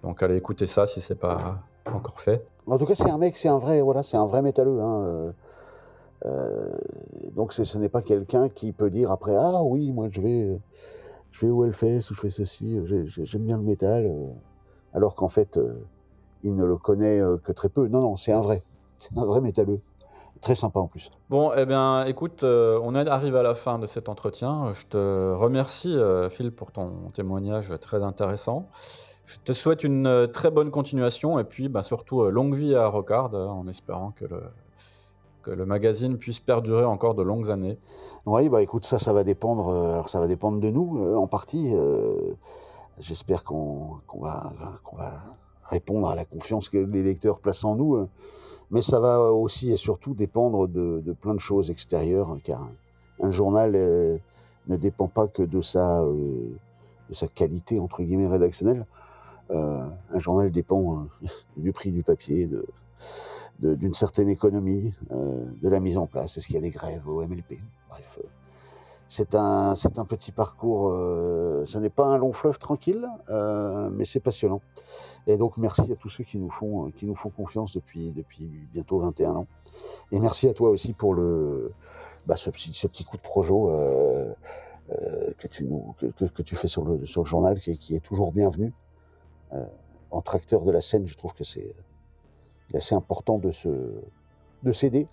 Donc 0.02 0.22
allez 0.22 0.36
écouter 0.36 0.66
ça 0.66 0.86
si 0.86 1.00
c'est 1.00 1.18
pas 1.18 1.60
encore 1.86 2.20
fait. 2.20 2.44
En 2.66 2.78
tout 2.78 2.86
cas, 2.86 2.94
c'est 2.94 3.10
un 3.10 3.18
mec, 3.18 3.36
c'est 3.36 3.48
un 3.48 3.58
vrai, 3.58 3.82
voilà, 3.82 4.02
c'est 4.02 4.16
un 4.16 4.26
vrai 4.26 4.40
métalleux. 4.40 4.80
Hein. 4.80 5.32
euh, 6.24 6.70
donc, 7.34 7.52
ce 7.52 7.78
n'est 7.78 7.88
pas 7.88 8.02
quelqu'un 8.02 8.48
qui 8.48 8.72
peut 8.72 8.90
dire 8.90 9.10
après, 9.10 9.34
ah 9.36 9.62
oui, 9.62 9.90
moi 9.92 10.08
je 10.10 10.20
vais, 10.20 10.60
je 11.32 11.46
vais 11.46 11.52
au 11.52 11.64
Hellfest 11.64 12.10
ou 12.10 12.14
je 12.14 12.20
fais 12.20 12.30
ceci, 12.30 12.80
j'ai- 12.86 13.06
j'ai- 13.06 13.24
j'aime 13.24 13.42
bien 13.44 13.56
le 13.56 13.64
métal, 13.64 14.10
alors 14.92 15.16
qu'en 15.16 15.28
fait, 15.28 15.58
il 16.44 16.54
ne 16.54 16.64
le 16.64 16.76
connaît 16.76 17.20
que 17.42 17.50
très 17.52 17.68
peu. 17.68 17.88
Non, 17.88 18.00
non, 18.00 18.16
c'est 18.16 18.32
un 18.32 18.40
vrai, 18.40 18.62
c'est 19.02 19.16
un 19.18 19.24
vrai 19.24 19.40
métalleux, 19.40 19.80
très 20.40 20.54
sympa 20.54 20.80
en 20.80 20.88
plus. 20.88 21.10
Bon, 21.30 21.52
eh 21.56 21.66
bien, 21.66 22.04
écoute, 22.06 22.42
euh, 22.44 22.78
on 22.82 22.94
est 22.94 23.08
arrivé 23.08 23.38
à 23.38 23.42
la 23.42 23.54
fin 23.54 23.78
de 23.78 23.86
cet 23.86 24.08
entretien. 24.08 24.72
Je 24.74 24.86
te 24.86 25.34
remercie, 25.34 25.96
euh, 25.96 26.28
Phil, 26.30 26.52
pour 26.52 26.72
ton 26.72 27.10
témoignage 27.12 27.72
très 27.80 28.02
intéressant. 28.02 28.68
Je 29.26 29.38
te 29.44 29.52
souhaite 29.52 29.84
une 29.84 30.06
euh, 30.06 30.26
très 30.26 30.50
bonne 30.50 30.70
continuation 30.70 31.38
et 31.38 31.44
puis 31.44 31.68
bah, 31.68 31.82
surtout 31.82 32.24
longue 32.30 32.54
vie 32.54 32.74
à 32.74 32.86
Rocard, 32.88 33.30
euh, 33.34 33.46
en 33.46 33.66
espérant 33.68 34.10
que 34.12 34.24
le, 34.26 34.42
que 35.42 35.50
le 35.50 35.64
magazine 35.66 36.18
puisse 36.18 36.40
perdurer 36.40 36.84
encore 36.84 37.14
de 37.14 37.22
longues 37.22 37.50
années. 37.50 37.78
Oui, 38.26 38.48
bah 38.48 38.62
écoute, 38.62 38.84
ça, 38.84 38.98
ça 38.98 39.12
va 39.12 39.24
dépendre. 39.24 39.68
alors 39.94 40.08
ça 40.08 40.20
va 40.20 40.26
dépendre 40.28 40.60
de 40.60 40.70
nous 40.70 40.98
euh, 41.00 41.16
en 41.16 41.26
partie. 41.26 41.70
euh, 41.74 42.34
J'espère 43.00 43.42
qu'on 43.44 44.00
qu'on 44.06 44.20
va, 44.20 44.52
qu'on 44.84 44.96
va 44.96 45.12
répondre 45.70 46.08
à 46.10 46.14
la 46.14 46.24
confiance 46.26 46.68
que 46.68 46.76
les 46.78 47.02
lecteurs 47.02 47.40
placent 47.40 47.64
en 47.64 47.74
nous. 47.76 47.96
euh, 47.96 48.08
Mais 48.72 48.80
ça 48.80 49.00
va 49.00 49.20
aussi 49.32 49.70
et 49.70 49.76
surtout 49.76 50.14
dépendre 50.14 50.66
de, 50.66 51.14
plein 51.20 51.34
de 51.34 51.40
choses 51.40 51.70
extérieures, 51.70 52.38
car 52.42 52.70
un, 53.20 53.30
journal 53.30 53.74
euh, 53.76 54.16
ne 54.66 54.78
dépend 54.78 55.08
pas 55.08 55.28
que 55.28 55.42
de 55.42 55.60
sa, 55.60 56.02
euh, 56.02 56.56
qualité 57.34 57.78
entre 57.78 58.02
guillemets 58.02 58.28
rédactionnelle. 58.28 58.86
Euh, 59.50 59.86
un 60.10 60.18
journal 60.18 60.50
dépend 60.50 61.06
du 61.58 61.72
prix 61.72 61.90
du 61.90 62.02
papier, 62.02 62.48
d'une 63.60 63.92
certaine 63.92 64.30
économie, 64.30 64.94
de 65.10 65.68
la 65.68 65.78
mise 65.78 65.98
en 65.98 66.06
place. 66.06 66.38
Est-ce 66.38 66.46
qu'il 66.46 66.56
y 66.56 66.58
a 66.58 66.62
des 66.62 66.70
grèves 66.70 67.06
au 67.06 67.22
MLP 67.26 67.60
Bref, 67.90 68.18
c'est 69.12 69.34
un, 69.34 69.76
c'est 69.76 69.98
un 69.98 70.06
petit 70.06 70.32
parcours. 70.32 70.88
euh, 70.88 71.64
ce 71.66 71.76
n'est 71.76 71.90
pas 71.90 72.06
un 72.06 72.16
long 72.16 72.32
fleuve 72.32 72.58
tranquille, 72.58 73.06
euh, 73.28 73.90
mais 73.90 74.06
c'est 74.06 74.20
passionnant. 74.20 74.62
Et 75.26 75.36
donc 75.36 75.58
merci 75.58 75.92
à 75.92 75.96
tous 75.96 76.08
ceux 76.08 76.24
qui 76.24 76.38
nous 76.38 76.48
font, 76.48 76.90
qui 76.92 77.04
nous 77.04 77.14
font 77.14 77.28
confiance 77.28 77.74
depuis, 77.74 78.12
depuis 78.14 78.46
bientôt 78.72 79.00
21 79.00 79.36
ans. 79.36 79.46
Et 80.12 80.18
merci 80.18 80.48
à 80.48 80.54
toi 80.54 80.70
aussi 80.70 80.94
pour 80.94 81.12
le, 81.12 81.72
bah, 82.26 82.36
ce, 82.38 82.48
petit, 82.48 83.04
coup 83.04 83.18
de 83.18 83.22
projo 83.22 83.68
euh, 83.68 84.32
que, 84.88 85.46
tu 85.46 85.64
nous, 85.66 85.94
que, 85.98 86.24
que, 86.24 86.40
tu 86.40 86.56
fais 86.56 86.68
sur 86.68 86.82
le, 86.82 87.04
sur 87.04 87.20
le 87.22 87.26
journal, 87.26 87.60
qui, 87.60 87.94
est- 87.94 88.00
toujours 88.00 88.32
bienvenu. 88.32 88.72
En 90.10 90.22
tracteur 90.22 90.64
de 90.64 90.70
la 90.70 90.80
scène, 90.80 91.06
je 91.06 91.16
trouve 91.18 91.34
que 91.34 91.44
c'est 91.44 91.74
assez 92.74 92.94
important 92.94 93.36
de 93.38 93.50
se 93.52 93.68
de 94.62 94.72
s'aider, 94.72 95.06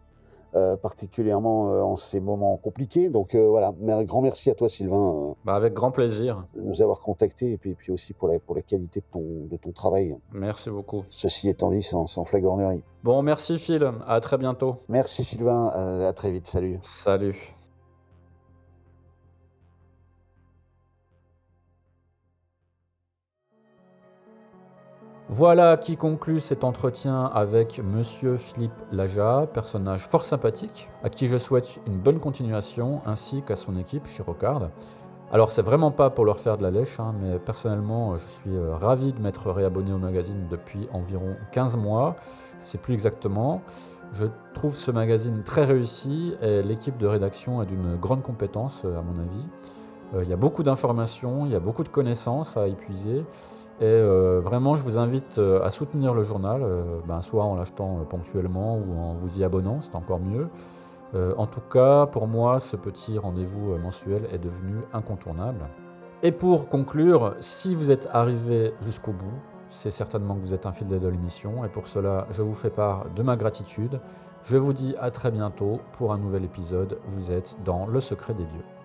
euh, 0.56 0.76
particulièrement 0.78 1.72
euh, 1.72 1.82
en 1.82 1.96
ces 1.96 2.20
moments 2.20 2.58
compliqués. 2.58 3.10
Donc 3.10 3.36
euh, 3.36 3.48
voilà, 3.48 3.74
un 3.88 4.04
grand 4.04 4.22
merci 4.22 4.50
à 4.50 4.56
toi 4.56 4.68
Sylvain 4.70 5.36
Bah, 5.46 5.56
avec 5.56 5.74
grand 5.74 5.92
plaisir. 5.92 6.46
de 6.56 6.62
nous 6.62 6.82
avoir 6.82 7.00
contactés 7.02 7.52
et 7.52 7.58
puis, 7.58 7.72
et 7.72 7.76
puis 7.76 7.92
aussi 7.92 8.14
pour 8.14 8.28
la, 8.28 8.40
pour 8.40 8.56
la 8.56 8.62
qualité 8.62 9.00
de 9.02 9.06
ton, 9.12 9.48
de 9.50 9.58
ton 9.58 9.72
travail. 9.72 10.16
Merci 10.32 10.70
beaucoup. 10.70 11.04
Ceci 11.10 11.50
étant 11.50 11.70
dit, 11.70 11.84
sans, 11.84 12.08
sans 12.08 12.26
flagornerie. 12.26 12.84
Bon, 13.04 13.22
merci 13.22 13.58
Phil. 13.58 13.92
À 14.08 14.20
très 14.20 14.38
bientôt. 14.38 14.76
Merci 14.90 15.24
Sylvain, 15.24 15.68
à 16.08 16.14
très 16.14 16.32
vite, 16.32 16.48
salut. 16.48 16.80
Salut. 16.82 17.59
Voilà 25.32 25.78
qui 25.78 25.96
conclut 25.96 26.40
cet 26.40 26.64
entretien 26.64 27.20
avec 27.20 27.80
Monsieur 27.84 28.38
Philippe 28.38 28.82
Laja, 28.92 29.46
personnage 29.54 30.08
fort 30.08 30.24
sympathique, 30.24 30.90
à 31.04 31.10
qui 31.10 31.28
je 31.28 31.38
souhaite 31.38 31.80
une 31.86 32.00
bonne 32.00 32.18
continuation, 32.18 33.02
ainsi 33.06 33.44
qu'à 33.44 33.56
son 33.56 33.78
équipe 33.78 34.08
chez 34.08 34.24
Rocard. 34.24 34.72
Alors 35.32 35.52
c'est 35.52 35.62
vraiment 35.62 35.92
pas 35.92 36.10
pour 36.10 36.26
leur 36.26 36.40
faire 36.40 36.58
de 36.58 36.64
la 36.64 36.72
lèche, 36.72 37.00
hein, 37.00 37.14
mais 37.22 37.38
personnellement 37.38 38.18
je 38.18 38.26
suis 38.26 38.56
euh, 38.56 38.74
ravi 38.74 39.14
de 39.14 39.22
m'être 39.22 39.52
réabonné 39.52 39.94
au 39.94 40.00
magazine 40.00 40.48
depuis 40.50 40.90
environ 40.94 41.36
15 41.52 41.78
mois, 41.78 42.16
je 42.64 42.68
sais 42.68 42.80
plus 42.80 42.96
exactement. 42.96 43.62
Je 44.14 44.26
trouve 44.56 44.74
ce 44.74 44.90
magazine 44.90 45.44
très 45.44 45.64
réussi 45.64 46.34
et 46.42 46.64
l'équipe 46.64 46.98
de 46.98 47.06
rédaction 47.06 47.62
est 47.62 47.68
d'une 47.68 47.98
grande 47.98 48.24
compétence 48.24 48.82
euh, 48.84 48.98
à 48.98 49.04
mon 49.04 49.20
avis. 49.20 49.48
Euh, 50.16 50.24
Il 50.24 50.30
y 50.30 50.34
a 50.34 50.38
beaucoup 50.38 50.64
d'informations, 50.64 51.46
il 51.46 51.52
y 51.52 51.56
a 51.56 51.60
beaucoup 51.60 51.84
de 51.84 51.90
connaissances 51.90 52.58
à 52.58 52.68
épuiser. 52.68 53.24
Et 53.82 53.86
euh, 53.86 54.42
vraiment, 54.42 54.76
je 54.76 54.84
vous 54.84 54.98
invite 54.98 55.38
euh, 55.38 55.64
à 55.64 55.70
soutenir 55.70 56.14
le 56.14 56.24
journal, 56.24 56.62
euh, 56.64 57.00
ben, 57.08 57.22
soit 57.22 57.46
en 57.46 57.56
l'achetant 57.56 58.04
ponctuellement 58.10 58.78
ou 58.78 59.00
en 59.00 59.14
vous 59.14 59.40
y 59.40 59.44
abonnant, 59.44 59.80
c'est 59.80 59.96
encore 59.96 60.20
mieux. 60.20 60.50
En 61.38 61.48
tout 61.48 61.62
cas, 61.62 62.06
pour 62.06 62.28
moi, 62.28 62.60
ce 62.60 62.76
petit 62.76 63.18
rendez-vous 63.18 63.76
mensuel 63.80 64.28
est 64.32 64.38
devenu 64.38 64.76
incontournable. 64.94 65.68
Et 66.22 66.32
pour 66.32 66.70
conclure, 66.70 67.34
si 67.40 67.74
vous 67.74 67.90
êtes 67.90 68.08
arrivé 68.12 68.76
jusqu'au 68.84 69.14
bout, 69.14 69.40
c'est 69.70 69.90
certainement 69.90 70.36
que 70.36 70.42
vous 70.42 70.54
êtes 70.54 70.68
un 70.68 70.72
fidèle 70.72 71.00
de 71.00 71.08
l'émission, 71.08 71.66
et 71.66 71.70
pour 71.70 71.88
cela, 71.88 72.28
je 72.30 72.44
vous 72.44 72.54
fais 72.54 72.70
part 72.70 73.10
de 73.16 73.24
ma 73.24 73.38
gratitude. 73.38 74.00
Je 74.44 74.58
vous 74.58 74.74
dis 74.74 74.94
à 75.00 75.10
très 75.10 75.32
bientôt 75.32 75.80
pour 75.94 76.14
un 76.14 76.20
nouvel 76.20 76.46
épisode. 76.46 77.00
Vous 77.08 77.32
êtes 77.32 77.58
dans 77.66 77.88
Le 77.88 78.00
Secret 78.00 78.36
des 78.36 78.46
Dieux. 78.46 78.79